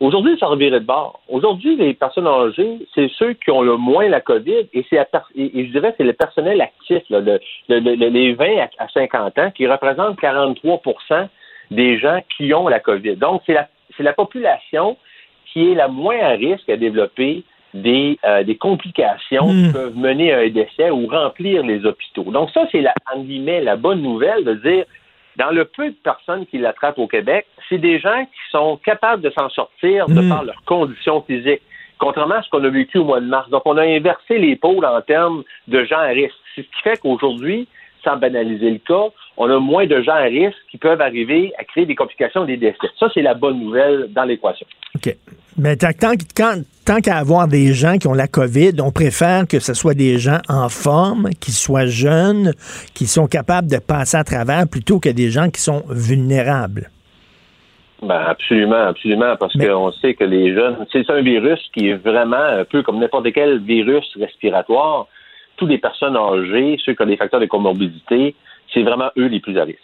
[0.02, 1.20] Aujourd'hui, ça revirait de bord.
[1.28, 4.96] Aujourd'hui, les personnes âgées, c'est ceux qui ont le moins la COVID et, c'est
[5.36, 7.20] et, je dirais c'est le personnel actif, là,
[7.68, 8.44] les 20
[8.78, 11.28] à 50 ans, qui représentent 43%
[11.70, 13.14] des gens qui ont la COVID.
[13.14, 13.54] Donc, c'est
[14.00, 14.96] la, population
[15.52, 19.72] qui est la moins à risque à développer des, euh, des complications qui hmm.
[19.72, 22.24] peuvent mener à un décès ou remplir les hôpitaux.
[22.24, 24.84] Donc, ça, c'est la, la bonne nouvelle de dire
[25.36, 29.22] dans le peu de personnes qui l'attrapent au Québec, c'est des gens qui sont capables
[29.22, 30.28] de s'en sortir de mm.
[30.28, 31.62] par leurs conditions physiques,
[31.98, 33.48] contrairement à ce qu'on a vécu au mois de mars.
[33.50, 36.34] Donc, on a inversé les pôles en termes de gens à risque.
[36.54, 37.68] C'est ce qui fait qu'aujourd'hui,
[38.04, 41.64] sans banaliser le cas, on a moins de gens à risque qui peuvent arriver à
[41.64, 42.76] créer des complications, des décès.
[42.98, 44.66] Ça, c'est la bonne nouvelle dans l'équation.
[44.96, 45.16] OK.
[45.58, 45.90] Mais tant,
[46.84, 50.18] tant qu'à avoir des gens qui ont la COVID, on préfère que ce soit des
[50.18, 52.52] gens en forme, qui soient jeunes,
[52.94, 56.88] qui sont capables de passer à travers, plutôt que des gens qui sont vulnérables.
[58.02, 62.36] Ben absolument, absolument, parce qu'on sait que les jeunes, c'est un virus qui est vraiment
[62.36, 65.06] un peu comme n'importe quel virus respiratoire.
[65.62, 68.34] Les personnes âgées, ceux qui ont des facteurs de comorbidité,
[68.72, 69.80] c'est vraiment eux les plus à risque.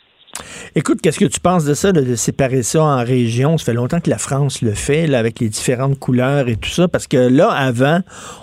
[0.75, 3.59] Écoute, qu'est-ce que tu penses de ça, de séparer ça en régions?
[3.59, 6.87] Ça fait longtemps que la France le fait, avec les différentes couleurs et tout ça,
[6.87, 8.01] parce que là, avant,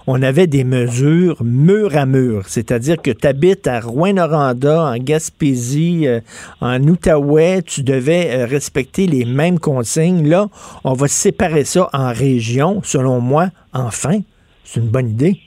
[0.08, 6.08] on avait des mesures mur à mur, c'est-à-dire que tu habites à Rouen-Noranda, en Gaspésie,
[6.08, 6.20] euh,
[6.60, 10.28] en Outaouais, tu devais euh, respecter les mêmes consignes.
[10.28, 10.48] Là,
[10.84, 14.20] on va séparer ça en régions, selon moi, enfin.
[14.64, 15.40] C'est une bonne idée.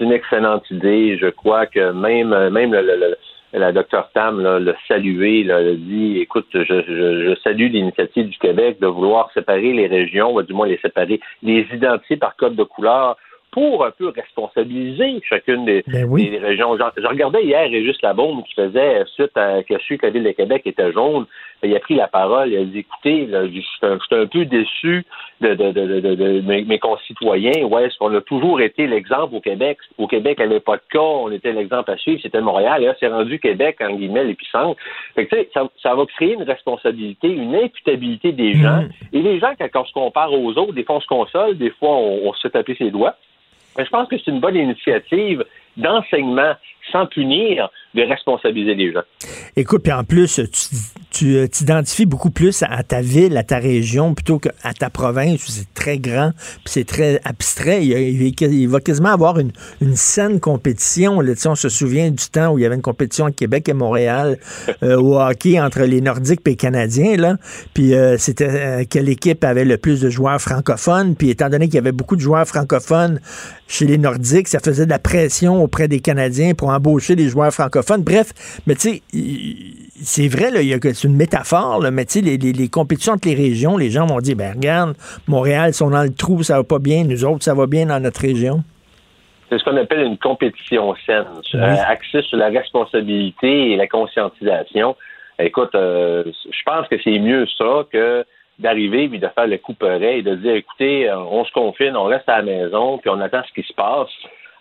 [0.00, 1.18] C'est une excellente idée.
[1.20, 3.16] Je crois que même, même le
[3.52, 8.78] la docteur Tam l'a salué, là, a dit écoute, je, je, salue l'initiative du Québec
[8.80, 12.62] de vouloir séparer les régions, ou du moins les séparer, les identifier par code de
[12.62, 13.16] couleur
[13.50, 16.08] pour un peu responsabiliser chacune des, ben
[16.40, 16.76] régions.
[16.76, 20.30] Je, regardais hier Régis Labaume qui faisait suite à que su que la ville de
[20.30, 21.26] Québec était jaune,
[21.62, 24.16] il a pris la parole, il a dit écoutez, là, je, suis un, je suis
[24.16, 25.04] un peu déçu
[25.40, 27.64] de, de, de, de, de mes, mes concitoyens.
[27.64, 29.78] Ouais, est-ce qu'on a toujours été l'exemple au Québec?
[29.98, 32.82] Au Québec, il n'y avait pas de cas, on était l'exemple à suivre, c'était Montréal,
[32.82, 34.80] et là, c'est rendu Québec, en guillemets, l'épicentre.
[35.14, 38.84] Fait que, tu sais, ça, ça va créer une responsabilité, une imputabilité des gens.
[39.12, 41.56] Et les gens, quand, quand on se compare aux autres, des fois on se console,
[41.58, 43.16] des fois on, on se fait taper ses doigts.
[43.76, 45.44] Mais je pense que c'est une bonne initiative
[45.76, 46.54] d'enseignement
[46.90, 49.02] sans punir, de responsabiliser les gens.
[49.56, 50.40] Écoute, puis en plus,
[51.10, 55.40] tu euh, t'identifies beaucoup plus à ta ville, à ta région, plutôt qu'à ta province,
[55.48, 56.30] c'est très grand,
[56.64, 57.84] puis c'est très abstrait.
[57.84, 61.20] Il, il, va quasiment avoir une, une saine compétition.
[61.20, 63.72] Là, on se souvient du temps où il y avait une compétition à Québec et
[63.72, 64.38] Montréal
[64.82, 67.16] euh, au hockey entre les Nordiques et les Canadiens.
[67.16, 67.36] Là.
[67.74, 71.16] Puis euh, c'était euh, quelle équipe avait le plus de joueurs francophones.
[71.16, 73.20] Puis étant donné qu'il y avait beaucoup de joueurs francophones
[73.66, 77.52] chez les Nordiques, ça faisait de la pression auprès des Canadiens pour embaucher des joueurs
[77.52, 78.02] francophones.
[78.02, 78.32] Bref,
[78.66, 79.02] mais tu sais,
[80.02, 83.34] c'est vrai, c'est une métaphore, là, mais tu sais, les, les, les, compétitions entre les
[83.34, 84.94] régions, les gens vont dire, ben regarde,
[85.28, 87.86] Montréal, ils sont dans le trou, ça va pas bien, nous autres, ça va bien
[87.86, 88.62] dans notre région.
[89.48, 91.60] C'est ce qu'on appelle une compétition saine, oui.
[91.60, 94.96] euh, axée sur la responsabilité et la conscientisation.
[95.38, 98.24] Écoute, euh, je pense que c'est mieux ça que
[98.58, 102.28] d'arriver puis de faire le coup et de dire écoutez, on se confine, on reste
[102.28, 104.10] à la maison, puis on attend ce qui se passe.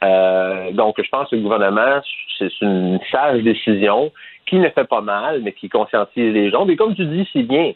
[0.03, 2.01] Euh, donc, je pense que le gouvernement,
[2.37, 4.11] c'est une sage décision
[4.45, 6.65] qui ne fait pas mal, mais qui conscientise les gens.
[6.65, 7.73] Mais comme tu dis si bien,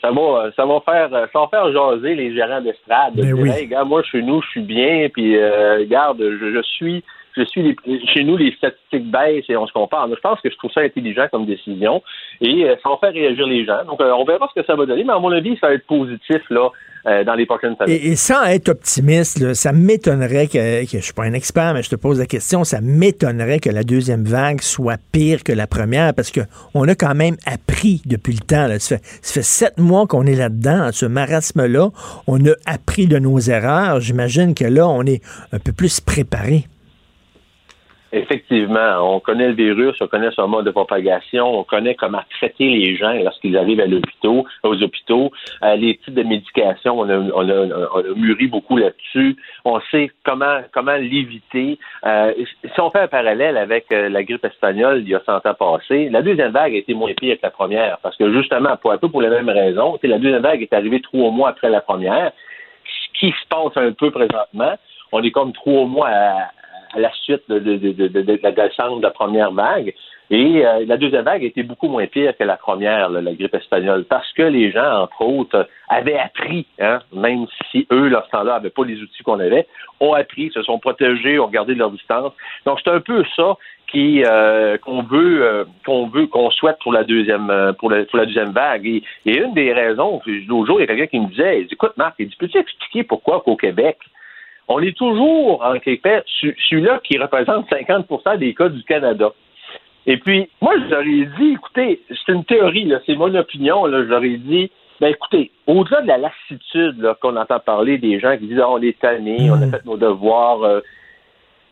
[0.00, 3.14] ça va, ça va faire, ça va faire jaser les gérants d'estrade.
[3.16, 3.50] Oui.
[3.50, 7.02] hey, gars, moi, chez nous, je suis bien, puis euh, regarde, je, je suis
[7.36, 10.08] je suis les, chez nous, les statistiques baissent et on se compare.
[10.08, 12.02] Je pense que je trouve ça intelligent comme décision
[12.40, 13.84] et euh, ça va faire réagir les gens.
[13.84, 15.74] Donc, euh, on verra ce que ça va donner, mais à mon avis, ça va
[15.74, 16.70] être positif là
[17.06, 17.98] euh, dans les prochaines semaines.
[18.02, 21.82] Et, sans être optimiste, là, ça m'étonnerait que, que je suis pas un expert, mais
[21.82, 25.66] je te pose la question, ça m'étonnerait que la deuxième vague soit pire que la
[25.66, 26.40] première parce que
[26.74, 28.68] on a quand même appris depuis le temps.
[28.68, 28.78] Là.
[28.78, 31.88] Ça, fait, ça fait sept mois qu'on est là-dedans, ce marasme-là.
[32.26, 34.00] On a appris de nos erreurs.
[34.00, 35.22] J'imagine que là, on est
[35.52, 36.64] un peu plus préparé.
[38.16, 42.68] Effectivement, on connaît le virus, on connaît son mode de propagation, on connaît comment traiter
[42.68, 45.32] les gens lorsqu'ils arrivent à l'hôpital, aux hôpitaux,
[45.64, 49.36] euh, les types de médication, on a, on a, on a mûri beaucoup là-dessus.
[49.64, 51.76] On sait comment comment l'éviter.
[52.06, 55.44] Euh, si on fait un parallèle avec euh, la grippe espagnole il y a 100
[55.46, 58.76] ans passé, la deuxième vague a été moins pire que la première parce que justement,
[58.76, 61.68] pour un peu pour les mêmes raisons, la deuxième vague est arrivée trois mois après
[61.68, 62.30] la première.
[62.84, 64.74] Ce qui se passe un peu présentement,
[65.10, 66.50] on est comme trois mois à
[66.94, 69.94] à la suite de, la descente de la première vague.
[70.30, 73.54] Et euh, la deuxième vague était beaucoup moins pire que la première, là, la grippe
[73.54, 78.54] espagnole, parce que les gens, entre autres, avaient appris, hein, même si eux, leur temps-là,
[78.54, 79.66] n'avaient pas les outils qu'on avait,
[80.00, 82.32] ont appris, se sont protégés, ont gardé leur distance.
[82.64, 83.56] Donc, c'est un peu ça
[83.92, 88.18] qui euh, qu'on veut euh, qu'on veut qu'on souhaite pour la deuxième pour la, pour
[88.18, 91.28] la deuxième vague et, une des raisons l'autre jour il y a quelqu'un qui me
[91.28, 93.98] disait écoute Marc il dit peux-tu expliquer pourquoi qu'au Québec
[94.68, 99.32] on est toujours, en quelque part, celui-là qui représente 50% des cas du Canada.
[100.06, 103.86] Et puis, moi, je leur ai dit, écoutez, c'est une théorie, là, c'est mon opinion,
[103.86, 107.98] là, je leur ai dit, ben écoutez, au-delà de la lassitude là, qu'on entend parler
[107.98, 110.80] des gens qui disent ah, on est tannés, on a fait nos devoirs, euh,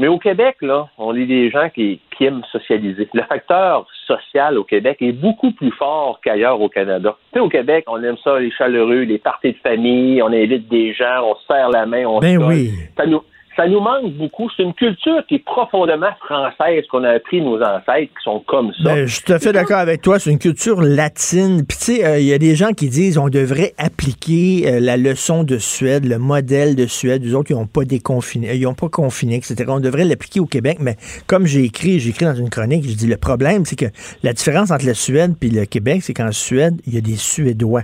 [0.03, 3.09] mais au Québec, là, on est des gens qui, qui, aiment socialiser.
[3.15, 7.17] Le facteur social au Québec est beaucoup plus fort qu'ailleurs au Canada.
[7.33, 10.69] Tu sais, au Québec, on aime ça, les chaleureux, les parties de famille, on invite
[10.69, 12.73] des gens, on se serre la main, on ben se oui.
[12.97, 13.23] Ça nous,
[13.57, 14.49] ça nous manque beaucoup.
[14.57, 18.73] C'est une culture qui est profondément française qu'on a appris nos ancêtres qui sont comme
[18.83, 18.95] ça.
[18.95, 20.19] Ben, je suis tout à fait d'accord avec toi.
[20.19, 21.65] C'est une culture latine.
[21.67, 24.81] Puis tu sais, il euh, y a des gens qui disent on devrait appliquer euh,
[24.81, 27.23] la leçon de Suède, le modèle de Suède.
[27.23, 29.65] Les autres, ils n'ont pas déconfiné, ils n'ont pas confiné, etc.
[29.69, 30.79] On devrait l'appliquer au Québec.
[30.81, 30.97] Mais
[31.27, 33.87] comme j'ai écrit, j'ai écrit dans une chronique, je dis le problème, c'est que
[34.23, 37.17] la différence entre la Suède et le Québec, c'est qu'en Suède, il y a des
[37.17, 37.83] Suédois.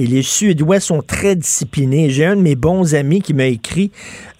[0.00, 2.08] Et les Suédois sont très disciplinés.
[2.08, 3.90] J'ai un de mes bons amis qui m'a écrit,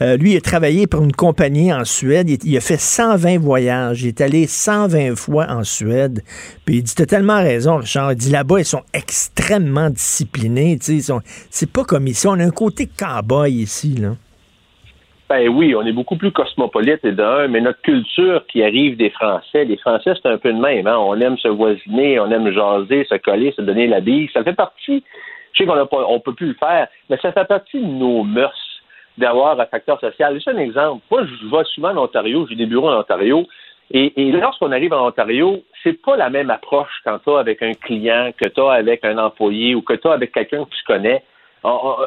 [0.01, 2.31] euh, lui, il a travaillé pour une compagnie en Suède.
[2.31, 4.03] Il, a fait 120 voyages.
[4.03, 6.23] Il est allé 120 fois en Suède.
[6.65, 8.13] Puis il dit, t'as tellement raison, Richard.
[8.13, 10.79] Il dit, là-bas, ils sont extrêmement disciplinés.
[10.81, 12.27] Sont, c'est pas comme ici.
[12.27, 14.17] On a un côté cow-boy ici, là.
[15.29, 19.11] Ben oui, on est beaucoup plus cosmopolite et d'un, mais notre culture qui arrive des
[19.11, 20.89] Français, les Français, c'est un peu de même.
[20.89, 20.97] Hein?
[20.99, 24.29] On aime se voisiner, on aime jaser, se coller, se donner la bille.
[24.33, 25.05] Ça fait partie
[25.53, 28.81] je sais qu'on ne peut plus le faire, mais ça fait partie de nos mœurs
[29.19, 30.35] d'avoir un facteur social.
[30.35, 31.03] Juste un exemple.
[31.11, 33.47] Moi, je vais souvent en Ontario, j'ai des bureaux en Ontario,
[33.93, 38.31] et, lorsqu'on arrive en Ontario, c'est pas la même approche quand tu avec un client,
[38.41, 41.25] que tu avec un employé ou que tu avec quelqu'un que tu connais.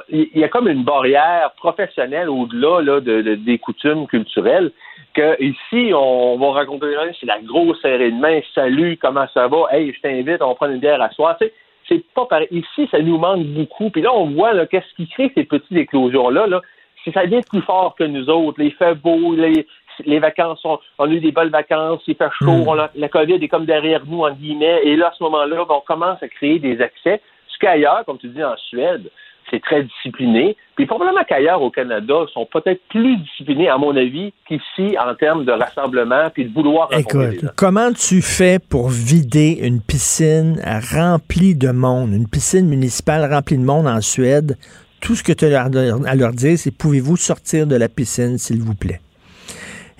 [0.09, 4.71] Il y a comme une barrière professionnelle au-delà là, de, de, des coutumes culturelles
[5.13, 9.67] que ici, on va rencontrer c'est la grosse serrée de main, salut, comment ça va,
[9.71, 11.37] hey, je t'invite, on prend une bière à soir.
[11.93, 12.47] C'est pas pareil.
[12.51, 13.89] Ici, ça nous manque beaucoup.
[13.89, 16.47] Puis là, on voit là, qu'est-ce qui crée ces petites éclosions-là.
[16.47, 16.61] Là,
[17.13, 18.61] ça vient plus fort que nous autres.
[18.61, 19.67] Il fait beau, les,
[20.05, 22.89] les vacances, on, on, a eu des bonnes vacances, il fait chaud, mm.
[22.95, 26.21] la COVID est comme derrière nous, en guillemets, et là, à ce moment-là, on commence
[26.23, 27.21] à créer des accès.
[27.47, 29.09] Ce qu'ailleurs, comme tu dis en Suède,
[29.53, 30.57] c'est très discipliné.
[30.75, 35.13] Puis probablement qu'ailleurs au Canada, ils sont peut-être plus disciplinés, à mon avis, qu'ici en
[35.13, 40.59] termes de rassemblement puis de vouloir Écoute, comment tu fais pour vider une piscine
[40.91, 44.57] remplie de monde, une piscine municipale remplie de monde en Suède?
[44.99, 48.61] Tout ce que tu as à leur dire, c'est pouvez-vous sortir de la piscine, s'il
[48.61, 48.99] vous plaît?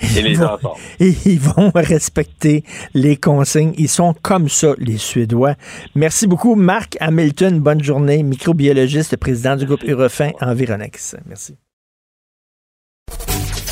[0.02, 0.76] Et les enfants.
[1.00, 2.64] Et ils vont respecter
[2.94, 3.74] les consignes.
[3.78, 5.56] Ils sont comme ça, les Suédois.
[5.96, 7.60] Merci beaucoup, Marc Hamilton.
[7.60, 8.24] Bonne journée.
[8.24, 11.16] Microbiologiste, président du groupe Eurofin Environex.
[11.26, 11.56] Merci.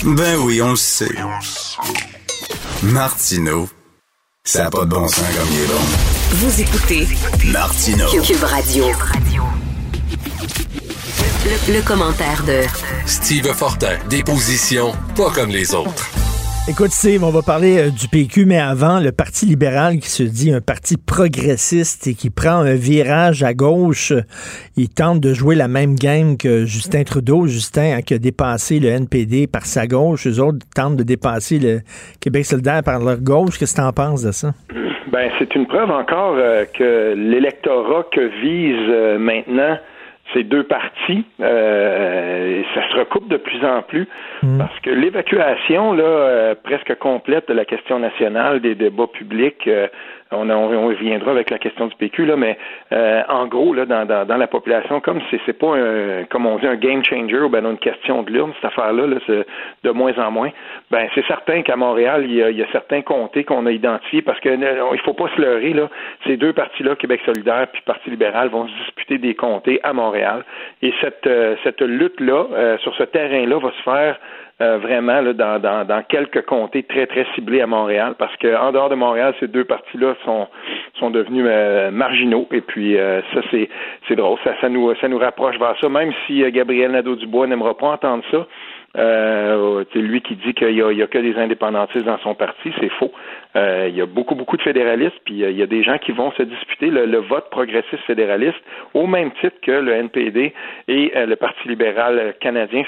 [0.03, 1.09] Ben oui, on le sait.
[2.81, 3.69] Martineau,
[4.43, 5.81] ça n'a pas de bon sens comme il est bon.
[6.31, 7.07] Vous écoutez
[7.51, 8.07] Martineau.
[8.23, 8.85] Cube Radio.
[11.43, 12.61] Le, le, commentaire de
[13.07, 13.97] Steve Fortin.
[14.07, 16.05] Des positions pas comme les autres.
[16.69, 20.21] Écoute, Steve, on va parler euh, du PQ, mais avant, le Parti libéral qui se
[20.21, 24.13] dit un parti progressiste et qui prend un virage à gauche,
[24.77, 27.47] il tente de jouer la même game que Justin Trudeau.
[27.47, 30.25] Justin hein, qui a dépassé le NPD par sa gauche.
[30.25, 31.79] Les autres tentent de dépasser le
[32.21, 33.57] Québec solidaire par leur gauche.
[33.57, 34.51] Qu'est-ce que tu en penses de ça?
[35.11, 39.77] Ben, c'est une preuve encore euh, que l'électorat que vise euh, maintenant
[40.33, 44.07] ces deux partis, euh, ça se recoupe de plus en plus
[44.43, 44.57] mm.
[44.57, 49.87] parce que l'évacuation là euh, presque complète de la question nationale des débats publics euh,
[50.31, 52.57] on, on, reviendra avec la question du PQ, là, mais
[52.91, 56.45] euh, en gros, là, dans, dans, dans, la population, comme c'est, c'est pas un, comme
[56.45, 59.45] on dit, un game changer ou ben une question de l'urne, cette affaire-là, là, c'est
[59.83, 60.49] de moins en moins,
[60.89, 63.71] ben c'est certain qu'à Montréal, il y, a, il y a certains comtés qu'on a
[63.71, 65.89] identifiés parce que il faut pas se leurrer, là,
[66.25, 70.43] ces deux partis-là, Québec solidaire puis Parti libéral, vont se disputer des comtés à Montréal.
[70.81, 74.19] Et cette, euh, cette lutte-là, euh, sur ce terrain-là, va se faire
[74.61, 78.71] euh, vraiment là, dans, dans, dans, quelques comtés très, très ciblés à Montréal, parce qu'en
[78.71, 80.47] dehors de Montréal, ces deux parties-là sont,
[80.99, 82.47] sont devenus euh, marginaux.
[82.51, 83.69] Et puis euh, ça, c'est,
[84.07, 84.37] c'est drôle.
[84.43, 88.23] Ça, ça, nous, ça nous rapproche vers ça, même si Gabriel Nadeau-Dubois n'aimera pas entendre
[88.29, 88.45] ça.
[88.97, 92.89] Euh, c'est lui qui dit qu'il y, a, que des indépendantistes dans son parti, c'est
[92.89, 93.11] faux.
[93.55, 95.97] Euh, il y a beaucoup, beaucoup de fédéralistes, puis euh, il y a des gens
[95.97, 98.59] qui vont se disputer le, vote progressiste fédéraliste
[98.93, 100.53] au même titre que le NPD
[100.87, 102.83] et le Parti libéral canadien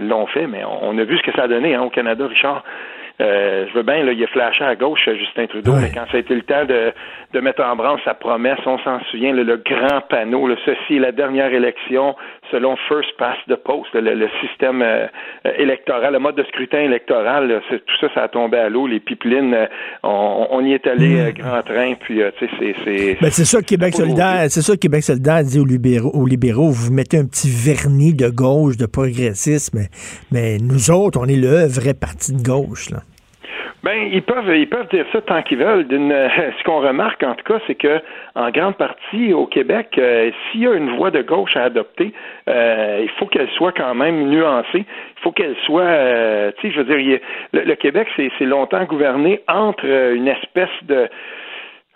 [0.00, 2.62] l'ont fait, mais on, a vu ce que ça a donné hein, au Canada, Richard.
[3.20, 6.16] Euh, je veux bien, là, il a flashé à gauche, Justin Trudeau, mais quand ça
[6.16, 6.92] a été le temps de,
[7.32, 11.00] de mettre en branle sa promesse, on s'en souvient, le, grand panneau, le, ceci est
[11.00, 12.16] la dernière élection
[12.52, 15.06] selon First Past the Post, le, système euh,
[15.58, 19.54] électoral, le mode de scrutin électoral, tout ça, ça a tombé à l'eau, les pipelines,
[19.54, 19.66] euh,
[20.04, 21.32] on, y est allé mm.
[21.32, 23.18] grand train, puis tu sais, c'est...
[23.20, 26.92] Ben, c'est ça Québec solidaire, c'est ça Québec solidaire dit aux libéraux, aux libéraux, vous
[26.92, 29.88] mettez un petit vernis de gauche, de progressisme, mais,
[30.30, 32.98] mais nous autres, on est le vrai parti de gauche, là.
[33.82, 35.86] Ben, ils peuvent, ils peuvent dire ça tant qu'ils veulent.
[35.90, 38.00] ce qu'on remarque en tout cas, c'est que
[38.36, 42.12] en grande partie au Québec, euh, s'il y a une voie de gauche à adopter,
[42.48, 44.84] euh, il faut qu'elle soit quand même nuancée.
[44.84, 47.18] Il faut qu'elle soit, euh, tu sais, je veux dire,
[47.52, 51.08] le, Québec, c'est longtemps gouverné entre une espèce de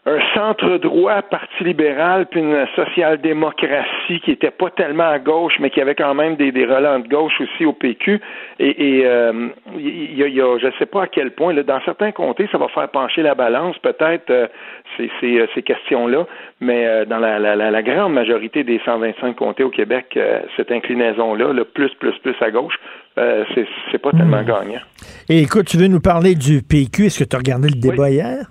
[0.07, 5.69] un centre droit, parti libéral, puis une social-démocratie qui était pas tellement à gauche, mais
[5.69, 8.21] qui avait quand même des, des relents de gauche aussi au PQ.
[8.61, 11.65] Et, et euh, y a, y a, je ne sais pas à quel point, là,
[11.65, 14.47] dans certains comtés, ça va faire pencher la balance, peut-être euh,
[14.97, 16.25] ces, ces, euh, ces questions-là,
[16.61, 20.17] mais euh, dans la, la, la, grande majorité des 125 comtés au Québec,
[20.57, 22.79] cette inclinaison-là, le plus, plus, plus à gauche,
[23.17, 24.47] c'est, c'est pas tellement hmm.
[24.47, 24.81] gagnant.
[25.29, 27.07] Et écoute, tu veux nous parler du PQ?
[27.07, 28.47] Est-ce que tu as regardé le débat hier?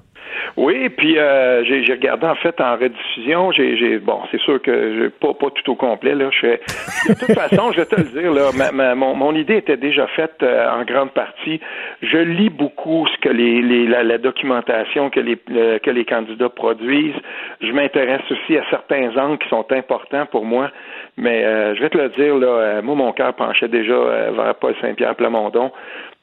[0.58, 3.52] Oui, puis euh, j'ai regardé en fait en rediffusion.
[3.52, 6.30] J'ai bon, c'est sûr que j'ai pas pas tout au complet là.
[6.32, 6.62] Je fais,
[7.10, 10.08] de toute façon, je vais te le dire là, ma, mon, mon, idée était déjà
[10.08, 11.60] faite euh, en grande partie.
[12.02, 17.20] Je lis beaucoup ce que les, les la, documentation que les que les candidats produisent.
[17.60, 20.72] Je m'intéresse aussi à certains angles qui sont importants pour moi.
[21.18, 23.94] Mais euh, je vais te le dire là, euh, moi mon cœur penchait déjà
[24.32, 25.72] vers Paul Saint-Pierre Plamondon.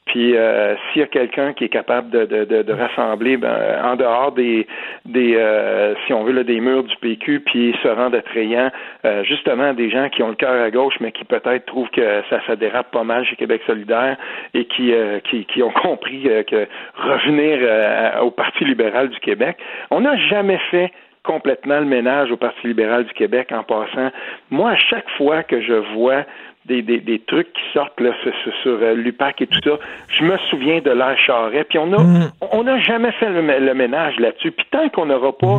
[0.05, 3.55] Puis euh, s'il y a quelqu'un qui est capable de, de, de, de rassembler ben,
[3.83, 4.67] en dehors des,
[5.05, 8.69] des euh, si on veut, là, des murs du PQ, puis se rendre attrayant,
[9.05, 12.21] euh, justement des gens qui ont le cœur à gauche, mais qui peut-être trouvent que
[12.29, 14.17] ça, ça dérape pas mal chez Québec solidaire
[14.53, 14.93] et qui,
[15.29, 19.57] qui, qui, ont compris que revenir au Parti libéral du Québec,
[19.89, 20.91] on n'a jamais fait
[21.23, 24.11] complètement le ménage au Parti libéral du Québec en passant.
[24.51, 26.25] Moi, à chaque fois que je vois
[26.65, 29.77] des, des, des, trucs qui sortent là, sur, sur, euh, l'UPAC et tout ça.
[30.07, 32.31] Je me souviens de l'air charret, puis on a mm.
[32.51, 34.51] on n'a jamais fait le, ménage là-dessus.
[34.51, 35.57] Puis tant qu'on n'aura pas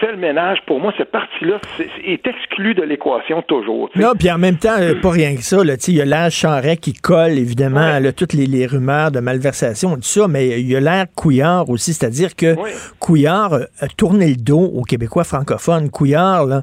[0.00, 0.58] fait le ménage.
[0.66, 1.60] Pour moi, cette partie-là
[2.04, 3.90] est, exclue de l'équation toujours.
[3.96, 5.58] Non, puis en même temps, euh, pas rien que ça.
[5.88, 10.28] Il y a l'air Charret qui colle, évidemment, toutes les, rumeurs de malversation, tout ça,
[10.28, 12.54] mais il y a l'air Couillard aussi, c'est-à-dire que
[12.98, 15.90] Couillard a tourné le dos aux Québécois francophones.
[15.90, 16.62] Couillard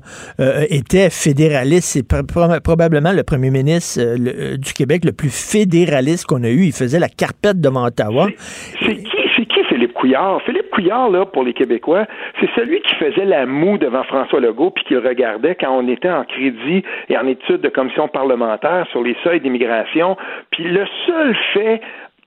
[0.70, 1.90] était fédéraliste.
[1.94, 2.08] C'est
[2.64, 4.18] probablement le premier ministre
[4.58, 6.66] du Québec le plus fédéraliste qu'on a eu.
[6.66, 8.28] Il faisait la carpette devant Ottawa.
[8.80, 9.95] C'est qui, c'est qui Philippe
[10.46, 12.06] Philippe Couillard, là, pour les Québécois,
[12.40, 16.10] c'est celui qui faisait la moue devant François Legault puis qui regardait quand on était
[16.10, 20.18] en crédit et en étude de commission parlementaire sur les seuils d'immigration.
[20.52, 21.82] Puis le seul fait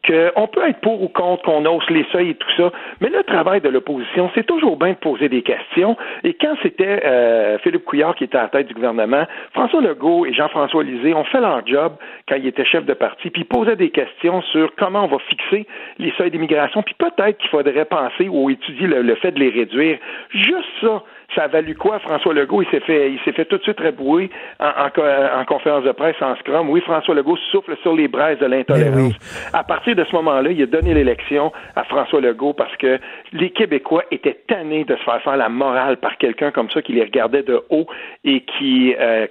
[0.08, 3.22] qu'on peut être pour ou contre, qu'on hausse les seuils et tout ça, mais le
[3.22, 5.96] travail de l'opposition, c'est toujours bien de poser des questions.
[6.24, 10.24] Et quand c'était euh, Philippe Couillard qui était à la tête du gouvernement, François Legault
[10.26, 11.92] et Jean-François Lisée ont fait leur job
[12.26, 15.18] quand ils étaient chefs de parti, puis ils posaient des questions sur comment on va
[15.28, 15.66] fixer
[15.98, 19.98] les seuils d'immigration, puis peut-être qu'il faudrait penser ou étudier le fait de les réduire.
[20.30, 21.02] Juste ça,
[21.34, 22.62] ça a valu quoi, François Legault?
[22.62, 26.34] Il s'est fait, il s'est fait tout de suite rebrouiller en, conférence de presse en
[26.36, 26.70] scrum.
[26.70, 29.14] Oui, François Legault souffle sur les braises de l'intolérance.
[29.52, 32.98] À partir de ce moment-là, il a donné l'élection à François Legault parce que
[33.32, 36.92] les Québécois étaient tannés de se faire faire la morale par quelqu'un comme ça qui
[36.92, 37.86] les regardait de haut
[38.24, 39.26] et qui euh,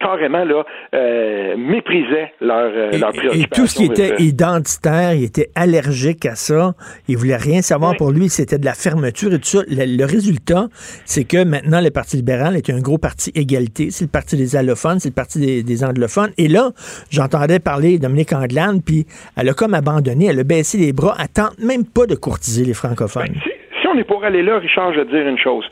[0.00, 3.42] carrément là euh, méprisait leur, euh, leur préoccupation.
[3.42, 6.72] Et tout ce qui était identitaire, il était allergique à ça.
[7.08, 8.28] Il voulait rien savoir pour lui.
[8.28, 9.58] C'était de la fermeture et tout ça.
[9.68, 10.68] le résultat,
[11.04, 13.90] c'est que maintenant, le Parti libéral est un gros parti égalité.
[13.90, 16.30] C'est le parti des allophones, c'est le parti des, anglophones.
[16.38, 16.70] Et là,
[17.10, 21.28] j'entendais parler Dominique Anglade, puis elle a comme abandonné, elle a baissé les bras, elle
[21.28, 23.28] tente même pas de courtiser les francophones.
[23.28, 25.64] Ben, si, on est pour aller là, Richard, je vais te dire une chose.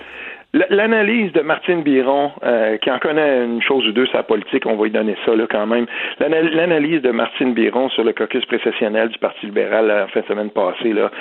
[0.52, 4.74] L'analyse de Martine Biron, euh, qui en connaît une chose ou deux sa politique, on
[4.74, 5.86] va lui donner ça là quand même.
[6.18, 10.50] L'analyse de Martine Biron sur le caucus précessionnel du Parti libéral la fin de semaine
[10.50, 11.12] passée, là,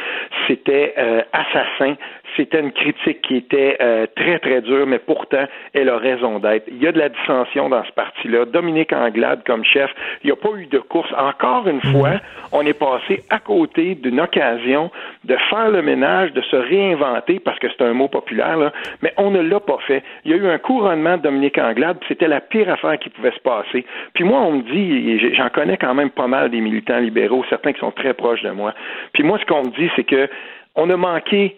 [0.47, 1.95] c'était euh, assassin
[2.39, 6.65] c'était une critique qui était euh, très, très dure, mais pourtant, elle a raison d'être.
[6.69, 8.45] Il y a de la dissension dans ce parti-là.
[8.45, 9.91] Dominique Anglade comme chef,
[10.23, 11.11] il n'y a pas eu de course.
[11.17, 11.91] Encore une mhm.
[11.91, 12.11] fois,
[12.53, 14.89] on est passé à côté d'une occasion
[15.25, 18.71] de faire le ménage, de se réinventer, parce que c'est un mot populaire, là,
[19.01, 20.01] mais on ne l'a pas fait.
[20.23, 23.31] Il y a eu un couronnement de Dominique Anglade, c'était la pire affaire qui pouvait
[23.31, 23.85] se passer.
[24.13, 27.73] Puis moi, on me dit, j'en connais quand même pas mal des militants libéraux, certains
[27.73, 28.73] qui sont très proches de moi.
[29.13, 30.29] Puis moi, ce qu'on me dit, c'est que
[30.75, 31.57] on a manqué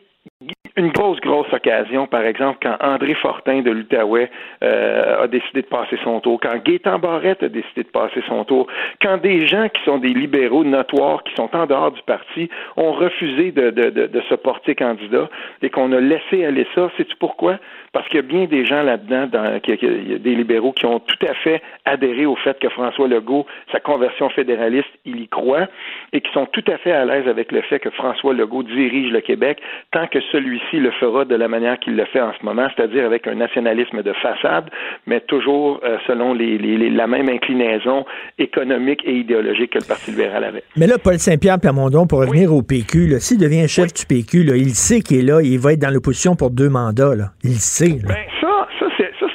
[0.77, 4.31] une grosse, grosse occasion, par exemple, quand André Fortin de l'Outaouais
[4.63, 8.45] euh, a décidé de passer son tour, quand Gaétan Barrette a décidé de passer son
[8.45, 8.67] tour,
[9.01, 12.93] quand des gens qui sont des libéraux notoires, qui sont en dehors du parti, ont
[12.93, 15.29] refusé de, de, de, de se porter candidat
[15.61, 16.89] et qu'on a laissé aller ça.
[16.97, 17.57] Sais-tu pourquoi?
[17.93, 20.85] Parce qu'il y a bien des gens là-dedans, dans, qui, y a des libéraux qui
[20.85, 25.27] ont tout à fait adhéré au fait que François Legault, sa conversion fédéraliste, il y
[25.27, 25.67] croit,
[26.13, 29.11] et qui sont tout à fait à l'aise avec le fait que François Legault dirige
[29.11, 29.59] le Québec
[29.91, 33.05] tant que celui-ci le fera de la manière qu'il le fait en ce moment, c'est-à-dire
[33.05, 34.69] avec un nationalisme de façade,
[35.05, 38.05] mais toujours euh, selon les, les, la même inclinaison
[38.37, 40.63] économique et idéologique que le Parti libéral avait.
[40.77, 44.55] Mais là, Paul Saint-Pierre Plamondon, pour revenir au PQ, s'il devient chef du PQ, là,
[44.55, 47.15] il sait qu'il est là, il va être dans l'opposition pour deux mandats.
[47.15, 47.31] Là.
[47.43, 47.80] Il sait.
[47.81, 48.85] Ben, ça, ça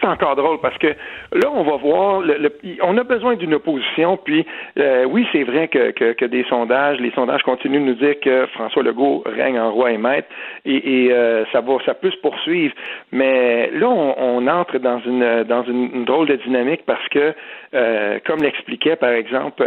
[0.00, 4.16] c'est encore drôle parce que là on va voir le, on a besoin d'une opposition
[4.16, 4.46] puis
[4.78, 8.46] euh, oui c'est vrai que, que, des sondages les sondages continuent de nous dire que
[8.54, 10.28] François Legault règne en roi et maître
[10.64, 12.74] et, euh, ça va ça peut se poursuivre.
[13.12, 17.34] Mais là on, entre dans une dans une, drôle de dynamique parce que
[17.74, 19.64] euh, comme l'expliquait par exemple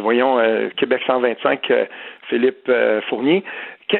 [0.00, 0.38] voyons
[0.76, 1.72] Québec 125
[2.28, 2.70] Philippe
[3.08, 3.42] Fournier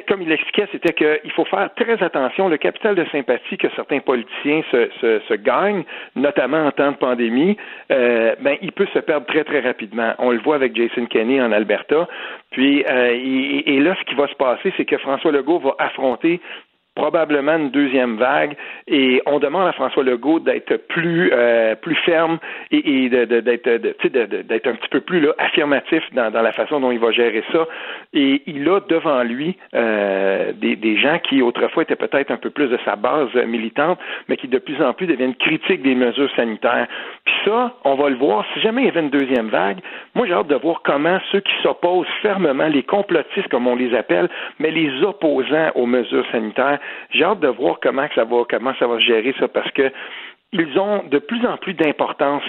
[0.09, 2.49] comme il l'expliquait, c'était qu'il faut faire très attention.
[2.49, 5.85] Le capital de sympathie que certains politiciens se, se, se gagnent,
[6.17, 7.57] notamment en temps de pandémie,
[7.91, 10.15] euh, ben, il peut se perdre très, très rapidement.
[10.19, 12.09] On le voit avec Jason Kenney en Alberta.
[12.51, 15.75] Puis, euh, et, et, là, ce qui va se passer, c'est que François Legault va
[15.79, 16.41] affronter
[16.95, 18.57] probablement une deuxième vague.
[18.87, 22.39] Et on demande à François Legault d'être plus euh, plus ferme
[22.71, 23.69] et, et d'être
[24.43, 27.43] d'être un petit peu plus là, affirmatif dans, dans, la façon dont il va gérer
[27.53, 27.67] ça.
[28.13, 32.51] Et il a devant lui euh, des, des, gens qui autrefois étaient peut-être un peu
[32.51, 36.31] plus de sa base militante mais qui de plus en plus deviennent critiques des mesures
[36.37, 36.87] sanitaires.
[37.25, 39.79] Puis ça on va le voir si jamais il y avait une deuxième vague
[40.15, 43.95] moi j'ai hâte de voir comment ceux qui s'opposent fermement les complotistes comme on les
[43.95, 44.29] appelle
[44.59, 46.79] mais les opposants aux mesures sanitaires
[47.11, 49.91] j'ai hâte de voir comment ça va, comment ça va gérer ça parce que
[50.55, 52.43] ils ont de plus en plus d'importance.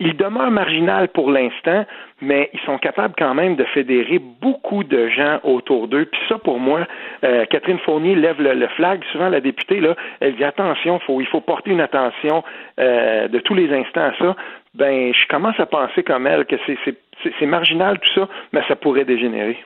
[0.00, 1.86] Ils demeurent marginal pour l'instant,
[2.20, 6.06] mais ils sont capables quand même de fédérer beaucoup de gens autour d'eux.
[6.06, 6.84] Puis ça, pour moi,
[7.22, 9.04] euh, Catherine Fournier lève le, flag.
[9.12, 12.42] Souvent, la députée, là, elle dit attention, il faut porter une attention
[12.80, 14.36] euh, de tous les instants à ça.
[14.74, 19.04] Ben, je commence à penser comme elle que c'est marginal tout ça, mais ça pourrait
[19.04, 19.58] dégénérer.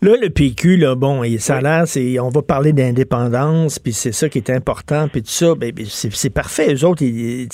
[0.00, 4.12] Là, le PQ, là, bon, ça a l'air, c'est, on va parler d'indépendance, puis c'est
[4.12, 6.72] ça qui est important, puis tout ça, ben, ben c'est, parfait.
[6.72, 7.48] Eux autres, ils,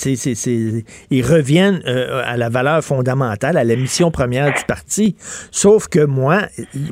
[1.09, 5.15] ils reviennent euh, à la valeur fondamentale, à la mission première du parti.
[5.49, 6.43] Sauf que moi,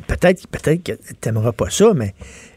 [0.08, 2.14] peut-être, peut-être que t'aimeras pas ça, mais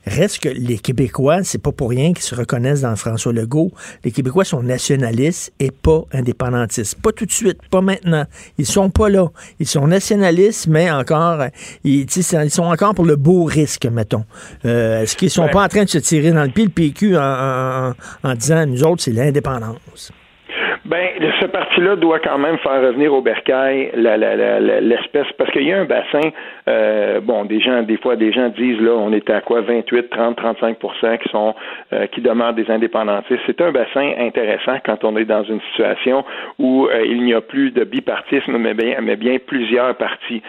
[0.08, 3.72] Reste que les Québécois, c'est pas pour rien qu'ils se reconnaissent dans François Legault.
[4.06, 7.02] Les Québécois sont nationalistes et pas indépendantistes.
[7.02, 8.24] Pas tout de suite, pas maintenant.
[8.58, 9.28] Ils sont pas là.
[9.60, 11.44] Ils sont nationalistes, mais encore,
[11.84, 14.24] ils, ils sont encore pour le beau risque, mettons.
[14.64, 17.18] Euh, est-ce qu'ils sont pas en train de se tirer dans le pied le PQ
[17.18, 17.94] en,
[18.24, 20.12] en disant, nous autres, c'est l'indépendance?
[20.88, 21.10] Ben,
[21.42, 25.84] ce parti-là doit quand même faire revenir au bercail l'espèce, parce qu'il y a un
[25.84, 26.30] bassin,
[26.70, 30.10] euh, bon, des gens, des fois, des gens disent, là, on est à quoi, 28,
[30.10, 31.54] 30, 35% qui sont,
[31.92, 33.42] euh, qui demandent des indépendantistes.
[33.46, 36.24] C'est un bassin intéressant quand on est dans une situation
[36.58, 40.42] où euh, il n'y a plus de bipartisme, mais bien, mais bien plusieurs partis.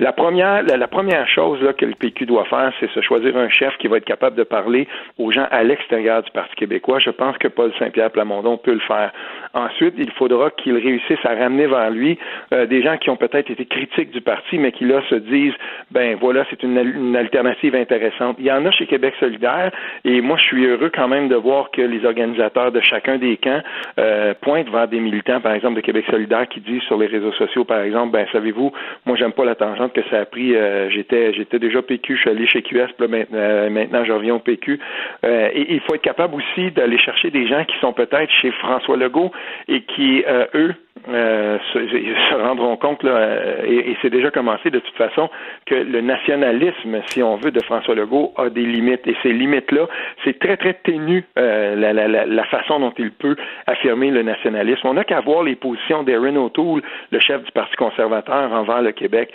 [0.00, 3.50] La première, la, première chose là, que le PQ doit faire, c'est se choisir un
[3.50, 4.88] chef qui va être capable de parler
[5.18, 7.00] aux gens à l'extérieur du Parti québécois.
[7.00, 9.12] Je pense que Paul Saint-Pierre Plamondon peut le faire.
[9.52, 12.18] Ensuite, il faudra qu'il réussisse à ramener vers lui
[12.52, 15.54] euh, des gens qui ont peut-être été critiques du parti, mais qui là se disent,
[15.90, 18.36] ben voilà, c'est une, une, alternative intéressante.
[18.38, 19.72] Il y en a chez Québec solidaire,
[20.04, 23.36] et moi je suis heureux quand même de voir que les organisateurs de chacun des
[23.36, 23.62] camps
[23.98, 27.32] euh, pointent vers des militants, par exemple de Québec solidaire, qui disent sur les réseaux
[27.32, 28.72] sociaux, par exemple, ben savez-vous,
[29.06, 30.54] moi j'aime pas la tangente que ça a pris.
[30.54, 34.38] Euh, j'étais j'étais déjà PQ, je suis allé chez QS, euh, maintenant, je reviens au
[34.38, 34.78] PQ.
[35.24, 38.50] Euh, et il faut être capable aussi d'aller chercher des gens qui sont peut-être chez
[38.52, 39.32] François Legault
[39.68, 40.74] et qui, eux,
[41.06, 45.30] se, rendront compte, là, et, c'est déjà commencé de toute façon,
[45.66, 49.06] que le nationalisme, si on veut, de François Legault a des limites.
[49.06, 49.86] Et ces limites-là,
[50.24, 53.36] c'est très, très ténu la, façon dont il peut
[53.66, 54.86] affirmer le nationalisme.
[54.86, 58.92] On n'a qu'à voir les positions d'Erin O'Toole, le chef du Parti conservateur envers le
[58.92, 59.32] Québec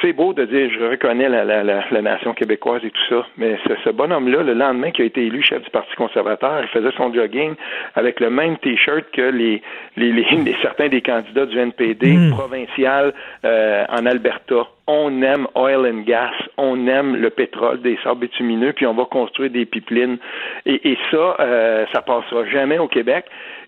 [0.00, 3.58] c'est beau de dire je reconnais la, la, la, nation québécoise et tout ça, mais
[3.66, 6.94] ce, ce bonhomme-là, le lendemain qui a été élu chef du Parti conservateur, il faisait
[6.96, 7.54] son jogging
[7.94, 9.62] avec le même T-shirt que les,
[9.96, 12.30] les, les, certains des candidats du NPD hmm.
[12.30, 13.14] provincial
[13.44, 14.66] euh, en Alberta.
[14.86, 19.06] On aime oil and gas, on aime le pétrole, des sables bitumineux, puis on va
[19.06, 20.18] construire des pipelines.
[20.66, 23.24] Et, et ça, euh, ça passera jamais au Québec.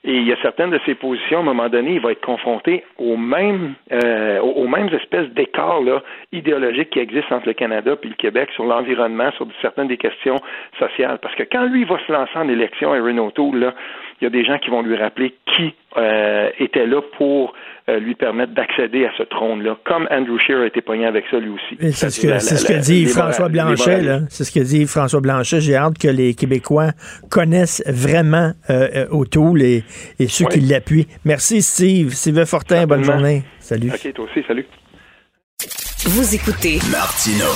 [0.07, 2.25] Et il y a certaines de ces positions, à un moment donné, il va être
[2.25, 5.83] confronté aux mêmes, euh, aux mêmes espèces d'écarts
[6.31, 10.37] idéologiques qui existent entre le Canada et le Québec sur l'environnement, sur certaines des questions
[10.79, 11.19] sociales.
[11.21, 13.75] Parce que quand lui va se lancer en élection à Renault là,
[14.21, 17.55] il y a des gens qui vont lui rappeler qui euh, était là pour
[17.89, 21.39] euh, lui permettre d'accéder à ce trône-là, comme Andrew Scheer a été pogné avec ça
[21.39, 21.93] lui aussi.
[21.93, 24.21] C'est ce que, ce que dit François Blanchet, là.
[24.29, 25.61] C'est ce que dit François Blanchet.
[25.61, 26.91] J'ai hâte que les Québécois
[27.31, 29.85] connaissent vraiment euh, O'Toole et,
[30.19, 31.07] et ceux qui l'appuient.
[31.25, 32.11] Merci, Steve.
[32.11, 33.43] Steve Fortin, bonne journée.
[33.59, 33.91] Salut.
[33.91, 34.67] OK, toi aussi, salut.
[36.07, 37.47] Vous écoutez Martino.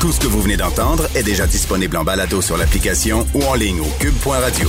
[0.00, 3.54] Tout ce que vous venez d'entendre est déjà disponible en balado sur l'application ou en
[3.54, 4.68] ligne au cube.radio.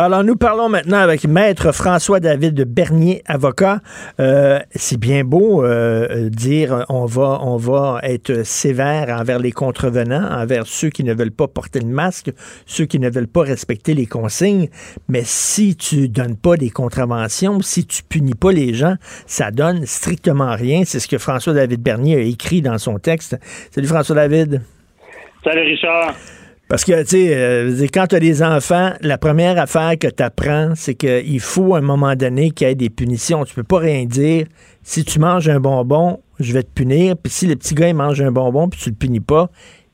[0.00, 3.80] Alors, nous parlons maintenant avec Maître François-David Bernier, avocat.
[4.20, 10.22] Euh, c'est bien beau euh, dire on va, on va être sévère envers les contrevenants,
[10.30, 12.30] envers ceux qui ne veulent pas porter le masque,
[12.64, 14.68] ceux qui ne veulent pas respecter les consignes.
[15.08, 18.94] Mais si tu donnes pas des contraventions, si tu punis pas les gens,
[19.26, 20.82] ça donne strictement rien.
[20.84, 23.36] C'est ce que François-David Bernier a écrit dans son texte.
[23.72, 24.62] Salut François-David.
[25.42, 26.14] Salut Richard.
[26.68, 30.22] Parce que, tu sais, euh, quand tu as des enfants, la première affaire que tu
[30.22, 33.44] apprends, c'est qu'il faut à un moment donné qu'il y ait des punitions.
[33.44, 34.46] Tu peux pas rien dire.
[34.82, 37.14] Si tu manges un bonbon, je vais te punir.
[37.16, 39.48] Puis si le petit gars il mange un bonbon puis tu le punis pas,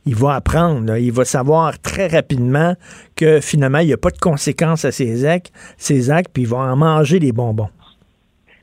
[0.05, 0.97] il va apprendre.
[0.97, 2.75] Il va savoir très rapidement
[3.15, 6.49] que finalement, il n'y a pas de conséquences à ses actes, ses actes, puis il
[6.49, 7.71] va en manger des bonbons.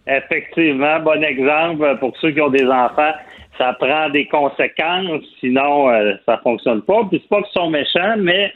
[0.05, 3.13] Effectivement, bon exemple pour ceux qui ont des enfants
[3.57, 7.03] ça prend des conséquences, sinon euh, ça fonctionne pas.
[7.09, 8.53] Puis c'est pas qu'ils sont méchants, mais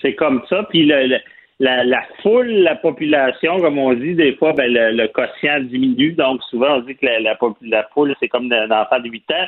[0.00, 0.64] c'est comme ça.
[0.70, 6.12] Puis la, foule, la population, comme on dit, des fois, ben, le, quotient diminue.
[6.12, 9.46] Donc souvent, on dit que la, foule, c'est comme un enfant de 8 ans.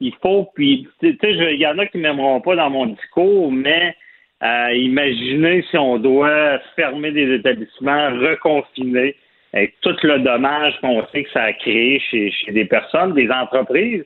[0.00, 3.52] Il faut, puis, tu sais, il y en a qui m'aimeront pas dans mon discours,
[3.52, 3.94] mais
[4.42, 9.14] euh, imaginez si on doit fermer des établissements, reconfiner,
[9.52, 14.04] avec tout le dommage qu'on sait que ça a créé chez des personnes, des entreprises.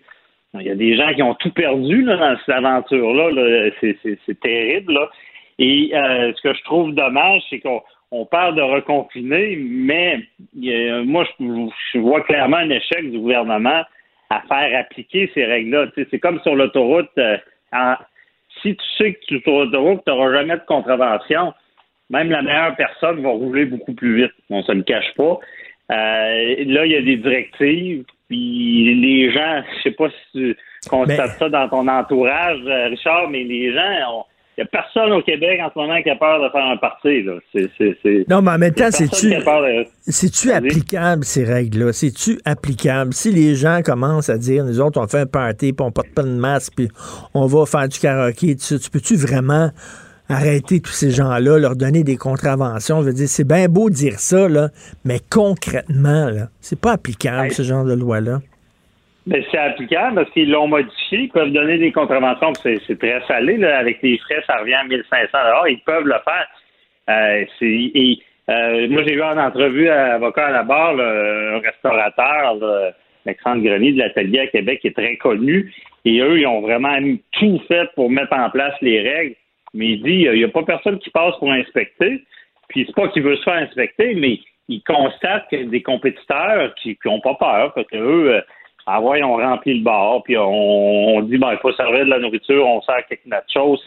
[0.54, 3.70] Il y a des gens qui ont tout perdu dans cette aventure-là.
[3.80, 4.98] C'est terrible.
[5.58, 10.20] Et euh, ce que je trouve dommage, c'est qu'on on parle de reconfiner, mais
[11.04, 13.82] moi, je, vois clairement un échec du gouvernement
[14.30, 15.86] à faire appliquer ces règles-là.
[15.94, 17.10] c'est comme sur l'autoroute.
[17.18, 17.36] Euh,
[18.62, 21.52] si tu sais que tu sur l'autoroute, tu n'auras jamais de contravention,
[22.10, 24.32] même la meilleure personne va rouler beaucoup plus vite.
[24.50, 25.38] On ne se le cache pas.
[25.92, 30.56] Euh, là, il y a des directives, puis les gens, je sais pas si tu
[30.88, 34.24] constates ça dans ton entourage, euh, Richard, mais les gens
[34.58, 36.78] il n'y a personne au Québec en ce moment qui a peur de faire un
[36.78, 37.22] parti.
[37.22, 37.34] Là.
[38.26, 39.28] non, mais en même temps, c'est-tu
[40.48, 40.54] de...
[40.54, 41.92] applicable, ces règles-là?
[41.92, 43.12] C'est-tu applicable?
[43.12, 46.14] Si les gens commencent à dire, nous autres, on fait un party, puis on porte
[46.14, 46.88] pas de masque, puis
[47.34, 49.70] on va faire du karaoké, tu, tu peux-tu vraiment
[50.28, 53.00] arrêter tous ces gens-là, leur donner des contraventions?
[53.02, 54.68] Je veux dire, c'est bien beau dire ça, là,
[55.04, 58.40] mais concrètement, là, c'est pas applicable, ce genre de loi-là.
[59.26, 61.22] Mais c'est applicable parce qu'ils l'ont modifié.
[61.22, 62.52] Ils peuvent donner des contraventions.
[62.62, 63.56] C'est très salé.
[63.56, 63.78] Là.
[63.78, 65.38] Avec les frais, ça revient à 1500
[65.68, 66.46] Ils peuvent le faire.
[67.10, 72.94] Euh, et, euh, moi, j'ai eu en entrevue un avocat à la barre, un restaurateur,
[73.26, 75.72] Alexandre Grenier de l'Atelier à Québec, qui est très connu.
[76.04, 76.96] Et eux, ils ont vraiment
[77.32, 79.34] tout fait pour mettre en place les règles.
[79.74, 82.22] Mais il dit, il n'y a pas personne qui passe pour inspecter.
[82.68, 86.74] Puis c'est pas qu'il veut se faire inspecter, mais il constate y a des compétiteurs
[86.76, 87.72] qui n'ont pas peur.
[87.74, 88.40] Parce que eux, euh,
[88.86, 92.20] ah ouais, on remplit le bar, puis on, dit ben il faut servir de la
[92.20, 93.82] nourriture, on sert quelque chose.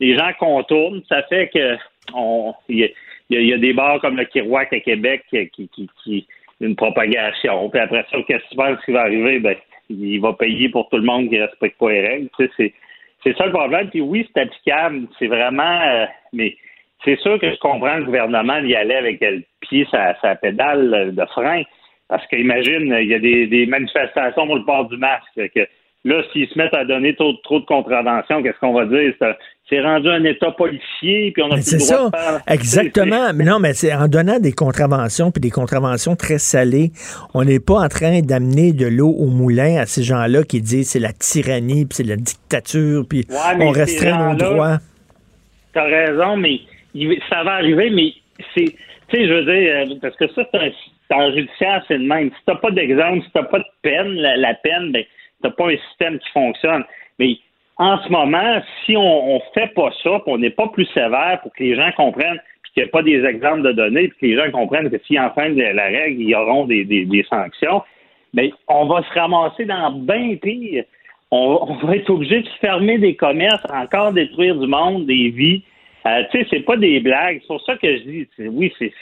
[0.00, 1.76] Les gens contournent, ça fait que
[2.14, 2.90] on il
[3.30, 6.26] y, a des bars comme le Kirouac à Québec qui, qui, qui,
[6.60, 7.70] une propagation.
[7.70, 9.38] Puis après ça, qu'est-ce qui va arriver?
[9.38, 9.56] Ben,
[9.88, 12.28] il va payer pour tout le monde qui respecte pas les règles.
[12.56, 12.74] c'est,
[13.22, 13.88] c'est ça le problème.
[13.90, 15.06] Puis oui, c'est applicable.
[15.18, 16.56] C'est vraiment euh, mais
[17.04, 21.14] c'est sûr que je comprends le gouvernement d'y aller avec le pied sa, sa pédale
[21.14, 21.62] de frein.
[22.08, 25.50] Parce qu'imagine, il y a des, manifestations pour le port du masque.
[25.54, 25.66] Que
[26.04, 29.14] là, s'ils se mettent à donner trop, de contraventions, qu'est-ce qu'on va dire?
[29.72, 32.40] C'est rendu un État policier, puis on a plus le droit ça, de faire...
[32.46, 33.32] Exactement.
[33.34, 36.90] Mais non, mais c'est en donnant des contraventions, puis des contraventions très salées,
[37.32, 40.90] on n'est pas en train d'amener de l'eau au moulin à ces gens-là qui disent
[40.90, 43.24] c'est la tyrannie, puis c'est la dictature, puis
[43.60, 44.76] on restreint nos droits.
[45.72, 46.60] T'as raison, mais
[47.30, 48.12] ça va arriver, mais
[48.54, 48.76] c'est...
[49.08, 50.70] Tu sais, je veux dire, euh, parce que ça, c'est un
[51.14, 52.28] en judiciaire, c'est le même.
[52.30, 55.04] Si t'as pas d'exemple, si t'as pas de peine, la, peine, ben,
[55.42, 56.84] t'as pas un système qui fonctionne.
[57.18, 57.36] Mais
[57.78, 61.52] en ce moment, si on, on fait pas ça, on n'est pas plus sévère pour
[61.54, 62.40] que les gens comprennent
[62.72, 65.20] qu'il n'y a pas des exemples de données, puis que les gens comprennent que s'ils
[65.20, 67.82] enfreignent la règle, ils auront des, sanctions,
[68.34, 70.84] mais ben, on va se ramasser dans bien pire.
[71.30, 75.62] On, va être obligé de fermer des commerces, encore détruire du monde, des vies.
[76.06, 77.38] Euh, tu sais, c'est pas des blagues.
[77.40, 78.92] C'est pour ça que je dis, oui, c'est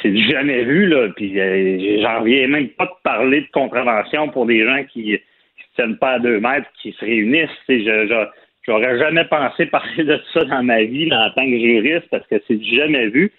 [0.00, 1.08] c'est jamais vu, là.
[1.14, 5.16] Puis euh, j'en reviens même pas de parler de contravention pour des gens qui ne
[5.76, 7.50] tiennent pas à deux mètres, qui se réunissent.
[7.68, 8.26] Je,
[8.66, 12.36] j'aurais jamais pensé parler de ça dans ma vie en tant que juriste parce que
[12.46, 13.32] c'est jamais vu.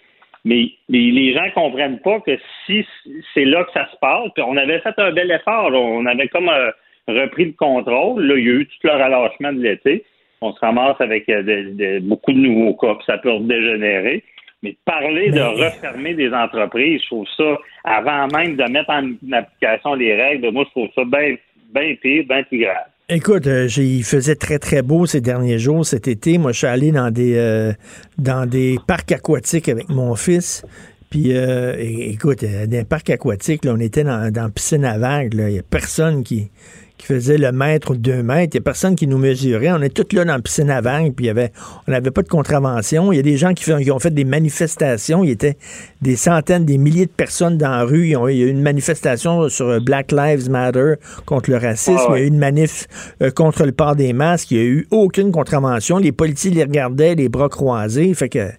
[0.44, 2.86] Mais, les gens comprennent pas que si
[3.32, 6.28] c'est là que ça se passe, puis on avait fait un bel effort, on avait
[6.28, 6.70] comme euh,
[7.08, 8.26] repris le contrôle.
[8.26, 10.04] Là, il y a eu tout le relâchement de l'été.
[10.42, 14.22] On se ramasse avec euh, beaucoup de nouveaux cas, puis ça peut dégénérer.
[14.62, 19.94] Mais parler de refermer des entreprises, je trouve ça, avant même de mettre en application
[19.94, 21.36] les règles, moi, je trouve ça bien
[21.74, 22.86] pire, bien plus grave.
[23.10, 26.38] Écoute, euh, il faisait très très beau ces derniers jours, cet été.
[26.38, 27.72] Moi, je suis allé dans des euh,
[28.16, 30.64] dans des parcs aquatiques avec mon fils.
[31.10, 35.34] Puis, euh, écoute, dans des parcs aquatiques, là, on était dans, dans piscine à vagues.
[35.34, 36.50] Il n'y a personne qui,
[36.96, 38.54] qui faisait le mètre ou deux mètres.
[38.54, 39.72] Il n'y a personne qui nous mesurait.
[39.72, 41.52] On est tous là dans la piscine à vagues, puis y avait,
[41.86, 43.12] on n'avait pas de contravention.
[43.12, 45.24] Il y a des gens qui, ont fait des manifestations.
[45.24, 45.56] Il y était
[46.02, 48.06] des centaines, des milliers de personnes dans la rue.
[48.06, 50.94] il y a eu une manifestation sur Black Lives Matter
[51.26, 51.96] contre le racisme.
[51.98, 52.86] Ah il y a eu une manif
[53.22, 54.52] euh, contre le port des masques.
[54.52, 55.98] Il n'y a eu aucune contravention.
[55.98, 58.14] Les policiers les regardaient, les bras croisés.
[58.14, 58.54] Fait que, tu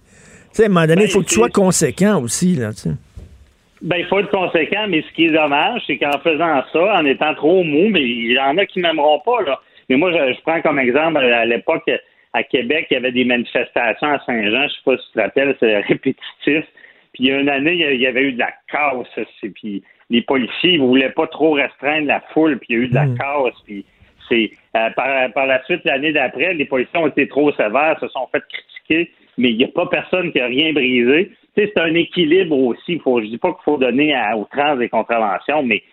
[0.54, 2.72] sais, à un moment donné, il ben, faut que tu sois conséquent aussi, là,
[3.82, 7.06] ben, il faut être conséquent, mais ce qui est dommage, c'est qu'en faisant ça, en
[7.06, 9.60] étant trop mou, mais il y en a qui m'aimeront pas, là.
[9.90, 11.90] Mais moi, je, prends comme exemple, à l'époque,
[12.34, 15.20] à Québec, il y avait des manifestations à Saint-Jean, je sais pas si tu te
[15.20, 16.66] rappelles, c'est répétitif.
[17.14, 19.26] Puis il y a une année, il y avait eu de la casse,
[19.56, 22.88] puis les policiers, ils voulaient pas trop restreindre la foule, puis il y a eu
[22.88, 23.18] de la mm.
[23.18, 23.86] casse, puis
[24.28, 28.08] c'est euh, par, par la suite, l'année d'après, les policiers ont été trop sévères, se
[28.10, 31.94] sont fait critiquer, mais il n'y a pas personne qui a rien brisé c'est un
[31.94, 33.00] équilibre aussi.
[33.00, 35.84] Faut, je dis pas qu'il faut donner à, aux trans des contraventions, mais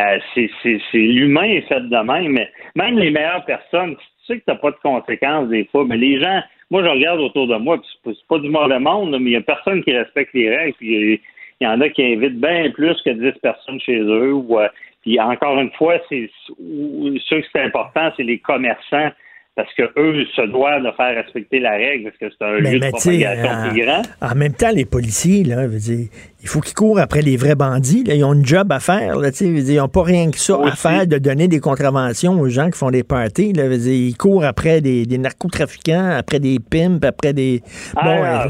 [0.00, 0.48] euh, c'est,
[0.94, 2.38] l'humain est fait de même.
[2.74, 5.96] Même les meilleures personnes, tu sais que tu n'as pas de conséquences des fois, mais
[5.96, 6.40] les gens,
[6.70, 9.40] moi je regarde autour de moi, c'est pas du mauvais monde, mais il y a
[9.40, 11.20] personne qui respecte les règles, il
[11.62, 14.34] y en a qui invitent bien plus que 10 personnes chez eux.
[14.34, 14.68] Ou, euh,
[15.02, 16.28] puis encore une fois, c'est
[16.58, 19.10] sûr que c'est important, c'est les commerçants
[19.56, 22.78] parce que eux se doivent de faire respecter la règle parce que c'est un lieu
[22.78, 24.02] de propagation plus grand.
[24.20, 26.08] En même temps, les policiers, là, dire,
[26.42, 28.04] il faut qu'ils courent après les vrais bandits.
[28.04, 29.16] Là, ils ont une job à faire.
[29.16, 32.50] Là, dire, ils n'ont pas rien que ça à faire de donner des contraventions aux
[32.50, 33.54] gens qui font des parties.
[33.54, 37.62] Là, dire, ils courent après des, narcotrafiquants, après des pimps, après des.
[37.96, 38.48] Ah,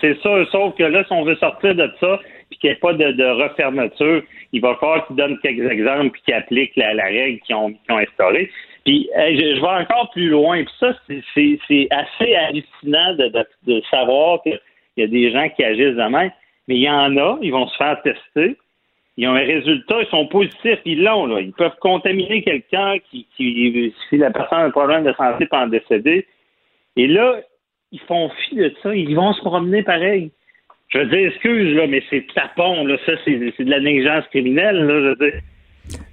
[0.00, 2.18] c'est ça, sauf que là, si on veut sortir de ça,
[2.50, 4.22] puis qu'il n'y ait pas de, refermeture,
[4.52, 7.98] il va falloir qu'ils donnent quelques exemples puis qu'ils appliquent la, règle qu'ils ont, ont
[7.98, 8.50] instaurée.
[8.84, 10.64] Puis je, vais encore plus loin.
[10.64, 10.94] Puis ça,
[11.34, 14.58] c'est assez hallucinant de, savoir qu'il
[14.96, 16.30] y a des gens qui agissent de même.
[16.68, 18.56] Mais il y en a, ils vont se faire tester.
[19.16, 21.26] Ils ont un résultat, ils sont positifs, ils l'ont.
[21.26, 21.40] Là.
[21.40, 25.56] Ils peuvent contaminer quelqu'un qui, qui, si la personne a un problème de santé peut
[25.56, 26.26] en décéder.
[26.96, 27.40] Et là,
[27.90, 30.30] ils font fi de ça, ils vont se promener pareil.
[30.88, 34.86] Je veux dire, excuse, là, mais c'est tapon, là, ça, c'est de la négligence criminelle,
[34.86, 35.40] là, je veux dire.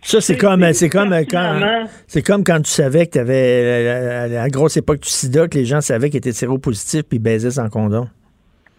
[0.02, 4.28] Ça, c'est comme, c'est comme quand, c'est comme quand tu savais que tu avais, à
[4.28, 7.52] la grosse époque du sida, que les gens savaient qu'ils étaient séropositifs puis ils baisaient
[7.52, 8.08] sans condom.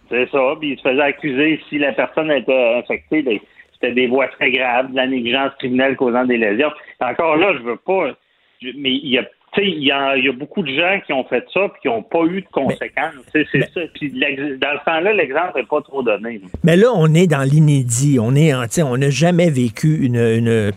[0.08, 3.38] C'est ça, puis ils se faisaient accuser si la personne était infectée, ben,
[3.74, 6.70] c'était des voies très graves, de la négligence criminelle causant des lésions.
[7.00, 8.16] Encore là, je veux pas,
[8.62, 9.24] mais il y a
[9.62, 12.42] il y, a, beaucoup de gens qui ont fait ça et qui n'ont pas eu
[12.42, 13.14] de conséquences.
[13.32, 13.80] C'est ça.
[13.94, 16.40] Puis dans ce temps-là, l'exemple n'est pas trop donné.
[16.64, 18.18] Mais là, on est dans l'inédit.
[18.20, 18.52] On est,
[18.82, 20.72] on n'a jamais vécu une, une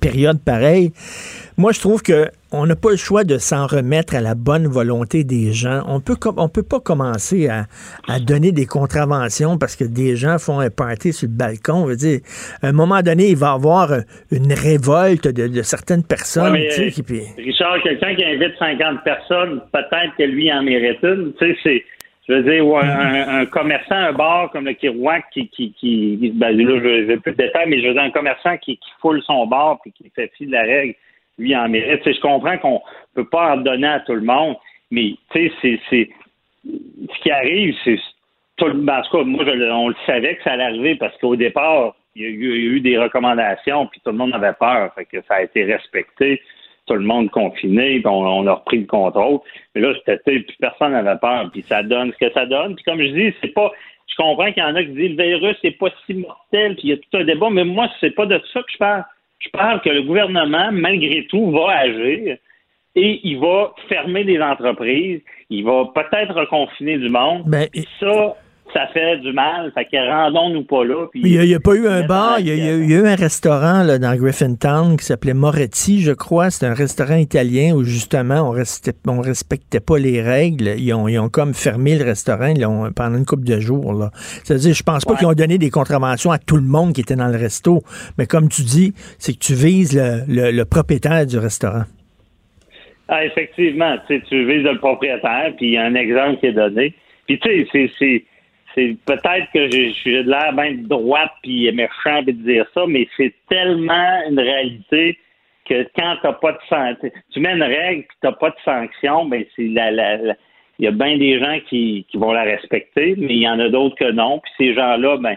[0.00, 0.92] période pareille.
[1.56, 4.66] Moi, je trouve que on n'a pas le choix de s'en remettre à la bonne
[4.66, 5.82] volonté des gens.
[5.86, 7.66] On peut on peut pas commencer à,
[8.18, 11.82] donner des contraventions parce que des gens font un party sur le balcon.
[11.82, 12.20] On veut dire,
[12.60, 13.90] à un moment donné, il va y avoir
[14.32, 16.54] une révolte de, certaines personnes.
[17.38, 21.32] Richard, quelqu'un qui invite 50 personnes, peut-être que lui en mérite une.
[21.38, 21.84] Tu sais, c'est
[22.26, 26.80] je veux dire, un, commerçant, un bar comme le Kirouac qui, qui, qui ben, là,
[26.82, 29.46] je vais plus de détails, mais je veux dire, un commerçant qui, qui foule son
[29.46, 30.94] bar puis qui fait fi de la règle,
[31.38, 32.02] lui en mérite.
[32.04, 32.82] je comprends qu'on
[33.14, 34.56] peut pas en donner à tout le monde,
[34.90, 36.08] mais sais, c'est
[36.64, 37.98] ce qui arrive, c'est
[38.56, 41.36] tout le en tout cas, moi, on le savait que ça allait arriver parce qu'au
[41.36, 45.20] départ, il y, a eu, des recommandations, puis tout le monde avait peur, fait que
[45.26, 46.40] ça a été respecté,
[46.86, 49.40] tout le monde confiné, puis on, a repris le contrôle.
[49.74, 52.76] Mais là, c'était puis personne n'avait peur, puis ça donne ce que ça donne.
[52.76, 53.72] Puis comme je dis, c'est pas
[54.06, 56.84] je comprends qu'il y en a qui disent le virus n'est pas si mortel, puis
[56.84, 59.04] il y a tout un débat, mais moi, c'est pas de ça que je parle.
[59.38, 62.38] Je parle que le gouvernement, malgré tout, va agir
[62.96, 65.20] et il va fermer des entreprises,
[65.50, 67.42] il va peut-être reconfiner du monde.
[67.46, 67.68] Ben,
[68.00, 68.36] ça,
[68.74, 69.72] ça fait du mal.
[69.72, 71.06] Fait que rendons-nous pas là.
[71.14, 74.14] il n'y a, pas eu un bar, il y, a, eu un restaurant là, dans
[74.16, 76.50] Griffintown qui s'appelait Moretti, je crois.
[76.50, 80.74] C'est un restaurant italien où justement on ne respectait pas les règles.
[80.76, 82.52] Ils ont, ils ont comme fermé le restaurant
[82.94, 84.10] pendant une couple de jours.
[84.42, 87.16] C'est-à-dire, je pense pas qu'ils ont donné des contraventions à tout le monde qui était
[87.16, 87.82] dans le resto.
[88.18, 91.84] Mais comme tu dis, c'est que tu vises le, le, propriétaire du restaurant.
[93.06, 96.94] Ah, effectivement, tu vises le propriétaire, puis il y a un exemple qui est donné.
[97.26, 98.24] Puis tu sais, c'est
[98.74, 103.06] c'est peut-être que je suis de l'air bien droite puis méchant de dire ça, mais
[103.16, 105.18] c'est tellement une réalité
[105.68, 109.26] que quand t'as pas de santé, tu mets une règle puis t'as pas de sanction,
[109.26, 110.34] ben c'est la, la,
[110.78, 113.58] il y a bien des gens qui, qui vont la respecter, mais il y en
[113.60, 114.40] a d'autres que non.
[114.40, 115.36] Puis ces gens-là, ben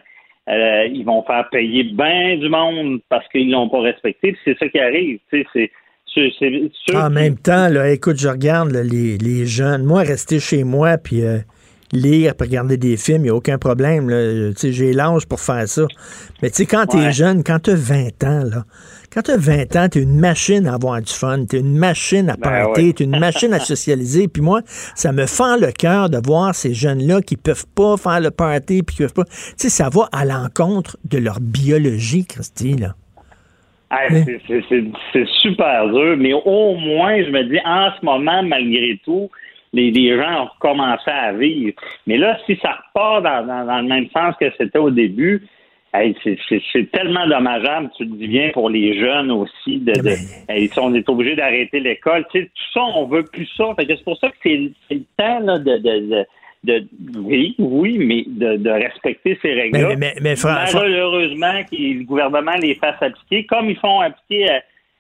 [0.50, 4.34] euh, ils vont faire payer bien du monde parce qu'ils l'ont pas respecté.
[4.34, 5.20] Puis c'est ça qui arrive.
[5.30, 5.72] Tu sais, c'est
[6.96, 9.84] en même temps, là, écoute, je regarde les, les jeunes.
[9.84, 11.40] Moi, rester chez moi, puis euh,
[11.92, 14.10] lire et regarder des films, il n'y a aucun problème.
[14.62, 15.86] J'ai l'âge pour faire ça.
[16.42, 18.64] Mais tu sais, quand tu es jeune, quand tu as 20 ans, là,
[19.14, 21.60] quand tu as 20 ans, tu es une machine à avoir du fun, tu es
[21.60, 24.28] une machine à ben tu es une machine à socialiser.
[24.28, 28.20] Puis moi, ça me fend le cœur de voir ces jeunes-là qui peuvent pas faire
[28.20, 29.26] le party, puis qui peuvent pas.
[29.26, 32.96] Tu sais, ça va à l'encontre de leur biologie, Christy, là.
[35.14, 39.30] c'est super dur, mais au moins, je me dis, en ce moment, malgré tout,
[39.78, 41.74] les, gens ont commencé à vivre.
[42.06, 45.46] Mais là, si ça repart dans, le même sens que c'était au début,
[45.94, 49.80] c'est tellement dommageable, tu le dis bien, pour les jeunes aussi.
[49.80, 52.26] De, de on est obligé d'arrêter l'école.
[52.32, 53.66] Tu sais, tout ça, on veut plus ça.
[53.78, 55.78] C'est pour ça que c'est le temps là, de,
[56.64, 56.88] de,
[57.20, 59.96] oui, oui, mais de, respecter ces règles-là.
[59.96, 64.50] Mais, mais, Malheureusement, que le gouvernement les fasse appliquer, comme ils font appliquer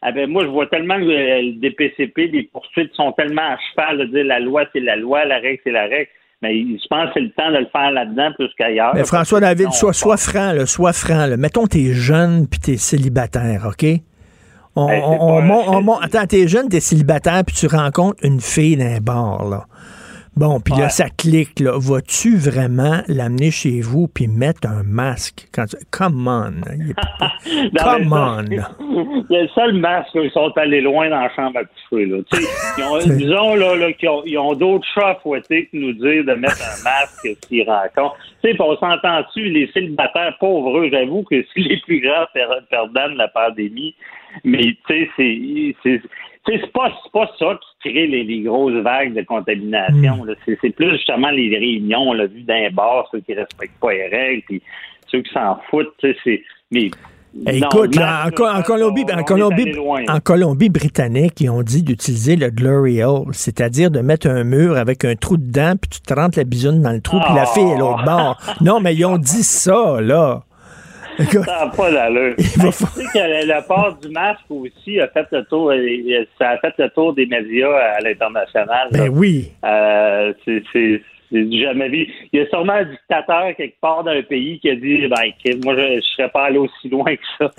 [0.01, 3.97] ah ben, moi, je vois tellement que des PCP, des poursuites sont tellement à cheval
[3.97, 6.09] de dire la loi, c'est la loi, la règle, c'est la règle.
[6.43, 8.93] Mais je pense que c'est le temps de le faire là-dedans plus qu'ailleurs.
[8.93, 11.25] Mais François David, sois, sois franc, là, sois franc.
[11.25, 11.35] Là.
[11.35, 13.87] Mettons, t'es jeune puis t'es célibataire, OK?
[14.75, 19.49] On, on, on, attends, t'es jeune, t'es célibataire puis tu rencontres une fille d'un bar,
[19.49, 19.65] là.
[20.37, 21.59] Bon, puis là, ça clique.
[21.59, 21.71] Là.
[21.77, 25.47] Vas-tu vraiment l'amener chez vous puis mettre un masque?
[25.53, 26.53] Quand tu- Come on.
[26.75, 28.43] Il est Come on.
[29.29, 32.05] Le seul masque, ils sont allés loin dans la chambre à coucher.
[32.05, 32.17] Là.
[32.77, 35.93] Ils ont, disons là, là, qu'ils ont, ils ont d'autres chats à fouetter que nous
[35.93, 38.17] dire de mettre un masque s'ils rencontrent.
[38.43, 43.09] Tu sais, on s'entend-tu, les célibataires pauvres, j'avoue que c'est les plus grands per- perdants
[43.11, 43.95] de la pandémie.
[44.43, 46.01] Mais tu sais, c'est
[46.47, 50.23] c'est pas, c'est pas ça qui crée les, les grosses vagues de contamination.
[50.25, 50.33] là.
[50.45, 53.93] C'est c'est plus justement les réunions, on l'a vu d'un bar, ceux qui respectent pas
[53.93, 54.61] les règles, puis
[55.07, 55.93] ceux qui s'en foutent.
[56.23, 56.41] c'est-
[56.71, 56.89] Mais
[57.45, 59.71] Eh, non, Écoute, le là, en, masque, Co- là, en Colombie, en, Colombie,
[60.23, 65.15] Colombie-Britannique, ils ont dit d'utiliser le Glory Hole, c'est-à-dire de mettre un mur avec un
[65.15, 67.77] trou dedans, puis tu te rentres la bisoune dans le trou, puis la fille est
[67.77, 68.37] l'autre bord.
[68.61, 70.43] Non, mais ils ont dit ça, là.
[71.19, 72.35] Écoute, Ça n'a pas d'allure.
[72.37, 76.51] Tu sais que le, le port du masque aussi a fait le tour, euh, ça
[76.51, 78.87] a fait le tour des médias à l'international.
[78.91, 78.99] là.
[78.99, 79.51] ben oui.
[79.65, 82.07] Euh, c'est, c'est, c'est du jamais vu.
[82.31, 85.75] Il y a sûrement un dictateur quelque part d'un pays qui a dit ben, moi,
[85.75, 87.51] je ne serais pas allé aussi loin que ça.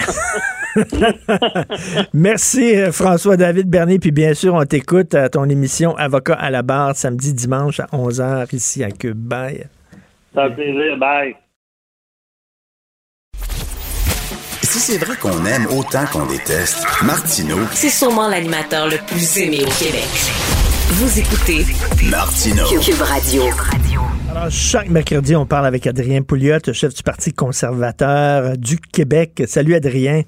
[2.15, 6.63] Merci euh, François-David Bernier, puis bien sûr, on t'écoute à ton émission Avocat à la
[6.63, 9.19] barre samedi, dimanche à 11h ici à Cube.
[9.19, 9.65] Bye.
[10.35, 10.97] Ça fait plaisir.
[10.99, 11.48] Bye.
[14.71, 19.61] Si c'est vrai qu'on aime autant qu'on déteste, Martineau, C'est sûrement l'animateur le plus aimé
[19.63, 20.05] au Québec.
[20.91, 21.65] Vous écoutez
[22.11, 22.67] Martineau.
[22.79, 23.45] Cube Radio.
[24.31, 29.43] Alors, chaque mercredi, on parle avec Adrien Pouliot, chef du Parti conservateur du Québec.
[29.47, 30.25] Salut Adrien.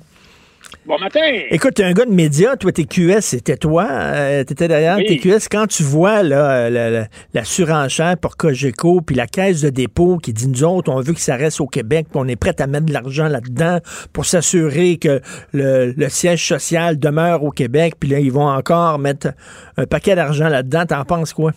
[0.91, 1.21] Bon matin.
[1.51, 5.07] Écoute, t'es un gars de médias, toi, TQS, c'était toi, euh, t'étais derrière Oui.
[5.07, 5.47] TQS.
[5.49, 10.17] Quand tu vois là, la, la- la surenchère pour Cogeco, puis la caisse de dépôt
[10.17, 12.61] qui dit, nous autres, on veut que ça reste au Québec, puis on est prêt
[12.61, 13.79] à mettre de l'argent là-dedans
[14.13, 15.21] pour s'assurer que
[15.53, 19.29] le, le siège social demeure au Québec, puis là, ils vont encore mettre
[19.77, 20.87] un paquet d'argent là-dedans.
[20.87, 21.53] T'en penses quoi?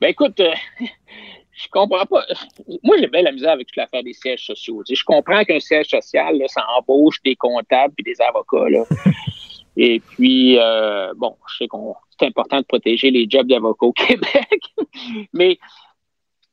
[0.00, 0.50] Ben écoute, euh,
[1.56, 2.24] je comprends pas.
[2.82, 4.82] Moi, j'ai bien la misère avec toute l'affaire des sièges sociaux.
[4.84, 8.68] Tu sais, je comprends qu'un siège social, là, ça embauche des comptables et des avocats.
[8.68, 8.84] Là.
[9.78, 13.92] Et puis, euh, bon, je sais qu'on c'est important de protéger les jobs d'avocats au
[13.92, 14.62] Québec,
[15.34, 15.58] mais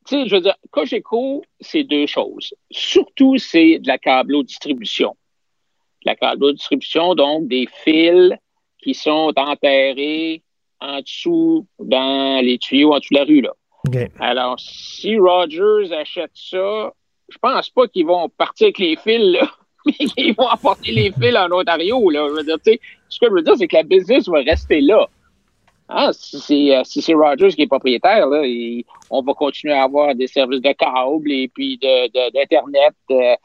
[0.05, 2.53] tu sais, je veux dire, Cogeco, c'est deux choses.
[2.69, 5.15] Surtout, c'est de la câblo-distribution.
[6.03, 8.33] La câblo-distribution, donc des fils
[8.79, 10.43] qui sont enterrés
[10.81, 13.53] en dessous, dans les tuyaux en dessous de la rue, là.
[14.19, 16.93] Alors, si Rogers achète ça,
[17.29, 19.49] je pense pas qu'ils vont partir avec les fils, là.
[19.85, 22.27] Mais ils vont apporter les fils en Ontario, là.
[22.29, 22.57] Je veux dire,
[23.09, 25.07] ce que je veux dire, c'est que la business va rester là.
[25.89, 28.41] Hein, si c'est euh, si Rogers qui est propriétaire, là,
[29.09, 33.35] on va continuer à avoir des services de câble et puis de- de- d'Internet, euh,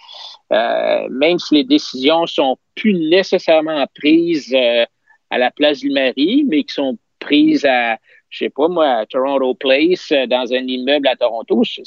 [0.53, 4.85] euh, même si les décisions sont plus nécessairement prises euh,
[5.31, 7.99] à la place du mari, mais qui sont prises à,
[8.31, 11.63] je sais pas moi, à Toronto Place, euh, dans un immeuble à Toronto.
[11.65, 11.83] Je,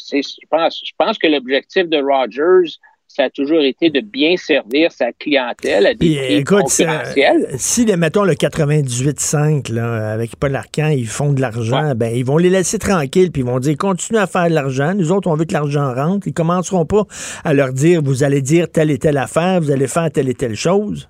[0.49, 2.77] pense, je pense que l'objectif de Rogers,
[3.07, 7.85] ça a toujours été de bien servir sa clientèle à des Puis, prix écoute, si,
[7.85, 12.37] les, mettons, le 98.5, là, avec Paul Arcan, ils font de l'argent, ben, ils vont
[12.37, 14.93] les laisser tranquilles, puis ils vont dire, continue à faire de l'argent.
[14.95, 16.27] Nous autres, on veut que l'argent rentre.
[16.27, 17.03] Ils commenceront pas
[17.43, 20.35] à leur dire, vous allez dire telle et telle affaire, vous allez faire telle et
[20.35, 21.09] telle chose.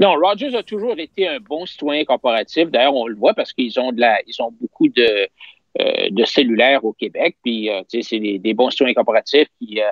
[0.00, 2.68] Non, Rogers a toujours été un bon citoyen corporatif.
[2.70, 4.18] D'ailleurs, on le voit parce qu'ils ont de la,
[4.60, 5.28] beaucoup de,
[5.80, 7.36] euh, de cellulaires au Québec.
[7.42, 9.90] Puis, euh, tu sais, c'est des, bons citoyens corporatifs qui, euh,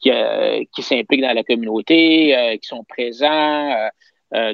[0.00, 3.88] qui, euh, qui s'impliquent dans la communauté, qui sont présents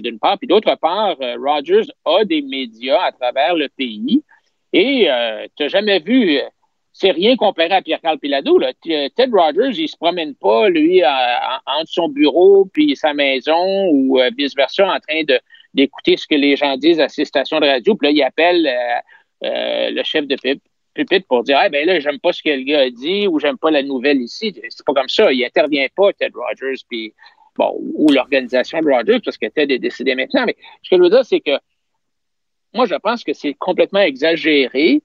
[0.01, 0.39] d'une part.
[0.39, 4.23] Puis d'autre part, Rogers a des médias à travers le pays.
[4.73, 5.09] Et
[5.57, 6.39] tu n'as jamais vu,
[7.01, 8.59] c'est rien comparé à Pierre-Carl Pilado.
[8.59, 8.73] Là.
[8.83, 13.15] T- Ted Rogers, il se promène pas, lui, en- en- entre son bureau puis sa
[13.15, 15.39] maison ou euh, vice-versa, en train de
[15.75, 17.95] d'écouter ce que les gens disent à ses stations de radio.
[17.95, 20.35] Puis là, il appelle euh, euh, le chef de
[20.95, 23.39] pupitre pour dire Ah, ben là, j'aime pas ce que le gars a dit ou
[23.39, 24.53] j'aime pas la nouvelle ici.
[24.71, 25.33] C'est pas comme ça.
[25.33, 27.13] Il intervient pas, Ted Rogers, puis
[27.57, 30.45] bon, ou l'organisation de Rogers, parce que Ted est décédé maintenant.
[30.47, 31.59] Mais ce que je veux dire, c'est que
[32.75, 35.01] moi, je pense que c'est complètement exagéré.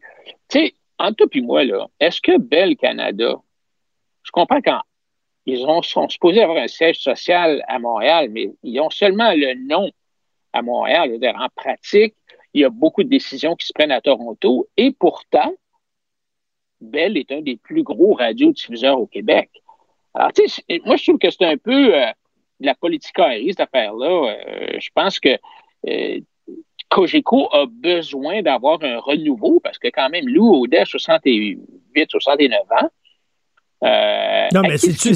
[0.49, 3.35] Tu sais, entre toi et moi, là, est-ce que Bell Canada,
[4.23, 4.81] je comprends quand
[5.45, 9.55] ils ont, sont supposés avoir un siège social à Montréal, mais ils ont seulement le
[9.67, 9.91] nom
[10.53, 11.17] à Montréal.
[11.35, 12.15] En pratique,
[12.53, 15.53] il y a beaucoup de décisions qui se prennent à Toronto et pourtant,
[16.79, 19.49] Bell est un des plus gros radiodiffuseurs au Québec.
[20.13, 22.11] Alors, tu sais, moi, je trouve que c'est un peu euh,
[22.59, 24.35] de la politique aérienne, cette affaire-là.
[24.35, 25.37] Euh, je pense que
[25.87, 26.19] euh,
[26.93, 31.57] Cogeco a besoin d'avoir un renouveau parce que quand même, Lou Audet, 68,
[32.09, 32.89] 69 ans,
[33.85, 35.11] Euh, non, mais c'est-tu,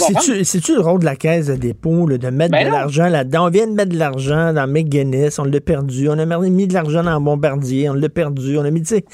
[0.62, 3.46] tu le rôle de la caisse de dépôt, là, de mettre Ben de l'argent là-dedans?
[3.46, 6.10] On vient de mettre de l'argent dans McGuinness, on l'a perdu.
[6.10, 8.58] On a mis de l'argent dans Bombardier, on l'a perdu.
[8.58, 9.06] On a mis, tu sais,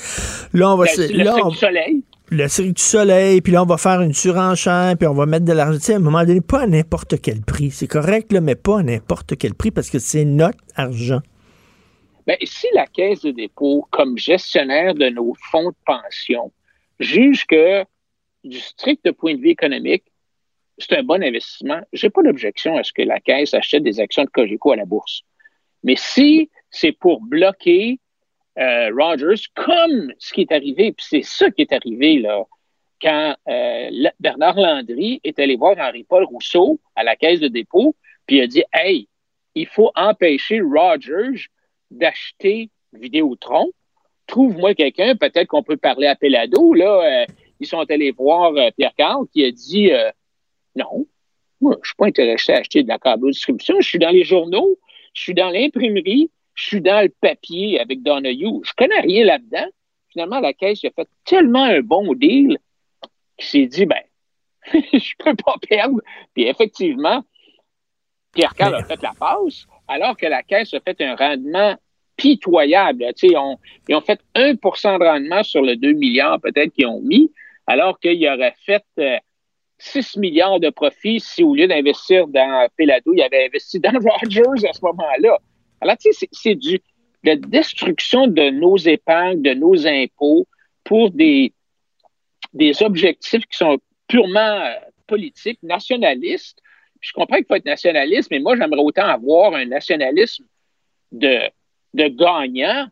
[0.53, 0.85] là, on va...
[0.85, 2.03] Le, Ben, le là, on- du soleil.
[2.31, 5.45] le Cirque du Soleil, puis là, on va faire une surenchère, puis on va mettre
[5.45, 5.77] de l'argent.
[5.77, 7.69] Tu sais, à un moment donné, pas à n'importe quel prix.
[7.69, 11.21] C'est correct, là, mais pas à n'importe quel prix, parce que c'est notre argent.
[12.25, 16.51] Ben, si la Caisse de dépôt, comme gestionnaire de nos fonds de pension,
[16.99, 17.83] juge que,
[18.43, 20.03] du strict point de vue économique,
[20.77, 24.23] c'est un bon investissement, j'ai pas d'objection à ce que la Caisse achète des actions
[24.23, 25.21] de Cogeco à la bourse.
[25.83, 27.99] Mais si c'est pour bloquer
[28.57, 32.43] euh, Rogers, comme ce qui est arrivé, puis c'est ça qui est arrivé là,
[33.01, 37.95] quand euh, Bernard Landry est allé voir Henri-Paul Rousseau à la Caisse de dépôt,
[38.25, 39.07] puis il a dit Hey,
[39.55, 41.49] il faut empêcher Rogers
[41.93, 43.71] d'acheter Vidéotron.
[44.27, 46.73] Trouve-moi quelqu'un, peut-être qu'on peut parler à Pelado.
[46.73, 47.25] Là, euh,
[47.59, 50.09] ils sont allés voir euh, Pierre Carl qui a dit euh,
[50.75, 51.07] Non,
[51.61, 53.75] moi, je suis pas intéressé à acheter de la câble distribution.
[53.79, 54.77] Je suis dans les journaux,
[55.13, 58.61] je suis dans l'imprimerie, je suis dans le papier avec Donahue.
[58.63, 59.67] Je connais rien là-dedans.
[60.09, 62.57] Finalement, la caisse a fait tellement un bon deal
[63.37, 64.03] qu'il s'est dit ben,
[64.73, 65.99] je peux pas perdre.
[66.33, 67.23] Puis effectivement,
[68.33, 71.75] Pierre Carl a fait la passe, alors que la Caisse a fait un rendement
[72.15, 73.05] pitoyable.
[73.21, 77.31] Ils ont fait 1% de rendement sur le 2 milliards peut-être qu'ils ont mis,
[77.67, 79.17] alors qu'ils auraient fait euh,
[79.79, 83.91] 6 milliards de profits si au lieu d'investir dans Pelado, ils avaient investi dans
[84.23, 85.37] Rogers à ce moment-là.
[85.81, 86.79] Alors, tu sais, c'est- du
[87.25, 90.45] la destruction de nos épargnes, de nos impôts
[90.83, 91.53] pour des,
[92.53, 93.77] des objectifs qui sont
[94.07, 94.73] purement euh,
[95.07, 96.59] politiques, nationalistes.
[96.99, 100.43] Je comprends qu'il faut être nationaliste, mais moi, j'aimerais autant avoir un nationalisme
[101.13, 101.39] de,
[101.93, 102.87] de gagnant,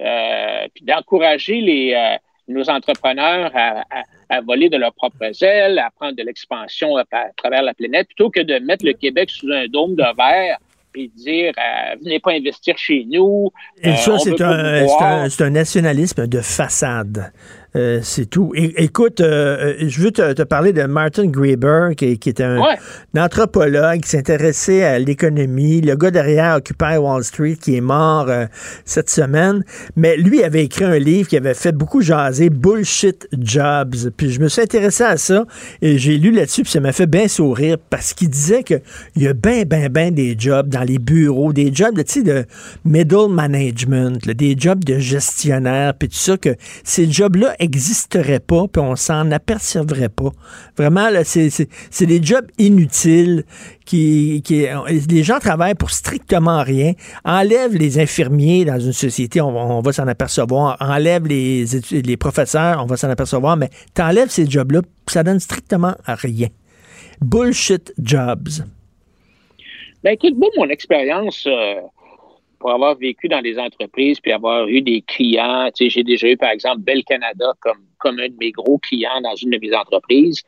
[0.00, 2.16] euh, puis d'encourager les, euh,
[2.48, 7.02] nos entrepreneurs à, à- à voler de leurs propres ailes, à prendre de l'expansion à,
[7.12, 10.56] à travers la planète, plutôt que de mettre le Québec sous un dôme de verre
[10.94, 13.50] et dire euh, venez pas investir chez nous.
[13.82, 14.12] Et ça,
[14.44, 17.32] un, un, c'est un nationalisme de façade.
[17.74, 18.52] Euh, c'est tout.
[18.54, 22.40] É- écoute, euh, euh, je veux te, te parler de Martin Graeber, qui, qui est
[22.42, 22.76] un, Ouais.
[23.16, 28.26] un anthropologue qui s'intéressait à l'économie, le gars derrière Occupy Wall Street qui est mort
[28.28, 28.44] euh,
[28.84, 29.64] cette semaine.
[29.96, 34.10] Mais lui avait écrit un livre qui avait fait beaucoup jaser, Bullshit Jobs.
[34.16, 35.46] Puis je me suis intéressé à ça
[35.80, 38.82] et j'ai lu là-dessus, puis ça m'a fait bien sourire parce qu'il disait qu'il
[39.16, 42.44] y a bien, bien, bien des jobs dans les bureaux, des jobs, sais, de
[42.84, 46.50] middle management, là, des jobs de gestionnaire, puis tout ça, que
[46.84, 50.30] ces jobs-là existeraient pas, puis on s'en apercevrait pas.
[50.76, 53.44] Vraiment, là, c'est, c'est, c'est des jobs inutiles
[53.86, 54.66] qui, qui,
[55.08, 56.92] les gens travaillent pour strictement rien.
[57.24, 60.76] Enlève les infirmiers dans une société, on, va- s'en apercevoir.
[60.80, 63.56] Enlève les, les professeurs, on va s'en apercevoir.
[63.56, 66.48] Mais t'enlèves ces jobs-là, ça donne strictement rien.
[67.20, 68.48] Bullshit jobs.
[70.02, 71.74] Ben écoute, moi, mon expérience, euh,
[72.62, 76.28] pour avoir vécu dans des entreprises puis avoir eu des clients, tu sais, j'ai déjà
[76.28, 79.58] eu, par exemple, Bell Canada comme, comme un de mes gros clients dans une de
[79.58, 80.42] mes entreprises.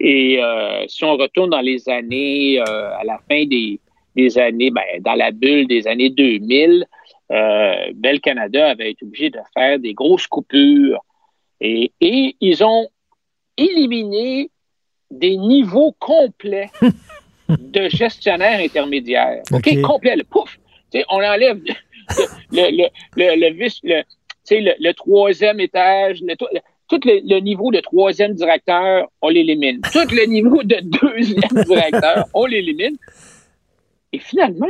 [0.00, 3.78] Et euh, si on retourne dans les années, euh, à la fin des,
[4.16, 6.86] des années, ben, dans la bulle des années 2000,
[7.30, 11.04] euh, Bell Canada avait été obligé de faire des grosses coupures.
[11.60, 12.88] Et, et ils ont
[13.58, 14.50] éliminé
[15.10, 16.70] des niveaux complets
[17.50, 19.42] de gestionnaires intermédiaires.
[19.52, 19.82] OK, OK.
[19.82, 20.58] complet, le pouf.
[20.92, 21.74] Sais, on enlève le,
[22.52, 22.86] le, le,
[23.16, 24.02] le, le vice- le-
[24.50, 26.46] le, le troisième étage, le, tout,
[27.04, 29.80] le- niveau de troisième directeur, on l'élimine.
[29.92, 32.96] Tout le niveau de deuxième directeur, on l'élimine.
[34.12, 34.66] Et finalement,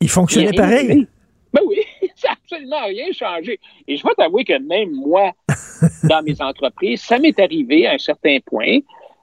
[0.00, 1.06] Il fonctionnait il pareil.
[1.52, 1.78] Ben oui,
[2.16, 3.60] ça n'a absolument rien changé.
[3.86, 5.32] Et je vais t'avouer que même moi,
[6.04, 8.78] dans mes entreprises, ça m'est arrivé à un certain point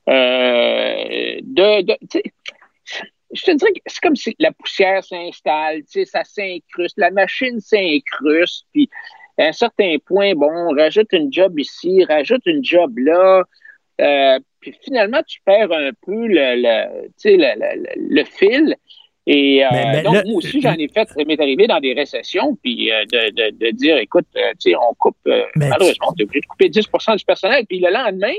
[0.09, 1.81] euh, de,
[3.33, 7.11] je te dirais que c'est comme si la poussière s'installe, tu sais, ça s'incruste, la
[7.11, 8.89] machine s'incruste, puis
[9.37, 13.43] à un certain point, bon, on rajoute une job ici, rajoute une job là,
[14.01, 18.75] euh, puis finalement, tu perds un peu le, le, tu sais, le, le- fil.
[19.29, 21.79] Et euh, Mais- mais donc, là- moi aussi, j'en ai fait, ça m'est arrivé dans
[21.81, 25.43] des récessions, puis euh, de, de, de dire, écoute, euh, tu sais, on coupe, euh,
[25.55, 26.87] malheureusement, on est obligé de couper 10
[27.17, 28.33] du personnel, puis le lendemain,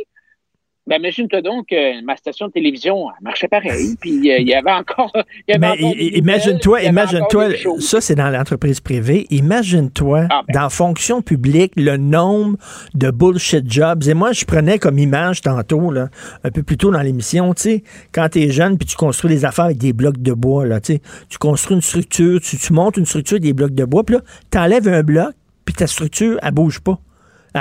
[0.88, 4.54] ben, imagine-toi donc que ma station de télévision elle marchait pareil, puis euh, il y
[4.54, 5.12] avait encore.
[5.46, 9.26] Il y avait Mais imagine-toi, imagine-toi, ça c'est dans l'entreprise privée.
[9.30, 10.60] Imagine-toi Ah, ben.
[10.60, 12.56] dans fonction publique le nombre
[12.94, 14.04] de bullshit jobs.
[14.08, 16.08] Et moi, je prenais comme image tantôt, là,
[16.44, 17.82] un peu plus tôt dans l'émission, tu sais,
[18.12, 20.80] quand tu es jeune puis tu construis des affaires avec des blocs de bois, là,
[20.80, 23.84] tu sais, tu construis une structure, tu, tu montes une structure avec des blocs de
[23.84, 25.34] bois, puis là, t'enlèves un bloc,
[25.64, 26.98] puis ta structure, elle bouge pas.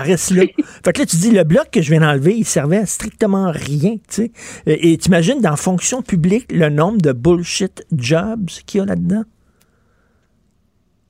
[0.02, 0.44] Elle reste là.
[0.84, 3.52] fait que là, tu dis, le bloc que je viens d'enlever, il servait à strictement
[3.52, 4.32] rien, tu sais.
[4.66, 9.24] Et et t'imagines, dans fonction publique, le nombre de bullshit jobs qu'il y a là-dedans?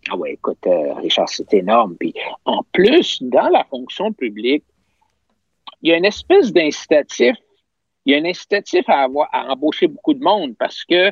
[0.09, 1.95] Ah ouais, écoute, euh, Richard, c'est énorme.
[1.99, 2.14] Puis
[2.45, 4.64] en plus, dans la fonction publique,
[5.81, 7.35] il y a une espèce d'incitatif.
[8.05, 11.11] Il y a un incitatif à avoir à embaucher beaucoup de monde parce que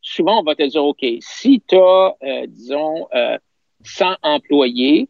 [0.00, 3.36] souvent on va te dire OK, si tu as, euh, disons, euh,
[3.84, 5.08] 100 employés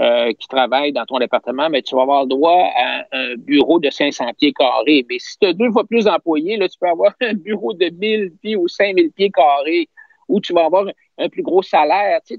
[0.00, 3.78] euh, qui travaillent dans ton département, mais tu vas avoir le droit à un bureau
[3.78, 5.04] de 500 pieds carrés.
[5.08, 8.32] Mais si tu as deux fois plus d'employés, tu peux avoir un bureau de 1000
[8.40, 9.88] pieds ou 5000 pieds carrés
[10.28, 10.86] où tu vas avoir
[11.18, 12.20] un plus gros salaire.
[12.24, 12.38] Tu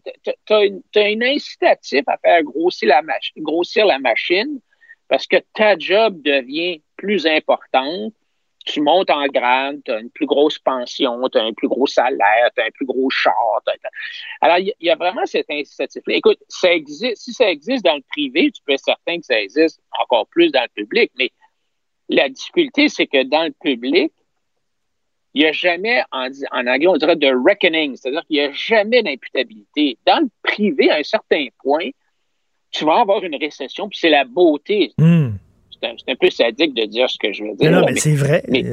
[0.49, 0.59] as,
[0.95, 4.59] un incitatif à faire grossir la machine
[5.07, 8.13] parce que ta job devient plus importante.
[8.65, 11.87] Tu montes en grade, tu as une plus grosse pension, tu as un plus gros
[11.87, 13.33] salaire, tu as un plus gros char.
[14.41, 16.15] Alors, il y, a vraiment cet incitatif-là.
[16.15, 19.39] Écoute, ça existe, si ça existe dans le privé, tu peux être certain que ça
[19.39, 21.31] existe encore plus dans le public, mais
[22.09, 24.11] la difficulté, c'est que dans le public,
[25.33, 28.51] il n'y a jamais, en, en, anglais, on dirait de reckoning, c'est-à-dire qu'il n'y a
[28.51, 29.97] jamais d'imputabilité.
[30.05, 31.89] Dans le privé, à un certain point,
[32.73, 34.93] tu vas avoir une récession, puis c'est la beauté.
[34.97, 35.22] Hmm.
[35.83, 37.71] C'est un, un, peu sadique de dire ce que je veux dire.
[37.71, 38.43] Non, non mais, c'est vrai.
[38.47, 38.63] Mais,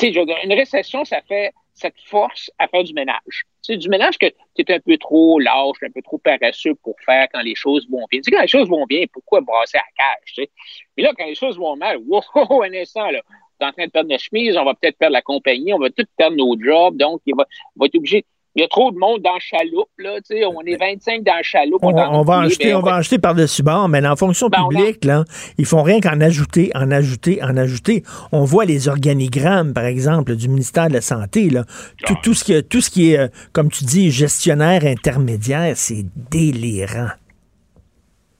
[0.00, 3.44] sais, une récession, ça fait, ça te force à faire du ménage.
[3.62, 6.96] C'est du ménage que tu es un peu trop lâche, un peu trop paresseux pour
[7.04, 8.20] faire quand les choses vont bien.
[8.20, 10.50] Tu sais, quand les choses vont bien, pourquoi brasser à la cage, tu sais?
[10.96, 12.22] Mais là, quand les choses vont mal, wow,
[12.62, 13.20] un instant, là,
[13.60, 15.78] on est en train de perdre notre chemise, on va peut-être perdre la compagnie, on
[15.78, 17.46] va tout perdre nos jobs, donc il va,
[17.76, 18.24] on va être obligé.
[18.56, 21.40] Il y a trop de monde dans chaloupe, là, tu sais, on est 25 dans
[21.42, 21.78] chaloupe.
[21.82, 24.66] On, on, on va acheter, ben, on va acheter par-dessus bord, mais en fonction ben,
[24.68, 25.24] publique, là,
[25.56, 28.02] ils font rien qu'en ajouter, en ajouter, en ajouter.
[28.32, 31.64] On voit les organigrammes, par exemple, du ministère de la Santé, là.
[32.04, 37.10] Tout, tout ce qui, tout ce qui est, comme tu dis, gestionnaire intermédiaire, c'est délirant.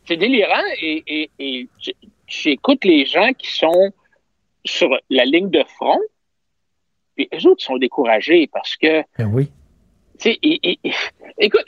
[0.08, 1.68] C'est délirant et, et, et
[2.26, 3.92] j'écoute les gens qui sont
[4.64, 6.00] sur la ligne de front,
[7.14, 9.02] puis eux autres sont découragés parce que.
[9.18, 9.50] Ben oui.
[10.20, 10.38] Tu sais,
[11.38, 11.64] écoute,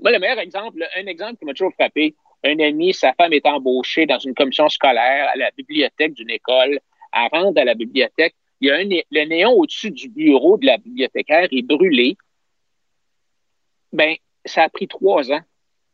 [0.00, 2.14] moi, le meilleur exemple, un exemple qui m'a toujours frappé,
[2.44, 6.80] un ami, sa femme est embauchée dans une commission scolaire à la bibliothèque d'une école.
[7.12, 8.34] Elle rentre à la bibliothèque.
[8.60, 12.16] Il y a le néon au-dessus du bureau de la bibliothécaire est brûlé.
[13.92, 15.40] Ben, ça a pris trois ans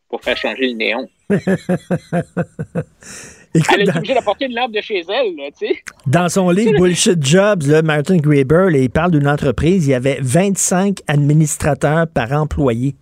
[0.08, 1.08] pour faire changer le néon.
[3.54, 5.84] Écoute, elle est obligée d'apporter une lampe de chez elle, tu sais.
[6.06, 9.94] Dans son livre Bullshit Jobs, là, Martin Graeber, là, il parle d'une entreprise, il y
[9.94, 12.94] avait 25 administrateurs par employé.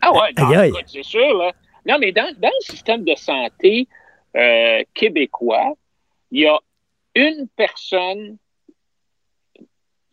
[0.00, 1.52] Ah ouais, non, c'est sûr, là.
[1.86, 3.88] Non, mais dans, dans, le système de santé
[4.36, 5.74] euh, québécois,
[6.30, 6.58] il y a
[7.14, 8.36] une personne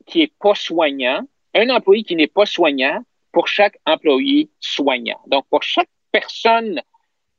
[0.05, 1.21] qui n'est pas soignant,
[1.53, 3.01] un employé qui n'est pas soignant
[3.31, 5.19] pour chaque employé soignant.
[5.27, 6.81] Donc, pour chaque personne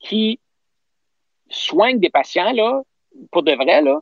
[0.00, 0.38] qui
[1.48, 2.82] soigne des patients, là,
[3.30, 4.00] pour de vrai, là,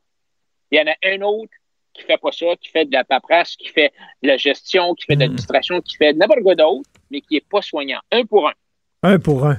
[0.71, 1.53] il y en a un autre
[1.93, 3.93] qui fait pas ça, qui fait de la paperasse, qui fait
[4.23, 7.49] de la gestion, qui fait de l'administration, qui fait n'importe quoi d'autre, mais qui est
[7.49, 8.01] pas soignant.
[8.11, 8.55] Un pour un.
[9.03, 9.59] Un pour un.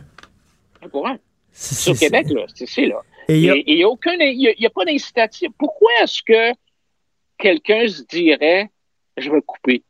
[0.81, 1.17] Un pour un.
[1.53, 3.01] Sur Québec, là, c'est là.
[3.29, 3.87] Et il n'y a...
[3.87, 5.49] aucun, il y a, pas d'incitatif.
[5.57, 6.53] Pourquoi est-ce que
[7.37, 8.69] quelqu'un se dirait,
[9.17, 9.83] je vais couper?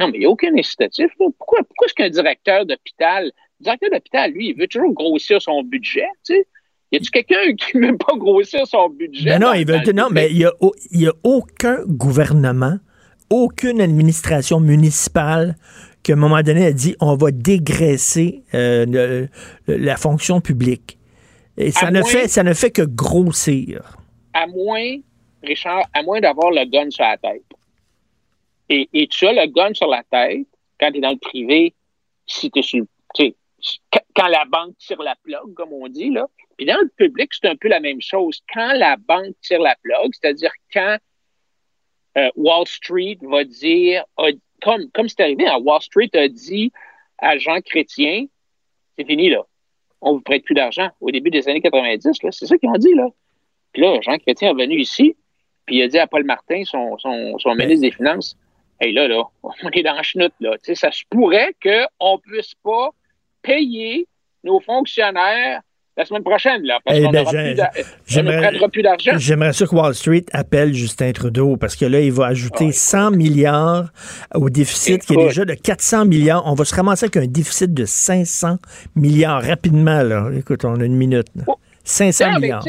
[0.00, 1.12] Non, mais il n'y a aucun incitatif.
[1.20, 1.26] Là.
[1.38, 5.62] Pourquoi, pourquoi est-ce qu'un directeur d'hôpital le directeur d'hôpital, lui, il veut toujours grossir son
[5.62, 6.46] budget, tu sais.
[6.92, 9.30] Y a-tu quelqu'un qui ne veut pas grossir son budget?
[9.30, 12.78] Ben non, il veut, non, mais il n'y a, a, aucun gouvernement,
[13.30, 15.56] aucune administration municipale
[16.02, 18.86] qui, à un moment donné, a dit on va dégraisser euh,
[19.66, 20.98] le, la fonction publique.
[21.56, 23.96] Et ça ne, fait, ça ne fait que grossir.
[24.32, 24.96] À moins,
[25.42, 27.44] Richard, à moins d'avoir le gun sur la tête.
[28.68, 30.46] Et, et tu as le gun sur la tête
[30.80, 31.74] quand tu es dans le privé,
[32.26, 32.86] si tu es sur le
[34.14, 36.26] quand la banque tire la plug, comme on dit, là.
[36.56, 38.40] Puis dans le public, c'est un peu la même chose.
[38.52, 40.98] Quand la banque tire la plug, c'est-à-dire quand
[42.18, 44.04] euh, Wall Street va dire,
[44.62, 46.72] comme comme c'est arrivé, hein, Wall Street a dit
[47.18, 48.26] à Jean Chrétien,
[48.96, 49.44] c'est fini, là.
[50.00, 50.90] On vous prête plus d'argent.
[51.00, 53.08] Au début des années 90, là, c'est ça qu'ils ont dit, là.
[53.72, 55.16] Puis là, Jean Chrétien est venu ici,
[55.66, 58.36] puis il a dit à Paul Martin, son, son, son ministre des Finances,
[58.80, 60.58] Hey, là, là, on est dans la chenoute, là.
[60.58, 62.90] Tu sais, ça se pourrait qu'on puisse pas
[63.44, 64.06] payer
[64.42, 65.60] nos fonctionnaires
[65.96, 69.12] la semaine prochaine, là, parce qu'on ne prendra plus d'argent.
[69.16, 73.12] J'aimerais ça que Wall Street appelle Justin Trudeau, parce que là, il va ajouter 100
[73.12, 73.92] milliards
[74.34, 76.42] au déficit, qui est déjà de 400 milliards.
[76.46, 78.56] On va se ramasser avec un déficit de 500
[78.96, 80.30] milliards rapidement, là.
[80.36, 81.28] Écoute, on a une minute.
[81.84, 82.64] 500 milliards.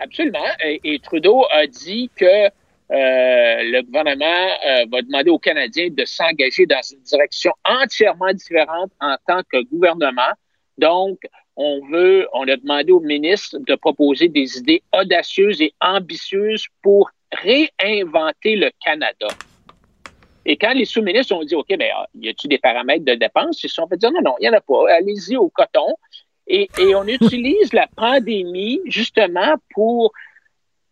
[0.00, 0.38] absolument.
[0.82, 2.48] Et, Trudeau a dit que
[2.90, 9.16] le gouvernement euh, va demander aux Canadiens de s'engager dans une direction entièrement différente en
[9.26, 10.32] tant que gouvernement.
[10.78, 11.18] Donc,
[11.56, 17.10] on veut, on a demandé au ministre de proposer des idées audacieuses et ambitieuses pour
[17.32, 19.28] réinventer le Canada.
[20.44, 23.64] Et quand les sous-ministres ont dit, OK, ben, y a-t-il des paramètres de dépenses?
[23.64, 24.94] Ils se sont fait dire, non, non, il n'y en a pas.
[24.96, 25.96] Allez-y au coton.
[26.46, 30.12] Et, et on utilise la pandémie justement pour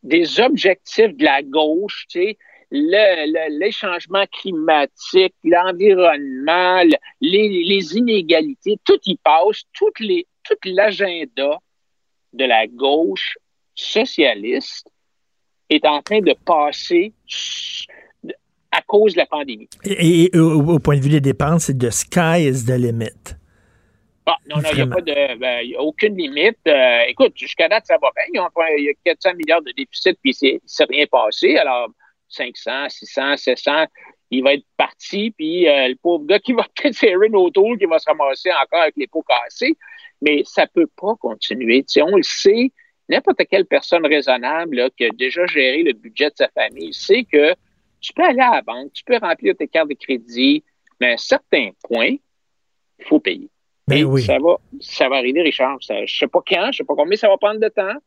[0.04, 2.38] des objectifs de la gauche, tu sais,
[2.70, 6.82] le, les changements climatiques, l'environnement,
[7.20, 9.90] les, inégalités, tout y passe, tout
[10.66, 11.58] l'agenda
[12.32, 13.38] de la gauche
[13.74, 14.88] socialiste
[15.70, 17.12] est en train de passer
[18.70, 19.68] à cause de la pandémie.
[19.84, 23.36] Et, au, point de vue des dépenses, c'est de sky is the limit.
[24.26, 26.58] Ah, non, non, il n'y a pas de, ben, y a aucune limite.
[26.66, 28.46] Euh, écoute, jusqu'à date, ça va bien.
[28.78, 31.56] Il y a 400 milliards de déficit, puis il ne s'est rien passé.
[31.56, 31.90] Alors,
[32.28, 33.84] 500, 600, 700,
[34.30, 37.76] il va être parti, puis euh, le pauvre gars qui va peut-être serrer nos tours,
[37.78, 39.76] qui va se ramasser encore avec les pots cassés.
[40.22, 41.84] Mais ça ne peut pas continuer.
[42.00, 42.72] on le sait,
[43.10, 47.54] n'importe quelle personne raisonnable qui a déjà géré le budget de sa famille sait que
[48.00, 50.64] tu peux aller à la banque, tu peux remplir tes cartes de crédit,
[51.00, 52.16] mais à un certain point,
[52.98, 53.50] il faut payer.
[53.86, 54.22] Ben oui.
[54.22, 55.76] ça, va, ça va arriver, Richard.
[55.80, 58.00] je ne sais pas quand, je ne sais pas combien ça va prendre de temps,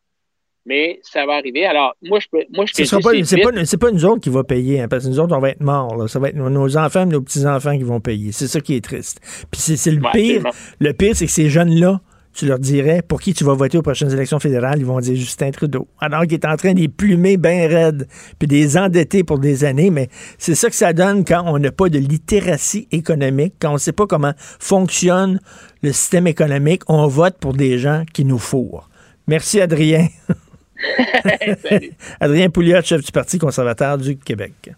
[0.66, 1.64] mais ça va arriver.
[1.64, 2.44] Alors, moi, je peux.
[2.52, 5.08] Moi, je Ce pas, c'est, pas, pas, nous autres qui va payer, hein, parce que
[5.08, 6.08] nous autres, on va être morts.
[6.10, 8.32] Ça va être nos enfants nos petits-enfants qui vont payer.
[8.32, 9.20] C'est ça qui est triste.
[9.50, 10.44] Puis c'est, le pire.
[10.80, 12.00] Le pire, c'est que ces jeunes-là,
[12.38, 15.16] tu leur dirais pour qui tu vas voter aux prochaines élections fédérales, ils vont dire
[15.16, 15.88] Justin Trudeau.
[15.98, 18.06] Alors qu'il est en train de les plumer bien raides,
[18.38, 20.08] puis des endetter pour des années, mais
[20.38, 23.78] c'est ça que ça donne quand on n'a pas de littératie économique, quand on ne
[23.78, 25.40] sait pas comment fonctionne
[25.82, 28.88] le système économique, on vote pour des gens qui nous fourrent.
[29.26, 30.06] Merci, Adrien.
[32.20, 34.70] Adrien Pouliot, chef du Parti conservateur du Québec.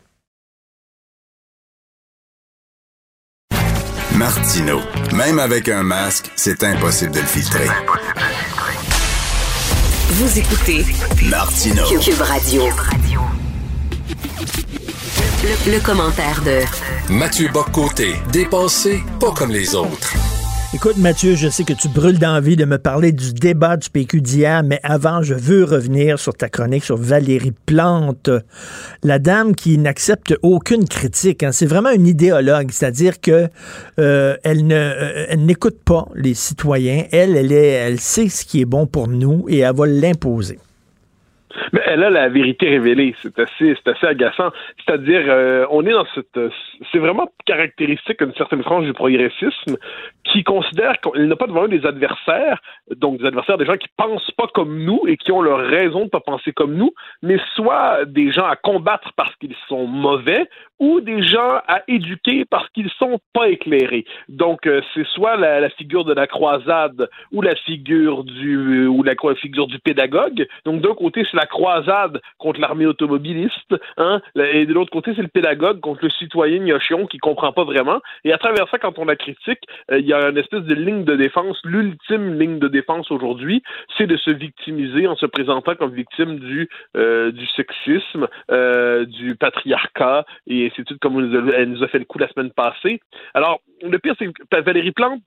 [4.20, 4.80] Martino.
[5.14, 7.66] Même avec un masque, c'est impossible de le filtrer.
[10.10, 10.84] Vous écoutez
[11.22, 11.82] Martino.
[11.98, 12.64] Cube Radio.
[15.66, 16.60] Le, commentaire de
[17.10, 20.12] Mathieu Boccoté, dépensé pas comme les autres.
[20.72, 24.20] Écoute, Mathieu, je sais que tu brûles d'envie de me parler du débat du PQ
[24.20, 28.30] d'hier, mais avant, je veux revenir sur ta chronique sur Valérie Plante,
[29.02, 31.42] la dame qui n'accepte aucune critique.
[31.42, 31.50] Hein.
[31.50, 33.48] C'est vraiment une idéologue, c'est-à-dire que
[33.98, 37.04] euh, elle ne, euh, n'écoute pas les citoyens.
[37.10, 40.60] Elle, elle, elle sait ce qui est bon pour nous et elle va l'imposer.
[41.72, 43.14] Mais elle a la vérité révélée.
[43.22, 44.50] C'est assez, c'est assez agaçant.
[44.84, 46.38] C'est-à-dire, euh, on est dans cette.
[46.92, 49.76] C'est vraiment caractéristique d'une certaine frange du progressisme
[50.24, 52.60] qui considère qu'il n'a pas devant eux des adversaires,
[52.94, 56.04] donc des adversaires, des gens qui pensent pas comme nous et qui ont leur raison
[56.04, 60.48] de pas penser comme nous, mais soit des gens à combattre parce qu'ils sont mauvais
[60.80, 64.04] ou des gens à éduquer parce qu'ils sont pas éclairés.
[64.28, 69.14] Donc, euh, c'est soit la, figure de la croisade ou la figure du ou la
[69.36, 70.46] figure du pédagogue.
[70.64, 75.22] Donc, d'un côté, c'est la croisade contre l'armée automobiliste, hein, et de l'autre côté, c'est
[75.22, 78.00] le pédagogue contre le citoyen gnochion qui comprend pas vraiment.
[78.24, 80.74] Et à travers ça, quand on la critique, euh, il y a une espèce de
[80.74, 81.60] ligne de défense.
[81.64, 83.62] L'ultime ligne de défense aujourd'hui,
[83.98, 89.36] c'est de se victimiser en se présentant comme victime du euh, du sexisme, euh, du
[89.36, 93.00] patriarcat et ainsi de suite, comme elle nous a fait le coup la semaine passée.
[93.34, 95.20] Alors, le pire, c'est que Valérie Plante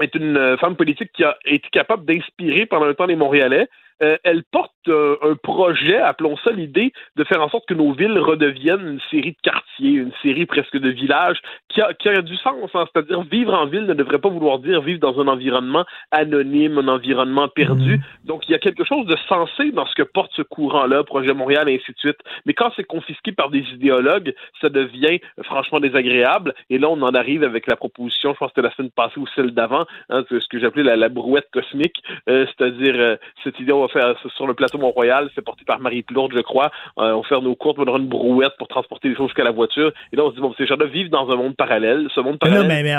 [0.00, 3.68] est une femme politique qui a été capable d'inspirer pendant un temps les Montréalais,
[4.02, 7.92] euh, elle porte euh, un projet, appelons ça l'idée, de faire en sorte que nos
[7.92, 12.20] villes redeviennent une série de quartiers, une série presque de villages, qui a, qui a
[12.20, 12.70] du sens.
[12.74, 12.84] Hein.
[12.92, 16.88] C'est-à-dire, vivre en ville ne devrait pas vouloir dire vivre dans un environnement anonyme, un
[16.88, 17.98] environnement perdu.
[17.98, 18.26] Mmh.
[18.26, 21.32] Donc, il y a quelque chose de sensé dans ce que porte ce courant-là, Projet
[21.32, 22.18] Montréal, et ainsi de suite.
[22.44, 26.54] Mais quand c'est confisqué par des idéologues, ça devient franchement désagréable.
[26.70, 29.20] Et là, on en arrive avec la proposition, je pense que c'était la semaine passée
[29.20, 33.72] ou celle d'avant, hein, ce que j'appelais la, la, brouette cosmique, euh, c'est-à-dire cette idée,
[33.72, 36.70] on va faire sur le plateau Mont-Royal, c'est porté par Marie Plourde, je crois.
[36.98, 39.50] Euh, on fait nos courtes, on aura une brouette pour transporter les choses jusqu'à la
[39.50, 39.92] voiture.
[40.12, 42.08] Et là, on se dit, bon, ces gens-là vivent dans un monde parallèle.
[42.14, 42.94] Ce monde parallèle, mais, mais,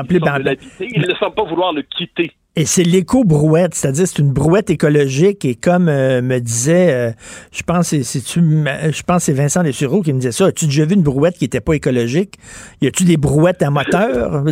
[0.80, 2.32] ils, ne semblent pas vouloir le quitter.
[2.56, 5.44] Et c'est l'éco-brouette, c'est-à-dire c'est une brouette écologique.
[5.44, 7.12] Et comme euh, me disait, euh,
[7.52, 10.46] je pense c'est je pense c'est Vincent Dessureau qui me disait ça.
[10.46, 12.36] As-tu déjà vu une brouette qui n'était pas écologique?
[12.82, 14.44] Y a-tu des brouettes à moteur?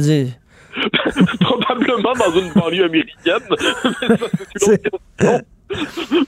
[1.42, 3.42] Probablement dans une banlieue américaine.
[5.22, 5.42] mais,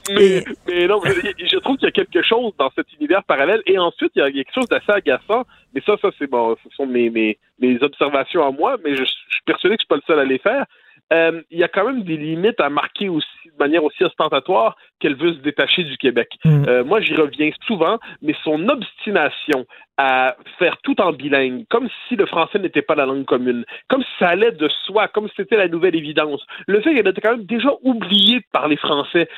[0.09, 3.61] mais, non, je, trouve qu'il y a quelque chose dans cet univers parallèle.
[3.65, 5.43] Et ensuite, il y a quelque chose d'assez agaçant.
[5.73, 9.03] Mais ça, ça c'est bon, ce sont mes, mes, mes observations à moi, mais je,
[9.03, 10.65] je suis persuadé que je suis pas le seul à les faire.
[11.11, 14.75] Euh, il y a quand même des limites à marquer aussi de manière aussi ostentatoire
[14.99, 16.29] qu'elle veut se détacher du Québec.
[16.43, 16.63] Mm.
[16.67, 19.65] Euh, moi, j'y reviens souvent, mais son obstination
[19.97, 24.01] à faire tout en bilingue, comme si le français n'était pas la langue commune, comme
[24.01, 26.45] si ça allait de soi, comme si c'était la nouvelle évidence.
[26.67, 29.29] Le fait qu'elle était quand même déjà oublié de parler français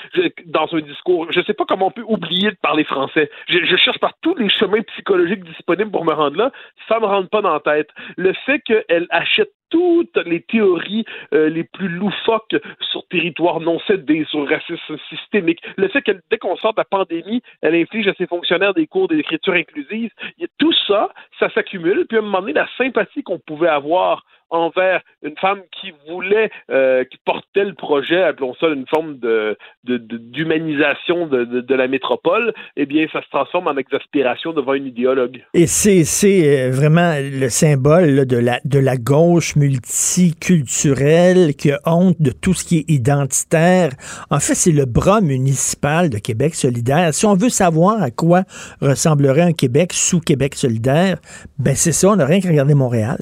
[0.46, 3.30] dans un discours, je ne sais pas comment on peut oublier de parler français.
[3.48, 6.52] Je, cherche par tous les chemins psychologiques disponibles pour me rendre là,
[6.88, 7.90] ça me rentre pas dans la tête.
[8.16, 14.26] Le fait qu'elle achète toutes les théories euh, les plus loufoques sur territoire non cédé,
[14.30, 15.60] sur racisme systémique.
[15.78, 18.88] Le fait que dès qu'on sort de la pandémie, elle inflige à ses fonctionnaires des
[18.88, 20.12] cours d'écriture inclusive.
[20.58, 21.10] Tout ça,
[21.40, 22.06] ça s'accumule.
[22.08, 26.50] Puis à un moment donné, la sympathie qu'on pouvait avoir envers une femme qui voulait,
[26.70, 32.54] euh, qui portait le projet, appelons ça une forme de, d'humanisation de, de, la métropole,
[32.78, 35.44] eh bien, ça se transforme en exaspération devant une idéologue.
[35.54, 41.80] Et c'est, c'est euh, vraiment le symbole de, la, de la gauche multiculturelle qui a
[41.86, 43.92] honte de tout ce qui est identitaire.
[44.30, 47.14] En fait, c'est le bras municipal de Québec solidaire.
[47.14, 48.44] Si on veut savoir à quoi
[48.82, 51.18] ressemblerait un Québec sous Québec solidaire,
[51.60, 53.18] ben c'est ça, on n'a rien qu'à regarder Montréal.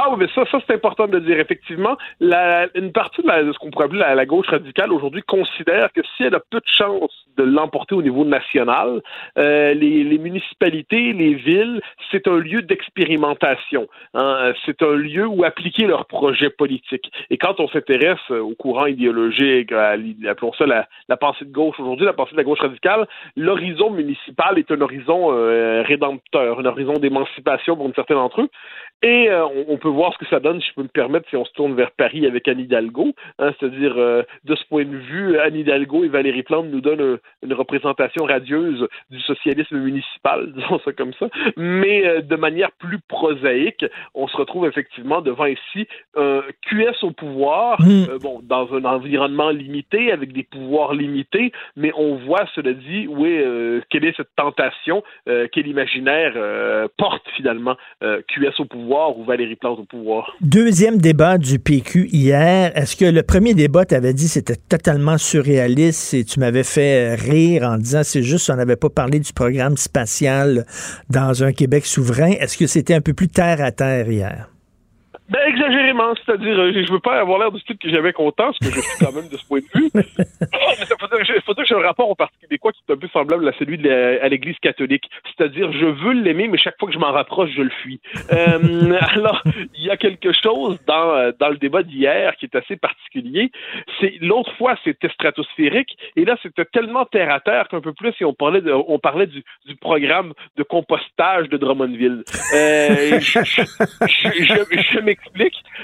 [0.00, 1.40] Ah oui, mais ça, ça c'est important de le dire.
[1.40, 6.22] Effectivement, une partie de, ce qu'on pourrait appeler la, gauche radicale aujourd'hui considère que si
[6.22, 9.02] elle a peu de chances de l'emporter au niveau national,
[9.38, 11.80] euh, les, municipalités, les villes,
[12.12, 13.88] c'est un lieu d'expérimentation.
[14.14, 14.52] Hein.
[14.64, 17.10] C'est un lieu où appliquer leurs projets politiques.
[17.30, 19.96] Et quand on s'intéresse au courant idéologique, à,
[20.28, 23.90] appelons ça la, la pensée de gauche aujourd'hui, la pensée de la gauche radicale, l'horizon
[23.90, 28.48] municipal est un horizon euh, rédempteur, un horizon d'émancipation pour une certaine d'entre eux.
[29.02, 31.36] Et euh, on, peut voir ce que ça donne, si je peux me permettre, si
[31.36, 33.14] on se tourne vers Paris avec Anne Hidalgo.
[33.38, 37.18] Hein, C'est-à-dire, euh, de ce point de vue, Anne Hidalgo et Valérie Plante nous donnent
[37.44, 41.28] une représentation radieuse du socialisme municipal, disons ça comme ça.
[41.56, 47.12] Mais euh, de manière plus prosaïque, on se retrouve effectivement devant ici un QS au
[47.12, 48.18] pouvoir, mmh.
[48.20, 53.40] bon, dans un environnement limité, avec des pouvoirs limités, mais on voit, cela dit, oui,
[53.90, 56.34] quelle est cette tentation, quel imaginaire
[56.96, 59.58] porte finalement QS au pouvoir ou Valérie
[59.88, 60.34] pouvoir?
[60.40, 62.72] Deuxième débat du PQ hier.
[62.76, 67.14] Est-ce que le premier débat, tu avais dit c'était totalement surréaliste et tu m'avais fait
[67.14, 70.64] rire en disant c'est juste on n'avait pas parlé du programme spatial
[71.10, 72.32] dans un Québec souverain?
[72.40, 74.48] Est-ce que c'était un peu plus terre à terre hier?
[75.28, 78.66] Ben, exagérément, c'est-à-dire, euh, je veux pas avoir l'air du style que j'avais content, ce
[78.66, 79.90] que je suis quand même de ce point de vue.
[79.94, 80.02] mais
[80.40, 83.46] il faut dire, que j'ai un rapport au Parti québécois qui est un peu semblable
[83.46, 83.88] à celui de
[84.22, 85.04] à l'Église catholique.
[85.36, 88.00] C'est-à-dire, je veux l'aimer, mais chaque fois que je m'en rapproche, je le fuis.
[88.32, 89.42] Euh, alors,
[89.74, 93.50] il y a quelque chose dans, euh, dans le débat d'hier qui est assez particulier.
[94.00, 98.14] C'est L'autre fois, c'était stratosphérique, et là, c'était tellement terre à terre qu'un peu plus,
[98.22, 102.24] on parlait, de, on parlait du, du programme de compostage de Drummondville.
[102.54, 103.62] Euh, je, je,
[104.06, 105.17] je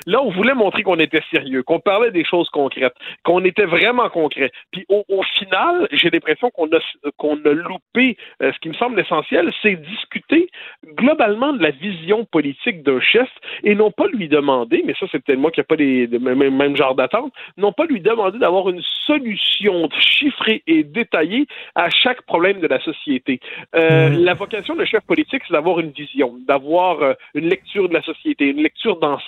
[0.07, 2.95] Là, on voulait montrer qu'on était sérieux, qu'on parlait des choses concrètes,
[3.25, 4.51] qu'on était vraiment concret.
[4.73, 6.81] Puis au, final, j'ai l'impression qu'on a,
[7.17, 10.49] qu'on a loupé euh, ce qui me semble essentiel, c'est discuter
[10.95, 13.29] globalement de la vision politique d'un chef
[13.63, 16.19] et non pas lui demander, mais ça c'est peut-être moi qui n'ai pas les, le
[16.19, 21.91] même, même genre d'attente, non pas lui demander d'avoir une solution chiffrée et détaillée à
[21.91, 23.41] chaque problème de la société.
[23.75, 24.25] Euh, mmh.
[24.25, 28.03] La vocation de chef politique, c'est d'avoir une vision, d'avoir euh, une lecture de la
[28.03, 29.24] société, une lecture d'ensemble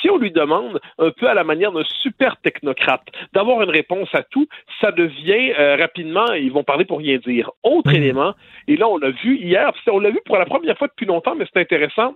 [0.00, 4.08] si on lui demande, un peu à la manière d'un super technocrate, d'avoir une réponse
[4.14, 4.46] à tout,
[4.80, 7.50] ça devient euh, rapidement, ils vont parler pour rien dire.
[7.62, 7.96] Autre mmh.
[7.96, 8.34] élément,
[8.68, 11.34] et là on l'a vu hier, on l'a vu pour la première fois depuis longtemps,
[11.34, 12.14] mais c'est intéressant,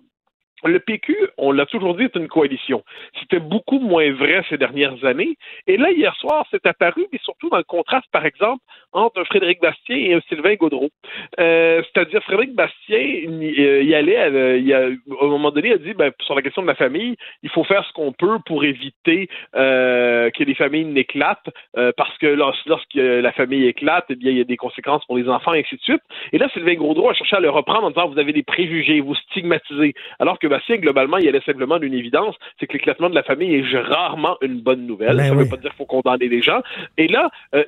[0.69, 2.83] le PQ, on l'a toujours dit, est une coalition.
[3.19, 5.37] C'était beaucoup moins vrai ces dernières années.
[5.67, 8.63] Et là, hier soir, c'est apparu, mais surtout dans le contraste, par exemple,
[8.93, 10.91] entre Frédéric Bastien et un Sylvain Gaudreau.
[11.39, 15.75] Euh, c'est-à-dire, Frédéric Bastien, il, euh, allait, euh, il a, à un moment donné, il
[15.75, 18.39] a dit, ben, sur la question de la famille, il faut faire ce qu'on peut
[18.47, 21.49] pour éviter que les familles n'éclatent,
[21.97, 25.29] parce que lorsque la famille éclate, eh bien, il y a des conséquences pour les
[25.29, 26.03] enfants, et ainsi de suite.
[26.33, 29.01] Et là, Sylvain Gaudreau a cherché à le reprendre en disant, vous avez des préjugés,
[29.01, 29.95] vous stigmatisez.
[30.19, 33.23] Alors que Bastien, globalement, il y allait simplement d'une évidence, c'est que l'éclatement de la
[33.23, 35.17] famille est rarement une bonne nouvelle.
[35.17, 36.61] Ben ça ne veut pas dire qu'il faut condamner les gens.
[36.99, 37.65] Et là, euh,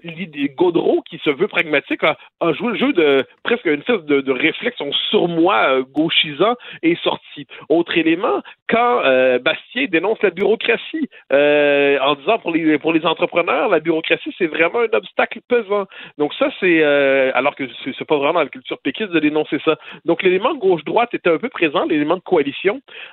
[0.57, 2.17] Gaudreau, qui se veut pragmatique, a,
[2.53, 4.91] joué le jeu de presque une espèce de, de réflexion
[5.29, 7.47] moi euh, gauchisant et sorti.
[7.69, 13.05] Autre élément, quand euh, Bastien dénonce la bureaucratie euh, en disant pour les pour les
[13.05, 15.87] entrepreneurs, la bureaucratie c'est vraiment un obstacle pesant.
[16.19, 16.83] Donc ça c'est
[17.35, 19.77] alors que c'est pas vraiment la culture péquiste de dénoncer ça.
[20.05, 22.72] Donc l'élément gauche-droite était un peu présent, l'élément de coalition.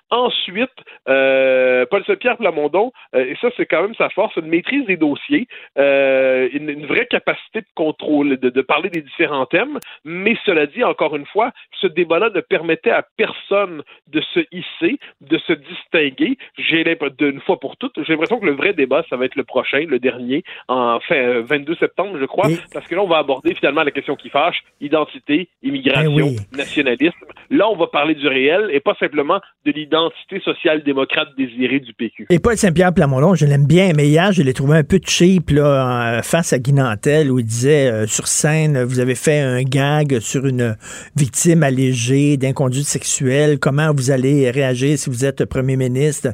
[0.10, 0.70] Ensuite,
[1.06, 6.86] Paul Saint-Pierre Plamondon, et ça c'est quand même sa force, une maîtrise des dossiers, une,
[6.86, 9.80] vraie capacité de contrôle, de, de parler des différents thèmes.
[10.04, 15.00] Mais cela dit, encore une fois, ce débat-là ne permettait à personne de se hisser,
[15.22, 16.38] de se distinguer.
[16.58, 16.84] J'ai
[17.18, 19.86] d'une fois pour toutes, j'ai l'impression que le vrai débat, ça va être le prochain,
[19.88, 23.84] le dernier, en fin 22 septembre, je crois, parce que là, on va aborder finalement
[23.84, 27.26] la question qui fâche identité, immigration, eh nationalisme.
[27.50, 32.28] Là, on va parler du réel et pas simplement de l'identité social-démocrate désirée du PQ.
[32.30, 35.50] Et Paul Saint-Pierre Plamondon, je l'aime bien, mais hier, je l'ai trouvé un peu cheap
[35.50, 39.62] là, face à Guy Nantel, où il disait euh, sur scène, vous avez fait un
[39.64, 40.78] gag sur une
[41.18, 43.60] victime allégée d'inconduite sexuelle.
[43.60, 46.30] Comment vous allez réagir si vous êtes premier ministre?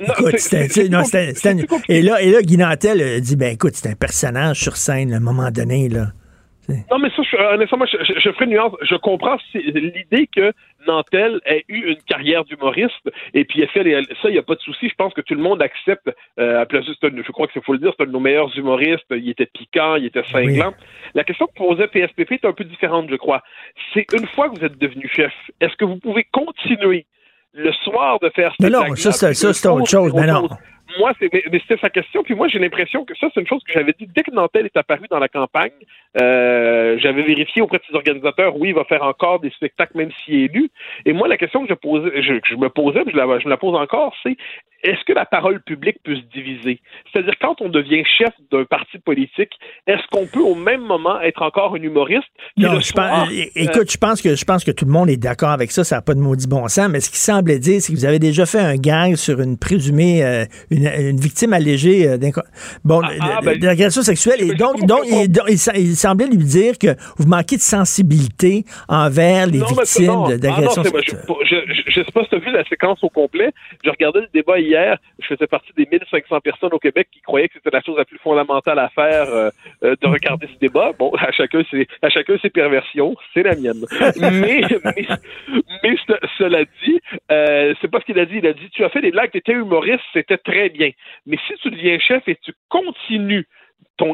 [0.00, 0.68] écoute, c'était...
[1.88, 5.16] Et là, et là, Guy Nantel dit, ben écoute, c'est un personnage sur scène à
[5.16, 6.08] un moment donné, là.
[6.68, 8.72] Non, mais ça, je, honnêtement, je, je, je ferai une nuance.
[8.82, 10.52] Je comprends l'idée que
[10.88, 13.84] Nantel ait eu une carrière d'humoriste et puis elle fait
[14.22, 14.88] ça, il n'y a pas de souci.
[14.88, 16.10] Je pense que tout le monde accepte.
[16.38, 19.06] Euh, je crois qu'il faut le dire, c'est un de nos meilleurs humoristes.
[19.10, 20.74] Il était piquant, il était cinglant.
[21.14, 23.42] La question que posait PSPP est un peu différente, je crois.
[23.94, 27.06] C'est une fois que vous êtes devenu chef, est-ce que vous pouvez continuer
[27.52, 30.12] le soir de faire Non, non, ça, c'est autre chose.
[30.14, 30.48] Mais non
[30.98, 32.22] moi, c'est, mais c'était sa question.
[32.22, 34.66] Puis moi, j'ai l'impression que ça, c'est une chose que j'avais dit dès que Nantel
[34.66, 35.72] est apparu dans la campagne.
[36.20, 40.10] Euh, j'avais vérifié auprès de ses organisateurs, oui, il va faire encore des spectacles, même
[40.24, 40.70] s'il est élu.
[41.04, 43.50] Et moi, la question que je, posais, je, je me posais, je la, je me
[43.50, 44.36] la pose encore, c'est
[44.82, 46.80] est-ce que la parole publique peut se diviser?
[47.12, 49.50] C'est-à-dire, quand on devient chef d'un parti politique,
[49.86, 52.28] est-ce qu'on peut au même moment être encore un humoriste?
[52.56, 55.50] Non, je pense, écoute, je pense que je pense que tout le monde est d'accord
[55.50, 57.92] avec ça, ça n'a pas de maudit bon sens, mais ce qui semblait dire, c'est
[57.92, 62.16] que vous avez déjà fait un gag sur une présumée, euh, une, victime allégée euh,
[62.84, 67.26] bon, ah, ah, ben, d'agression sexuelle, et donc, donc, il, semblait lui dire que vous
[67.26, 71.20] manquez de sensibilité envers les victimes d'agression sexuelle.
[71.44, 73.52] Je ne sais pas si tu as vu la séquence au complet,
[73.82, 74.67] j'ai regardé le débat hier,
[75.18, 78.04] je faisais partie des 1500 personnes au Québec qui croyaient que c'était la chose la
[78.04, 79.50] plus fondamentale à faire euh,
[79.82, 80.92] euh, de regarder ce débat.
[80.98, 83.84] Bon, à chacun ses, à chacun ses perversions, c'est la mienne.
[84.20, 84.60] mais,
[85.82, 85.96] mais,
[86.38, 87.00] cela dit,
[87.30, 88.38] euh, c'est pas ce qu'il a dit.
[88.38, 90.90] Il a dit, tu as fait des blagues, tu étais humoriste, c'était très bien.
[91.26, 93.46] Mais si tu deviens chef et tu continues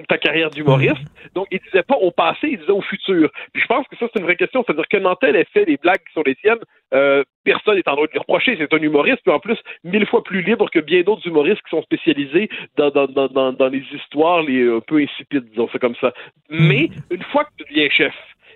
[0.09, 1.05] ta carrière d'humoriste.
[1.35, 3.31] Donc, il disait pas au passé, il disait au futur.
[3.53, 4.65] Puis je pense que ça, c'est une vraie question.
[4.65, 6.59] C'est-à-dire que Nantel ait fait des blagues sur les tiennes,
[6.95, 8.57] euh, personne n'est en droit de lui reprocher.
[8.59, 11.71] C'est un humoriste, puis en plus, mille fois plus libre que bien d'autres humoristes qui
[11.71, 15.97] sont spécialisés dans, dans, dans, dans, les histoires les un peu insipides, disons, c'est comme
[15.97, 16.13] ça.
[16.49, 17.17] Mais, mhm.
[17.19, 18.15] une fois que tu deviens chef,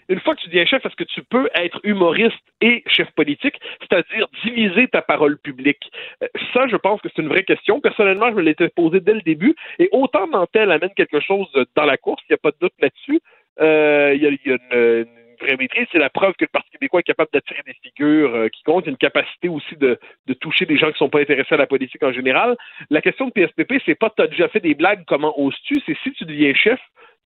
[0.08, 3.60] une fois que tu deviens chef, est-ce que tu peux être humoriste et chef politique,
[3.80, 5.90] c'est-à-dire diviser ta parole publique?
[6.22, 7.80] Euh, ça, je pense que c'est une vraie question.
[7.80, 9.54] Personnellement, je me l'étais posée dès le début.
[9.78, 12.74] Et autant Nantel amène quelque chose dans la course, il n'y a pas de doute
[12.80, 13.20] là-dessus.
[13.60, 15.06] Euh, il y a, une,
[15.40, 15.86] vraie maîtrise.
[15.92, 18.86] C'est la preuve que le Parti québécois est capable d'attirer des figures euh, qui comptent.
[18.86, 21.66] Une capacité aussi de, de toucher des gens qui ne sont pas intéressés à la
[21.66, 22.56] politique en général.
[22.90, 25.74] La question de PSPP, c'est pas tu as déjà fait des blagues, comment oses-tu?
[25.86, 26.80] C'est si tu deviens chef,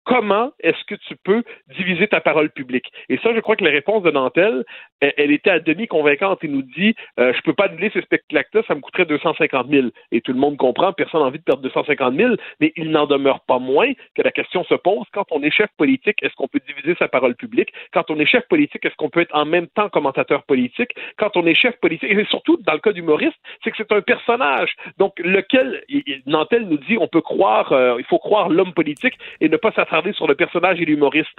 [0.03, 1.43] comment est-ce que tu peux
[1.77, 2.91] diviser ta parole publique?
[3.09, 4.63] Et ça, je crois que la réponse de Nantel,
[5.01, 6.39] elle, était à demi convaincante.
[6.43, 9.87] Il nous dit, euh, je peux pas annuler ces spectacles-là, ça me coûterait 250 000.
[10.11, 13.05] Et tout le monde comprend, personne n'a envie de perdre 250 000, mais il n'en
[13.05, 16.47] demeure pas moins que la question se pose, quand on est chef politique, est-ce qu'on
[16.47, 17.71] peut diviser sa parole publique?
[17.93, 20.91] Quand on est chef politique, est-ce qu'on peut être en même temps commentateur politique?
[21.17, 24.01] Quand on est chef politique, et surtout dans le cas d'humoriste, c'est que c'est un
[24.01, 24.75] personnage.
[24.97, 25.83] Donc, lequel,
[26.25, 29.71] Nantel nous dit, on peut croire, euh, il faut croire l'homme politique et ne pas
[30.13, 31.29] sur le personnage et l'humoriste.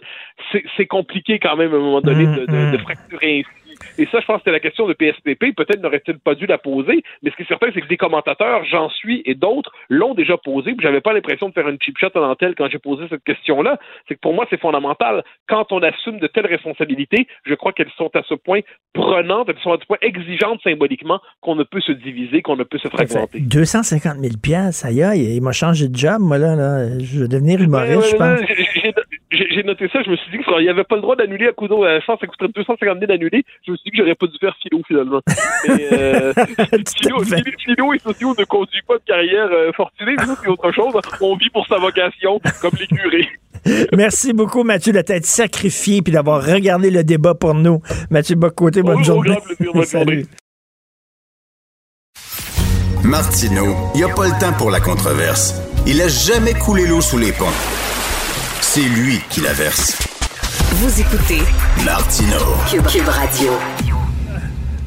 [0.76, 2.78] C'est compliqué quand même à un moment donné de, de, de mm-hmm.
[2.80, 3.59] fracturer ainsi
[3.98, 5.54] et ça, je pense que c'était la question de PSPP.
[5.56, 8.64] Peut-être n'aurait-il pas dû la poser, mais ce qui est certain, c'est que des commentateurs,
[8.64, 10.72] j'en suis, et d'autres, l'ont déjà posé.
[10.72, 13.24] Puis j'avais pas l'impression de faire une cheap shot en antenne quand j'ai posé cette
[13.24, 13.78] question-là.
[14.08, 15.22] C'est que pour moi, c'est fondamental.
[15.48, 18.60] Quand on assume de telles responsabilités, je crois qu'elles sont à ce point
[18.92, 22.64] prenantes, elles sont à ce point exigeantes symboliquement qu'on ne peut se diviser, qu'on ne
[22.64, 23.40] peut se fragmenter.
[23.40, 26.98] 250 000 pièces, aïe aïe, il m'a changé de job, moi là, là.
[26.98, 28.40] je vais devenir humoriste, je pense
[29.30, 31.52] j'ai noté ça, je me suis dit qu'il n'y avait pas le droit d'annuler à
[31.52, 33.44] Kudo à ça coûterait 250 000 d'annuler.
[33.66, 35.20] Je me suis dit que j'aurais pas dû faire philo finalement.
[35.68, 36.32] Mais, euh,
[37.02, 40.94] philo, philo, et sociaux ne conduit pas de carrière euh, fortunée, c'est autre chose.
[41.20, 43.28] On vit pour sa vocation, comme les curés.
[43.96, 47.80] Merci beaucoup, Mathieu, de t'être sacrifié puis d'avoir regardé le débat pour nous.
[48.10, 49.36] Mathieu Bocoté, bonne journée.
[49.72, 50.24] bonne journée.
[53.04, 55.54] Martineau, il n'y a pas le temps pour la controverse.
[55.86, 57.99] Il a jamais coulé l'eau sous les ponts.
[58.72, 59.98] C'est lui qui la verse.
[60.74, 61.40] Vous écoutez
[61.84, 62.36] Martino
[62.70, 63.50] Cube, Radio.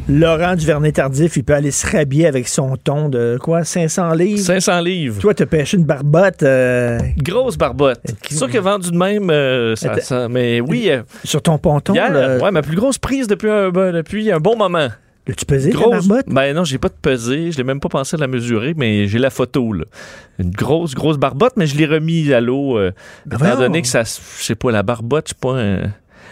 [0.08, 4.40] Laurent Duvernay-Tardif, il peut aller se rhabiller avec son ton de quoi, 500 livres?
[4.40, 5.20] 500 livres.
[5.20, 6.44] Toi, t'as pêché une barbotte.
[6.44, 8.00] Euh, Grosse barbotte.
[8.30, 10.90] C'est sûr que vendu de même, euh, ça, mais oui.
[10.90, 11.94] Euh, Sur ton ponton?
[11.94, 14.88] Hier, ouais, ma plus grosse prise depuis un, ben, depuis un bon moment.
[15.26, 17.52] L'as-tu pesé, grosse, la Ben non, j'ai pas de pesé.
[17.52, 19.86] Je l'ai même pas pensé à la mesurer, mais j'ai la photo, là.
[20.38, 22.78] Une grosse, grosse barbotte, mais je l'ai remis à l'eau.
[22.78, 22.92] Euh,
[23.26, 25.54] ben étant donné que ça, je sais pas, la barbotte, je sais pas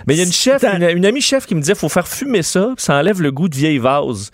[0.08, 2.42] Mais il y a une chef, une, amie chef qui me disait, faut faire fumer
[2.42, 4.32] ça, ça enlève le goût de vieille vase.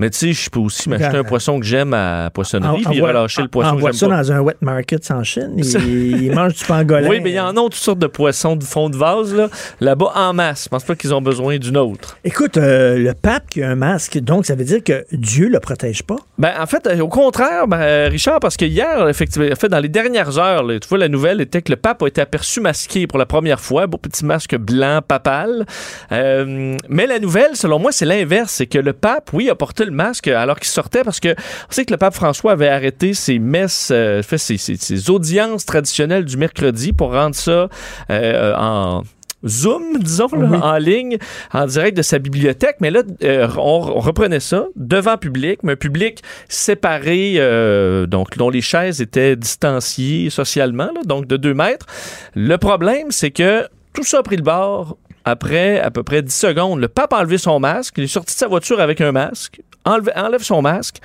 [0.00, 2.98] Mais tu sais, je peux aussi m'acheter un poisson que j'aime à la poissonnerie, puis
[3.00, 4.16] Envoie- relâcher le poisson que j'aime ça pas.
[4.16, 5.52] dans un wet market en Chine.
[5.58, 7.06] Ils, ils mangent du pangolin.
[7.06, 9.48] Oui, mais il y en a toutes sortes de poissons de fond de vase, là,
[9.80, 10.64] là-bas, en masse.
[10.64, 12.16] Je pense pas qu'ils ont besoin d'une autre.
[12.24, 15.60] Écoute, euh, le pape qui a un masque, donc ça veut dire que Dieu le
[15.60, 16.16] protège pas?
[16.38, 19.68] Ben, en fait, euh, au contraire, ben, euh, Richard, parce que hier, effectivement, en fait,
[19.68, 22.22] dans les dernières heures, là, tu vois, la nouvelle était que le pape a été
[22.22, 25.66] aperçu masqué pour la première fois, beau petit masque blanc papal.
[26.12, 29.84] Euh, mais la nouvelle, selon moi, c'est l'inverse, c'est que le pape, oui, a porté
[29.90, 33.12] le masque alors qu'il sortait, parce que on sait que le pape François avait arrêté
[33.14, 37.68] ses messes, euh, fait ses, ses- ses audiences traditionnelles du mercredi pour rendre ça
[38.10, 39.02] euh, en
[39.46, 40.58] Zoom, disons, là, Oui.
[40.62, 41.16] en ligne,
[41.54, 42.76] en direct de sa bibliothèque.
[42.80, 48.36] Mais là, euh, on, on reprenait ça devant public, mais un public séparé, euh, donc
[48.36, 51.86] dont les chaises étaient distanciées socialement, là, donc de deux mètres.
[52.34, 54.98] Le problème, c'est que tout ça a pris le bord.
[55.24, 58.34] Après à peu près 10 secondes, le pape a enlevé son masque, il est sorti
[58.34, 60.96] de sa voiture avec un masque, enlève, enlève son masque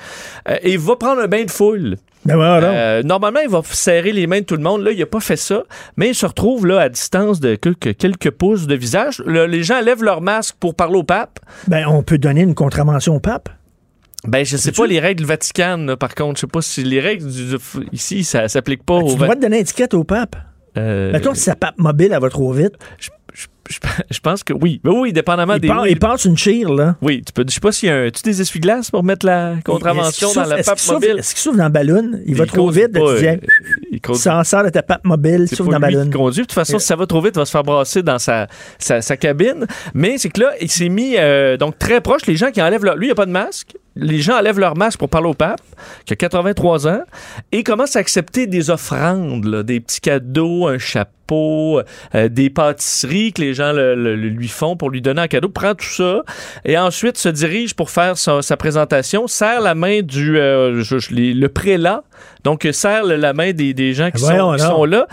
[0.50, 1.98] euh, et va prendre un bain de foule.
[2.26, 2.36] Ben.
[2.40, 4.82] Euh, normalement, il va serrer les mains de tout le monde.
[4.84, 5.64] Là, il n'a pas fait ça,
[5.96, 9.22] mais il se retrouve là à distance de quelques, quelques pouces de visage.
[9.28, 11.40] Les gens lèvent leur masque pour parler au pape.
[11.68, 13.50] Ben, on peut donner une contravention au pape.
[14.28, 16.38] Ben, je sais pas les règles Vatican, là, par contre.
[16.38, 17.58] Je sais pas si les règles du-
[17.92, 20.36] ici, ça s'applique pas Tu au le droit de donner une étiquette au pape.
[20.80, 22.74] Euh, Mettons, si sa pape mobile, elle va trop vite.
[22.98, 23.10] je,
[24.12, 24.80] je pense que oui.
[24.84, 25.68] Ben oui, dépendamment Il, des.
[25.68, 26.96] part- il passe une chire, là.
[27.02, 27.44] oui, tu peux.
[27.48, 28.10] Je sais pas s'il y a un.
[28.12, 31.16] Tu des essuie-glaces pour mettre la contravention dans la pape mobile?
[31.20, 32.12] Est-ce qu'il souffle dans le ballon?
[32.26, 32.92] Il va trop vite.
[32.94, 33.38] pas, tu euh,
[33.92, 36.04] il S'en sort de ta pape mobile, pas dans le lui ballon.
[36.06, 36.42] qui conduit.
[36.42, 38.48] De toute façon, si ça va trop vite, il va se faire brasser dans sa,
[38.78, 39.66] sa, sa cabine.
[39.94, 42.26] Mais c'est que là, il s'est mis euh, donc très proche.
[42.28, 42.96] Les gens qui enlèvent leur...
[42.98, 43.74] Lui, il n'a pas de masque.
[43.96, 45.62] Les gens enlèvent leur masque pour parler au pape,
[46.06, 47.00] qui a 83 ans,
[47.54, 53.34] et commencent à accepter des offrandes, là, des petits cadeaux, un chapeau, euh, des pâtisseries
[53.34, 55.50] que les gens le- lui font pour lui donner un cadeau.
[55.50, 56.24] Prend tout ça
[56.66, 61.00] et ensuite se dirige pour faire sa, sa présentation, serre la main du euh, je-
[61.00, 62.04] je- les- le prélat,
[62.44, 64.22] donc euh, serre la main des, des gens qui,
[64.60, 65.08] sont là.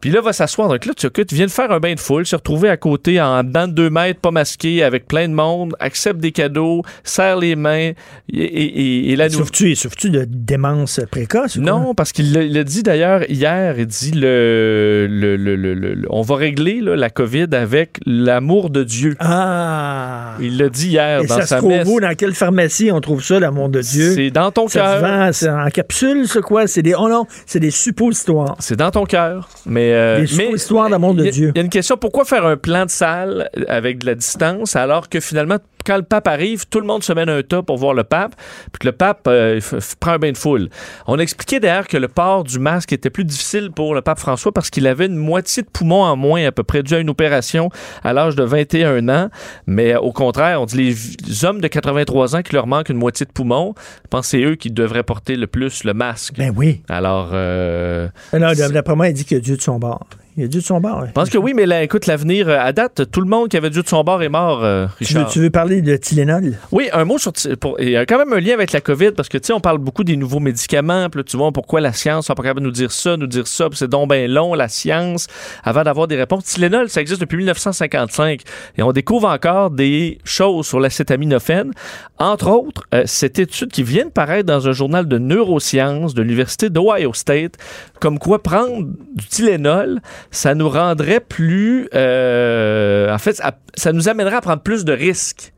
[0.00, 0.68] Puis là, va s'asseoir.
[0.68, 3.42] Donc là, tu, viens de faire un bain de foule, se retrouver à côté, en
[3.44, 7.56] dedans de deux mètres, pas masqué, avec plein de monde, accepte des cadeaux, serre les
[7.56, 7.92] mains,
[8.32, 11.56] et, et, et- Souffles-tu souffles-tu de démence précoce?
[11.56, 11.70] ou quoi?
[11.70, 16.36] non, parce qu'il l'a- dit d'ailleurs hier, il dit le, le, le- le- on va
[16.36, 19.16] régler là, la COVID avec l'amour de Dieu.
[19.20, 20.36] Ah!
[20.40, 21.88] Il l'a dit hier Et dans ça se sa trouve messe.
[21.88, 22.00] où?
[22.00, 24.12] Dans quelle pharmacie on trouve ça, l'amour de Dieu?
[24.14, 25.34] C'est dans ton se cœur.
[25.34, 26.66] c'est en capsule, c'est quoi?
[26.66, 26.94] C'est des.
[26.94, 28.56] Oh non, c'est des suppositoires.
[28.58, 29.48] C'est dans ton cœur.
[29.66, 30.50] Mais, euh, mais
[30.90, 31.52] d'amour de il y a- Dieu.
[31.54, 31.96] Il y a une question.
[31.96, 35.56] Pourquoi faire un plan de salle avec de la distance alors que finalement,
[35.86, 38.34] quand le pape arrive, tout le monde se mène un tas pour voir le pape,
[38.70, 39.58] puis que le pape euh,
[39.98, 40.68] prend un bain de foule.
[41.06, 44.52] On expliquait d'ailleurs que le port du masque était plus difficile pour le pape François
[44.52, 47.08] parce qu'il avait une moitié de poumon en moins à peu près dû à une
[47.08, 47.70] opération
[48.04, 49.30] à l'âge de 21 ans.
[49.66, 50.94] Mais euh, au contraire, on dit les,
[51.26, 54.30] les hommes de 83 ans qui leur manque une moitié de poumon, je pense que
[54.32, 56.34] c'est eux qui devraient porter le plus le masque.
[56.36, 56.82] Ben oui.
[56.90, 60.16] Alors, euh, Non, d'après moi, il dit a Dieu de son bord.
[60.36, 61.04] Il y a Dieu de son bord.
[61.06, 63.56] je pense que oui, mais là, écoute, l'avenir, euh, à date, tout le monde qui
[63.56, 65.32] avait Dieu de son bord est mort, euh, Tu veux, Richard.
[65.32, 66.54] tu veux parler de Tylenol?
[66.72, 67.32] Oui, un mot sur.
[67.60, 69.52] pour- Il y a quand même un lien avec la COVID parce que, tu sais,
[69.52, 71.08] on parle beaucoup des nouveaux médicaments.
[71.10, 73.26] Puis là, tu vois, pourquoi la science n'est pas capable de nous dire ça, nous
[73.26, 73.68] dire ça.
[73.68, 75.26] Puis c'est donc bien long, la science,
[75.64, 76.44] avant d'avoir des réponses.
[76.44, 78.42] Tylenol, ça existe depuis 1955.
[78.78, 81.72] Et on découvre encore des choses sur l'acétaminophène.
[82.18, 86.22] Entre autres, euh, cette étude qui vient de paraître dans un journal de neurosciences de
[86.22, 87.54] l'Université d'Ohio State,
[87.98, 88.84] comme quoi prendre
[89.14, 91.88] du Tylenol, ça nous rendrait plus.
[91.94, 95.52] euh, en fait, ça, ça nous amènerait à prendre plus de risques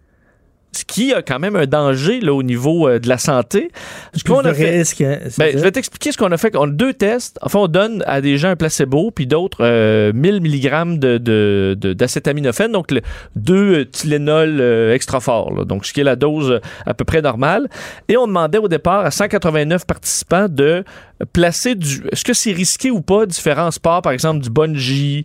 [0.75, 3.71] ce qui a quand même un danger là, au niveau euh, de la santé.
[4.15, 6.57] Ce qu'on a fait- risque, hein, Ben, je vais t'expliquer ce qu'on a fait.
[6.57, 7.39] On a deux tests.
[7.43, 11.77] Enfin, on donne à des gens un placebo, puis d'autres euh, 1000 mg de, de-
[11.79, 13.03] de- d'acétaminophène, donc le,
[13.37, 15.65] deux euh, Tylenol euh, extra fort, là.
[15.65, 17.69] donc ce qui est la dose à peu près normale.
[18.09, 20.85] Et on demandait au départ à 189 participants de
[21.33, 22.03] placer du...
[22.11, 25.25] Est-ce que c'est risqué ou pas différents sports, par exemple du bungee,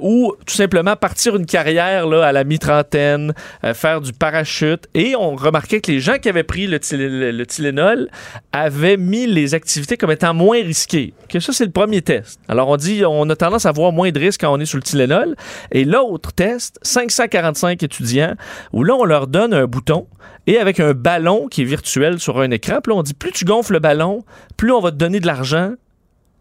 [0.00, 3.34] ou tout simplement partir une carrière là, à la mi-trentaine,
[3.74, 4.75] faire du parachute.
[4.94, 8.08] Et on remarquait que les gens qui avaient pris le, le- le Tylenol
[8.52, 11.14] avaient mis les activités comme étant moins risquées.
[11.28, 12.40] Que ça, c'est le premier test.
[12.48, 14.78] Alors, on dit, on a tendance à avoir moins de risques quand on est sur
[14.78, 15.36] le Tylenol.
[15.72, 18.34] Et l'autre test, 545 étudiants,
[18.72, 20.06] où là, on leur donne un bouton
[20.46, 22.78] et avec un ballon qui est virtuel sur un écran.
[22.82, 24.24] Puis là, on dit, plus tu gonfles le ballon,
[24.56, 25.72] plus on va te donner de l'argent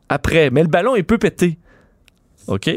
[0.10, 0.49] après.
[0.52, 1.57] Mais le ballon, il peut péter.
[2.48, 2.70] OK?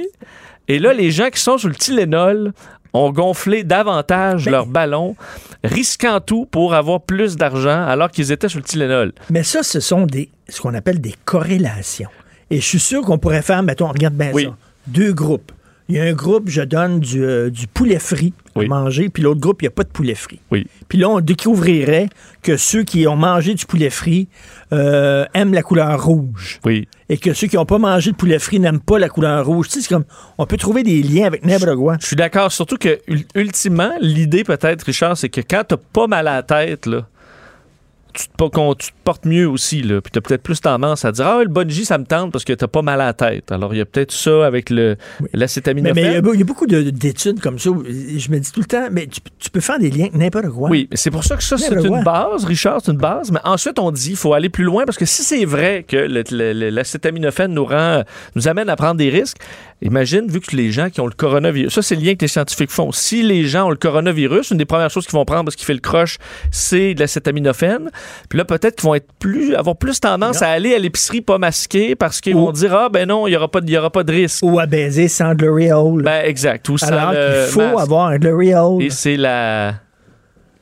[0.71, 2.53] Et là, les gens qui sont sur le Tylenol
[2.99, 5.17] ont gonflé davantage leur ballon,
[5.65, 9.13] risquant tout pour avoir plus d'argent alors qu'ils étaient sur le Tylenol.
[9.31, 12.11] Mais ça, ce sont des, ce qu'on appelle des corrélations.
[12.51, 14.45] Et je suis sûr qu'on pourrait faire, mettons, regarde bien Oui.
[14.45, 14.57] ça.
[14.87, 15.53] Deux groupes.
[15.91, 19.23] il y a un groupe, je donne du, euh, du poulet frit à manger, puis
[19.23, 20.41] l'autre groupe, il n'y a pas de poulet frit.
[20.51, 20.67] Oui.
[20.89, 22.09] Puis là, on découvrirait
[22.43, 24.29] que ceux qui ont mangé du poulet frit
[24.73, 26.61] euh, aiment la couleur rouge.
[26.65, 26.89] Oui.
[27.11, 29.67] Et que ceux qui n'ont pas mangé de poulet frit n'aiment pas la couleur rouge.
[29.71, 30.05] C'est comme,
[30.37, 32.03] on peut trouver des liens avec n'importe.
[32.03, 36.07] Je suis d'accord, surtout que, ul- ultimement, l'idée peut-être, Richard, c'est que quand t'as pas
[36.07, 37.07] mal à la tête, là,
[38.19, 40.01] tu te, tu portes mieux aussi, là.
[40.01, 42.53] Puis t'as peut-être plus tendance à dire Ah, le bungee, ça me tente parce que
[42.53, 43.53] t'as pas mal à la tête.
[43.53, 44.97] Alors, il y a peut-être ça avec Mais
[45.33, 45.95] l'acétaminophène.
[45.95, 47.71] mais il y a il beaucoup de- d'études comme ça.
[47.71, 50.15] où Je me dis tout le temps, mais tu, tu peux faire des liens avec
[50.17, 50.69] n'importe quoi.
[50.69, 53.31] Oui, mais c'est pour ça que ça, c'est une base, Richard, c'est une base.
[53.31, 55.97] Mais ensuite, on dit qu'il faut aller plus loin parce que si c'est vrai que
[55.97, 58.03] l'acétaminophène nous rend,
[58.35, 59.39] nous amène à prendre des risques,
[59.83, 62.29] imagine, vu que les gens qui ont le coronavirus, ça, c'est le lien que les
[62.29, 62.91] scientifiques font.
[62.93, 65.67] Si les gens ont le coronavirus, une des premières choses qu'ils vont prendre parce qu'il
[65.67, 66.19] fait le croche,
[66.51, 67.91] c'est de l'acétaminophène.
[68.29, 71.39] Puis là, peut-être qu'ils vont être plus, avoir plus tendance à aller à l'épicerie pas
[71.39, 73.79] masqués parce qu'ils vont dire, ah, ben non, il n'y aura, pas de- il y
[73.79, 74.45] aura pas de risque.
[74.45, 76.03] Ou à baiser sans glory hole.
[76.03, 76.69] Ben, exact.
[76.69, 77.81] Ou Alors qu'il faut masque.
[77.83, 78.83] avoir un glory hole.
[78.83, 79.75] Et c'est la.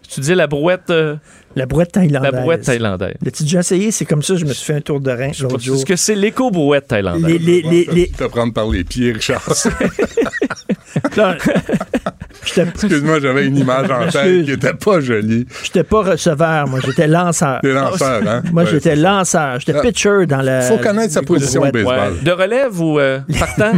[0.09, 0.91] Tu dis la brouette.
[0.91, 1.17] euh,
[1.57, 2.33] La brouette thaïlandaise.
[2.33, 3.15] La brouette thaïlandaise.
[3.25, 3.91] L'as-tu déjà essayé?
[3.91, 5.77] C'est comme ça, je me suis fait un tour de rein l'autre jour.
[5.77, 7.25] Est-ce que c'est l'éco-brouette thaïlandaise?
[7.25, 9.43] Les- les- les- les- Te prendre par les pieds, Richard.
[11.17, 11.37] Là,
[12.55, 15.47] Excuse-moi, j'avais une image en tête qui était pas jolie.
[15.65, 17.61] J'étais pas receveur, moi, j'étais lanceur.
[17.63, 18.43] T'es lanceur, hein?
[18.53, 19.59] Moi, Ouais, j'étais lanceur.
[19.61, 19.83] J'étais Ah.
[19.83, 20.63] pitcher dans la.
[20.63, 21.95] Faut connaître sa position au baseball.
[22.13, 22.23] Ouais.
[22.25, 23.73] De relève ou euh, partant?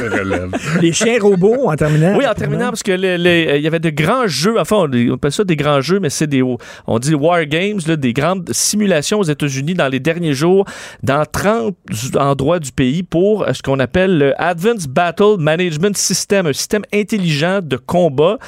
[0.00, 0.50] Je relève.
[0.80, 2.16] Les chiens robots, en terminant.
[2.16, 4.76] oui, en terminant, parce que les- les- euh, il y avait de grands jeux, enfin,
[4.76, 7.96] on, on appelle ça des grands jeux, mais c'est des, on dit War Games, là,
[7.96, 10.64] des grandes simulations aux États-Unis dans les derniers jours,
[11.02, 11.74] dans 30
[12.18, 16.82] endroits du pays pour euh, ce qu'on appelle le Advanced Battle Management System, un système
[16.92, 18.38] intelligent de combat.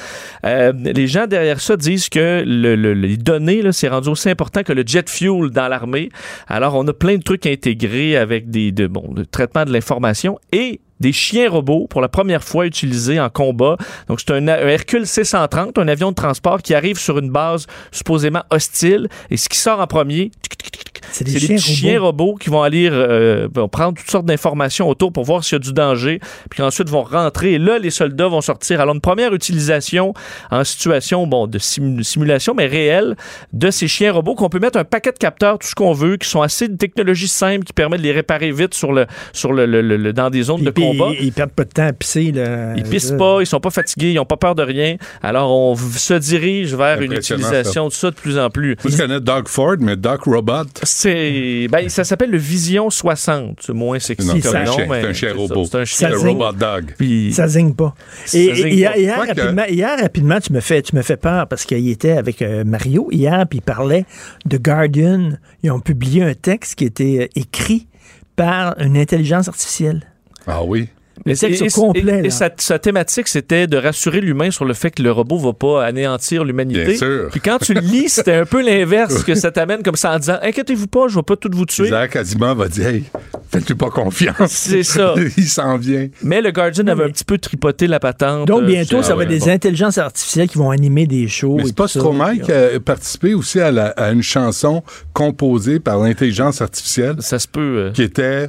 [0.45, 4.63] Euh, les gens derrière ça disent que le- le- les données, c'est rendu aussi important
[4.63, 6.09] que le jet fuel dans l'armée.
[6.47, 10.37] Alors, on a plein de trucs intégrés avec des, de, bon, le traitement de l'information
[10.53, 13.75] et des chiens robots pour la première fois utilisés en combat.
[14.07, 17.65] Donc, c'est un, un Hercule C-130, un avion de transport qui arrive sur une base
[17.91, 19.09] supposément hostile.
[19.29, 20.31] Et ce qui sort en premier,
[21.11, 21.39] C'est des
[21.75, 25.57] chiens robots qui vont aller euh, prendre toutes sortes d'informations autour pour voir s'il y
[25.57, 26.19] a du danger,
[26.49, 27.53] puis ensuite vont rentrer.
[27.53, 28.79] Et là, les soldats vont sortir.
[28.79, 30.13] Alors, une première utilisation
[30.51, 33.17] en situation bon, de simu- simulation, mais réelle,
[33.51, 36.15] de ces chiens robots qu'on peut mettre un paquet de capteurs, tout ce qu'on veut,
[36.17, 39.51] qui sont assez de technologie simple, qui permet de les réparer vite sur le, sur
[39.51, 41.11] le, le- le- le- dans des zones de Puis, combat.
[41.19, 42.31] Ils, ils perdent pas de temps à pisser.
[42.31, 42.73] Là.
[42.75, 43.15] Ils pissent Ça.
[43.17, 44.95] pas, ils sont pas fatigués, ils ont pas peur de rien.
[45.21, 48.75] Alors, on se dirige vers une utilisation de ça de plus en plus.
[48.83, 50.63] Moi, je connais Doug Ford, mais Doc Robot.
[50.83, 53.59] C'est, ben, ça s'appelle le Vision 60.
[53.61, 55.65] C'est moins sexy Non, un nom, chien, mais c'est un chien ça, robot.
[55.65, 56.93] C'est un chien robot dog.
[56.97, 57.93] Puis, Ça zigne pas.
[58.25, 58.97] Ça Et, zigne et hier, pas.
[58.99, 62.11] hier, Quoique- rapidement, hier, rapidement, tu me fais, tu me fais peur parce qu'il était
[62.11, 64.05] avec euh, Mario hier, puis il parlait
[64.45, 65.31] de Guardian.
[65.63, 67.87] Ils ont publié un texte qui était euh, écrit
[68.35, 70.01] par une intelligence artificielle.
[70.51, 70.87] Ah oui.
[71.23, 72.19] Texte au complet.
[72.19, 72.29] et là.
[72.31, 75.85] sa, sa thématique, c'était de rassurer l'humain sur le fait que le robot va pas
[75.85, 76.83] anéantir l'humanité.
[76.85, 77.27] Bien sûr.
[77.31, 80.17] Puis quand tu le lis, c'était un peu l'inverse que ça t'amène comme ça en
[80.19, 81.87] disant Inquiétez-vous pas, je vais pas tout vous tuer.
[81.87, 83.03] Isaac Asimov va dire Hey,
[83.51, 84.49] faites-lui pas confiance?
[84.49, 85.13] C'est ça.
[85.37, 86.07] Il s'en vient.
[86.23, 88.47] Mais le Guardian avait un petit peu tripoté la patente.
[88.47, 89.49] Donc, euh, bientôt, ça ah va ouais, être des bon.
[89.51, 91.57] intelligences artificielles qui vont animer des shows.
[91.57, 91.87] Mais et c'est pas.
[91.87, 94.81] Stromae qui a participé aussi à, la- à une chanson
[95.13, 97.59] composée par l'intelligence artificielle Ça se peut.
[97.77, 98.47] euh, qui était.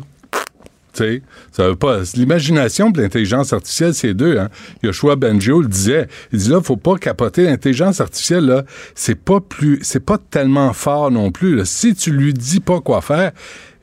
[1.52, 2.00] Ça veut pas.
[2.14, 4.38] L'imagination et l'intelligence artificielle, c'est deux.
[4.38, 4.48] Hein.
[4.82, 6.08] Yoshua Benjo le disait.
[6.32, 8.44] Il dit là, faut pas capoter l'intelligence artificielle.
[8.46, 8.64] Là,
[8.94, 11.56] c'est pas plus, c'est pas tellement fort non plus.
[11.56, 11.64] là.
[11.64, 13.32] Si tu lui dis pas quoi faire,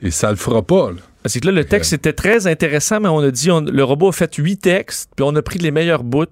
[0.02, 0.90] et ça le fera pas.
[0.92, 0.96] là.
[1.24, 4.12] Que là, le texte était très intéressant, mais on a dit, on- le robot a
[4.12, 6.24] fait huit textes, puis on a pris les meilleurs bouts.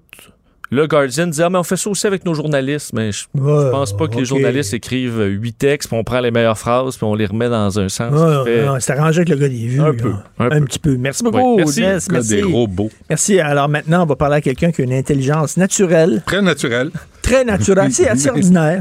[0.71, 3.41] Le Guardian disait, ah, mais on fait ça aussi avec nos journalistes, mais je, je
[3.41, 6.95] Ouais, pense pas que les journalistes écrivent huit textes, puis on prend les meilleures phrases,
[6.95, 8.13] puis on les remet dans un sens.
[8.13, 9.81] Ouais, qui fait- non, c'est arrangé avec le gars des vues.
[9.81, 9.93] Un là.
[9.93, 10.65] peu, un Un, peu.
[10.65, 10.95] petit peu.
[10.97, 12.09] Merci beaucoup, Ouais, merci.
[12.11, 12.29] Merci.
[12.35, 12.91] des robots.
[13.09, 13.39] Merci.
[13.39, 16.91] Alors maintenant, on va parler à quelqu'un qui a une intelligence naturelle, Très naturel,
[17.23, 18.79] très naturelle, c'est assez ordinaire.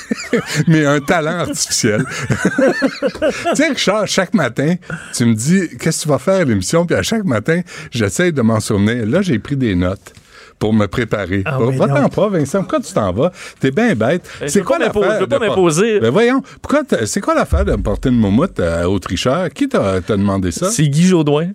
[0.68, 2.04] mais un talent artificiel.
[2.60, 4.74] tu sais, Richard, chaque matin,
[5.14, 8.32] tu me dis qu'est-ce que tu vas faire à l'émission, puis à chaque matin, j'essaie
[8.32, 9.06] de m'en souvenir.
[9.06, 10.12] Là, j'ai pris des notes.
[10.58, 11.42] Pour me préparer.
[11.44, 12.14] Ah Va-t'en donc.
[12.14, 12.60] pas, Vincent.
[12.60, 13.30] Pourquoi tu t'en vas?
[13.60, 14.28] T'es bien bête.
[14.40, 15.14] Je C'est quoi l'affaire?
[15.16, 16.00] je veux pas m'imposer.
[16.00, 16.42] Ben voyons.
[16.62, 19.50] Pourquoi c'est quoi l'affaire de me porter une moumoute à Autricheur?
[19.50, 20.70] Qui t'a t'a demandé ça?
[20.70, 21.48] C'est Guy Jodoin.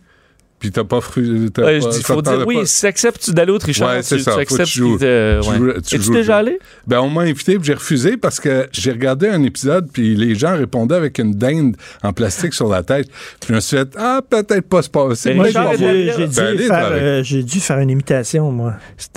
[0.61, 1.49] Puis t'as pas refusé.
[1.49, 2.65] t'as Ouais, pas- je dis, faut dire, oui, pas?
[2.67, 4.97] si acceptes-tu d'aller au Trichard, Ouais, c'est tu, ça, tu que tu acceptes joues.
[4.97, 5.73] te- Tu ouais.
[5.85, 6.59] tu Es-tu déjà allé?
[6.88, 10.35] Ben, on m'a invité, puis j'ai refusé parce que j'ai regardé un épisode, puis les
[10.35, 13.07] gens répondaient avec une dinde en plastique sur la tête.
[13.39, 15.29] Puis je me suis dit, ah, peut-être pas se passer.
[15.29, 16.99] Mais Moi, j'ai- Ben, dû, travaille.
[16.99, 18.75] euh, j'ai dû faire une imitation, moi.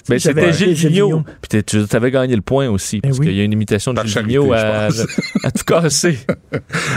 [0.08, 1.24] Ben, c'était acheté Gilles Vigneault.
[1.46, 3.26] Puis tu avais gagné le point aussi, parce oui.
[3.26, 6.18] qu'il y a une imitation de Gilles Vigneault à tout casser.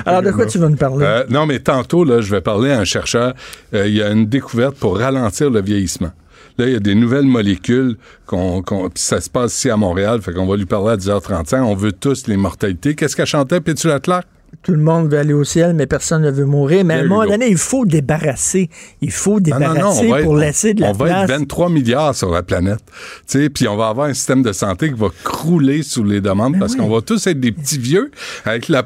[0.06, 1.06] Alors, de quoi tu vas nous parler?
[1.06, 3.34] Euh, non, mais tantôt, là, je vais parler à un chercheur.
[3.74, 6.12] Euh, il y a une découverte pour ralentir le vieillissement.
[6.58, 8.64] Là, il y a des nouvelles molécules, qu'on,
[8.96, 11.62] ça se passe ici à Montréal, fait qu'on va lui parler à 10h35.
[11.62, 12.96] On veut tous l'immortalité.
[12.96, 14.28] Qu'est-ce qu'elle chantait, Pétula Clark?
[14.64, 16.84] Tout le monde veut aller au ciel, mais personne ne veut mourir.
[16.84, 18.69] Mais à un moment donné, il faut débarrasser.
[19.02, 21.06] Il faut Non, non, débarrasser non, on va pour être- laisser de la on va
[21.06, 21.24] place.
[21.30, 22.80] être 23 milliards sur la planète.
[23.53, 26.60] Puis on va avoir un système de santé qui va crouler sous les demandes Ben
[26.60, 28.11] parce qu'on va tous être des petits vieux
[28.45, 28.84] avec la,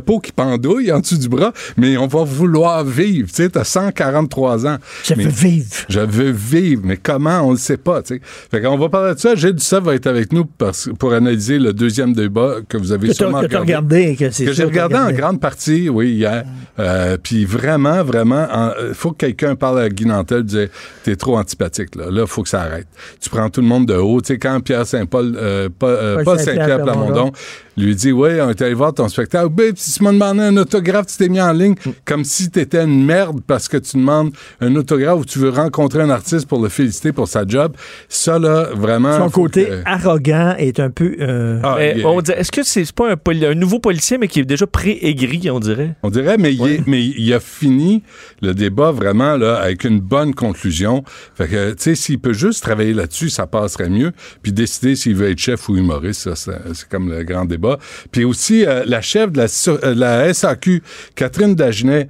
[0.00, 3.28] peau qui pendouille en dessous du bras, mais on va vouloir vivre.
[3.32, 4.78] Tu t'as 143 ans.
[5.04, 5.66] Je Mais- veux vivre.
[5.88, 8.20] Je veux vivre, mais comment, on le sait pas, tu sais.
[8.50, 9.34] Fait qu'on va parler de ça.
[9.34, 13.08] Gilles Duceppe va être avec nous parce- pour analyser le deuxième débat que vous avez
[13.08, 13.58] Que sûrement regardé.
[13.58, 16.44] regardé, que j'ai sûr en grande partie, oui, hier.
[16.78, 18.46] Euh, Puis vraiment, vraiment,
[18.88, 20.68] il faut que quelqu'un parle à Guy Nantel et dise
[21.04, 22.06] T'es trop antipathique, là.
[22.10, 22.86] Là, il faut que ça arrête.
[23.20, 24.20] Tu prends tout le monde de haut.
[24.20, 27.32] Tu sais, quand Pierre Saint-Paul, euh, pas- euh, Paul pas Saint-Pierre Plamondon.
[27.76, 29.48] Lui dit Oui, on est allé voir ton spectacle.
[29.50, 31.90] Ben, si tu m'as demandé un autographe, tu t'es mis en ligne Mm.
[32.04, 34.30] comme si tu étais une merde parce que tu demandes
[34.60, 37.72] un autographe ou tu veux rencontrer un artiste pour le féliciter pour sa job.
[38.08, 39.18] Ça, là, vraiment.
[39.18, 41.16] Son côté que- arrogant est un peu.
[41.20, 44.66] euh, Ah, Est-ce que c'est pas un, poli- un nouveau policier, mais qui est déjà
[44.74, 45.94] pré-aigri, on dirait?
[46.02, 48.02] On dirait, mais, il est- mais il a fini
[48.42, 51.04] le débat vraiment là, avec une bonne conclusion.
[51.36, 54.10] Fait que, tu sais, s'il peut juste travailler là-dessus, ça passerait mieux.
[54.42, 57.78] Puis décider s'il veut être chef ou humoriste, c'est comme le grand débat.
[58.10, 60.82] Puis aussi, euh, la chef de la, sur- euh, la SAQ,
[61.14, 62.08] Catherine Dagenet,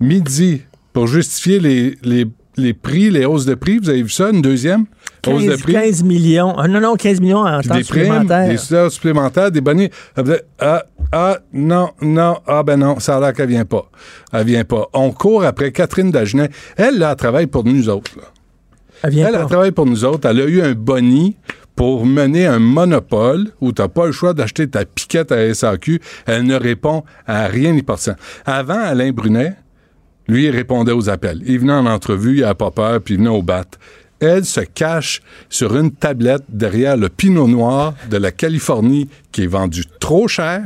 [0.00, 0.62] midi,
[0.92, 2.26] pour justifier les, les,
[2.56, 3.78] les prix, les hausses de prix.
[3.78, 4.86] Vous avez vu ça, une deuxième?
[5.28, 5.72] Hausse de 15, prix?
[5.72, 6.54] 15 millions.
[6.58, 8.48] Ah, non, non, 15 millions en Puis temps des primes, supplémentaire.
[8.48, 9.62] des heures supplémentaires, des
[10.16, 13.84] faisait, Ah, ah, non, non, ah ben non, ça a l'air qu'elle vient pas.
[14.32, 14.88] Elle vient pas.
[14.92, 16.50] On court après Catherine Dagenet.
[16.76, 18.12] Elle, là, elle travaille pour nous autres.
[18.16, 18.24] là.
[19.02, 20.28] Elle vient Elle, elle travaille pour nous autres.
[20.28, 21.36] Elle a eu un boni
[21.76, 26.00] pour mener un monopole où tu n'as pas le choix d'acheter ta piquette à SAQ.
[26.26, 28.16] Elle ne répond à rien ni personne.
[28.46, 29.54] Avant, Alain Brunet,
[30.28, 31.42] lui, il répondait aux appels.
[31.46, 33.64] Il venait en entrevue, il n'a pas peur, puis il venait au bat.
[34.24, 35.20] Elle se cache
[35.50, 40.62] sur une tablette derrière le pinot noir de la Californie qui est vendu trop cher.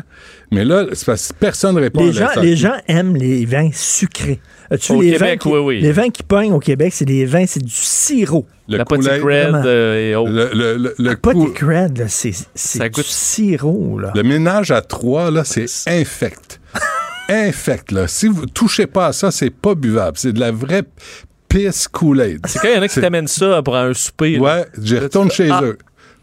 [0.51, 3.45] Mais là, c'est parce que personne ne répond Les à gens, les gens aiment les
[3.45, 4.41] vins sucrés.
[4.71, 5.81] As-tu Au les Québec, vins qui, oui, oui.
[5.81, 8.47] Les vins qui pognent au Québec, c'est des vins, c'est du sirop.
[8.69, 9.63] Le la Vraiment.
[9.65, 10.31] euh, et autres.
[10.31, 11.17] le, le, le, le
[12.55, 13.99] c'est du goûte- sirop.
[13.99, 14.13] Là.
[14.15, 16.61] Le ménage à trois, là, c'est infect.
[17.29, 18.09] infect, là.
[18.09, 20.17] Si vous touchez pas à ça, c'est pas buvable.
[20.19, 20.83] C'est de la vraie
[21.49, 22.47] pisse Kool-Aid.
[22.47, 24.39] C'est quand il y en a qui t'amènent ça pour un souper.
[24.39, 25.61] Ouais, j'y retourne chez Ah.
[25.62, 25.79] eux.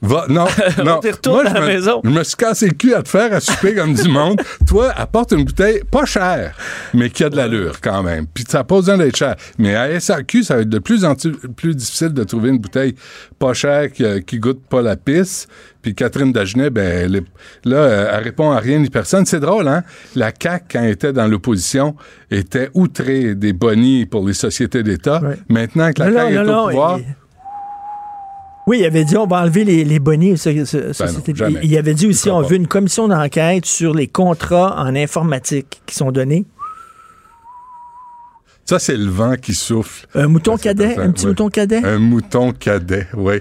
[0.08, 0.46] Va, non,
[0.86, 1.00] non.
[1.28, 2.02] Moi, à je la me- maison.
[2.04, 4.40] Je me suis cassé le cul à te faire à souper comme du monde.
[4.68, 6.56] Toi, apporte une bouteille pas chère,
[6.94, 8.28] mais qui a de l'allure quand même.
[8.32, 9.36] Puis ça n'a pas besoin d'être cher.
[9.58, 11.16] Mais à SAQ, ça va être de plus en
[11.56, 12.96] plus difficile de trouver une bouteille
[13.40, 15.48] pas chère qui, euh, qui goûte pas la pisse.
[15.82, 17.26] Puis Catherine Dagenet, ben, elle est-
[17.64, 19.26] là, euh, elle répond à rien ni personne.
[19.26, 19.84] C'est drôle, hein?
[20.16, 21.96] La CAQ, quand elle était dans l'opposition,
[22.32, 25.20] était outrée des bonnies pour les sociétés d'État.
[25.24, 25.38] Ouais.
[25.50, 27.00] Maintenant que la Non, CAQ non, est non, au pouvoir...
[28.68, 30.38] Oui, il avait dit on va enlever les, les bonnets.
[30.38, 32.48] ça- ça- ça, Ben non, il avait dit aussi on pas.
[32.48, 36.46] veut une commission d'enquête sur les contrats en informatique qui sont donnés.
[38.68, 40.08] Ça, c'est le vent qui souffle.
[40.16, 41.30] Un mouton cadet, un petit ouais.
[41.32, 41.82] mouton cadet?
[41.86, 43.36] Un mouton cadet, oui.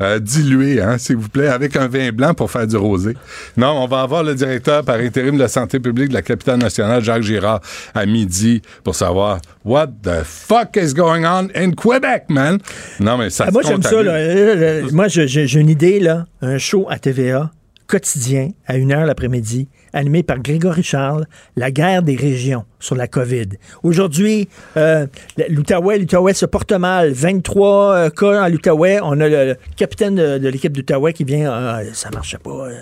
[0.00, 3.14] Euh, dilué, hein, s'il vous plaît, avec un vin blanc pour faire du rosé.
[3.56, 6.58] Non, on va avoir le directeur par intérim de la santé publique de la capitale
[6.58, 7.60] nationale, Jacques Girard,
[7.94, 12.58] à midi pour savoir what the fuck is going on in Quebec, man.
[12.98, 14.02] Non, mais ça Ah, moi, j'aime ça.
[14.02, 14.12] là.
[14.14, 16.26] Euh, euh, Moi, j'ai une idée, là.
[16.42, 17.50] Un show à TVA,
[17.98, 21.26] quotidien, à 1h l'après-midi, animé par Grégory Charles,
[21.56, 23.50] La guerre des régions sur la COVID.
[23.84, 25.06] Aujourd'hui, euh,
[25.48, 27.12] l'Outaouais, l'Outaouais se porte mal.
[27.12, 28.98] 23 euh, cas en l'Outaouais.
[29.02, 31.50] On a le, le capitaine de, de l'équipe d'Outaouais qui vient.
[31.52, 32.50] Ah, ça marchait pas.
[32.50, 32.74] euh,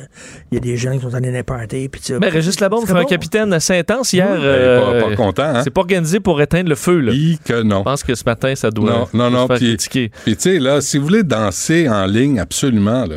[0.50, 1.90] Il y a des gens qui sont allés n'importer.
[2.18, 3.08] Mais Régis Labombe C'est fait un bon.
[3.08, 4.26] capitaine assez intense hier.
[4.30, 5.60] Euh, pas, pas content, hein?
[5.62, 6.98] C'est pas organisé pour éteindre le feu.
[7.00, 7.12] Là.
[7.44, 7.80] Que non.
[7.80, 9.42] Je pense que ce matin, ça doit Non, non, non.
[9.42, 10.10] se faire Puis, critiquer.
[10.24, 13.16] puis tu sais, là, si vous voulez danser en ligne, absolument, là,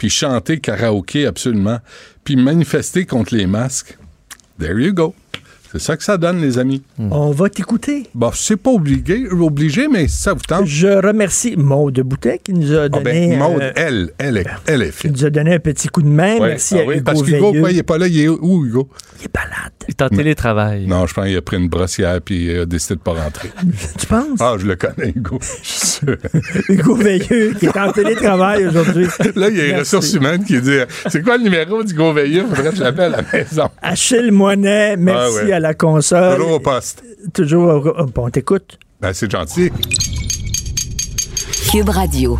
[0.00, 1.78] puis chanter karaoké, absolument,
[2.24, 3.98] puis manifester contre les masques,
[4.58, 5.14] there you go.
[5.72, 6.82] C'est ça que ça donne, les amis.
[6.98, 8.08] On va t'écouter.
[8.14, 10.66] Bon, c'est pas obligé, obligé, mais si ça vous tente.
[10.66, 13.28] Je remercie Maude Boutet qui nous a Ah donné.
[13.28, 16.02] ben, Maude, euh, elle, elle est, elle est qui nous a donné un petit coup
[16.02, 16.38] de main.
[16.38, 16.48] Ouais.
[16.48, 18.88] Merci Ah à oui, Hugo parce qu'Hugo, il est pas là, il est où, Hugo?
[19.20, 19.72] Il est balade.
[19.86, 20.86] Il est en télétravail.
[20.86, 23.50] Non, je pense qu'il a pris une brossière puis il a décidé de pas rentrer.
[23.98, 24.40] Tu penses?
[24.40, 25.38] Ah, je le connais, Hugo.
[26.68, 29.06] Hugo Veilleux qui est en télétravail aujourd'hui.
[29.36, 32.44] là, il y a les ressources humaines qui disent C'est quoi le numéro d'Hugo Veilleux?
[32.52, 33.68] Faudrait que je l'appelle à la maison.
[33.82, 35.59] Achille Moinet, merci Ah ouais.
[35.60, 36.36] À la console.
[36.36, 37.02] Toujours au poste.
[37.34, 37.86] Toujours.
[37.86, 38.78] au- Bon, on t'écoute.
[39.00, 39.70] Ben, c'est gentil.
[41.70, 42.38] Cube Radio.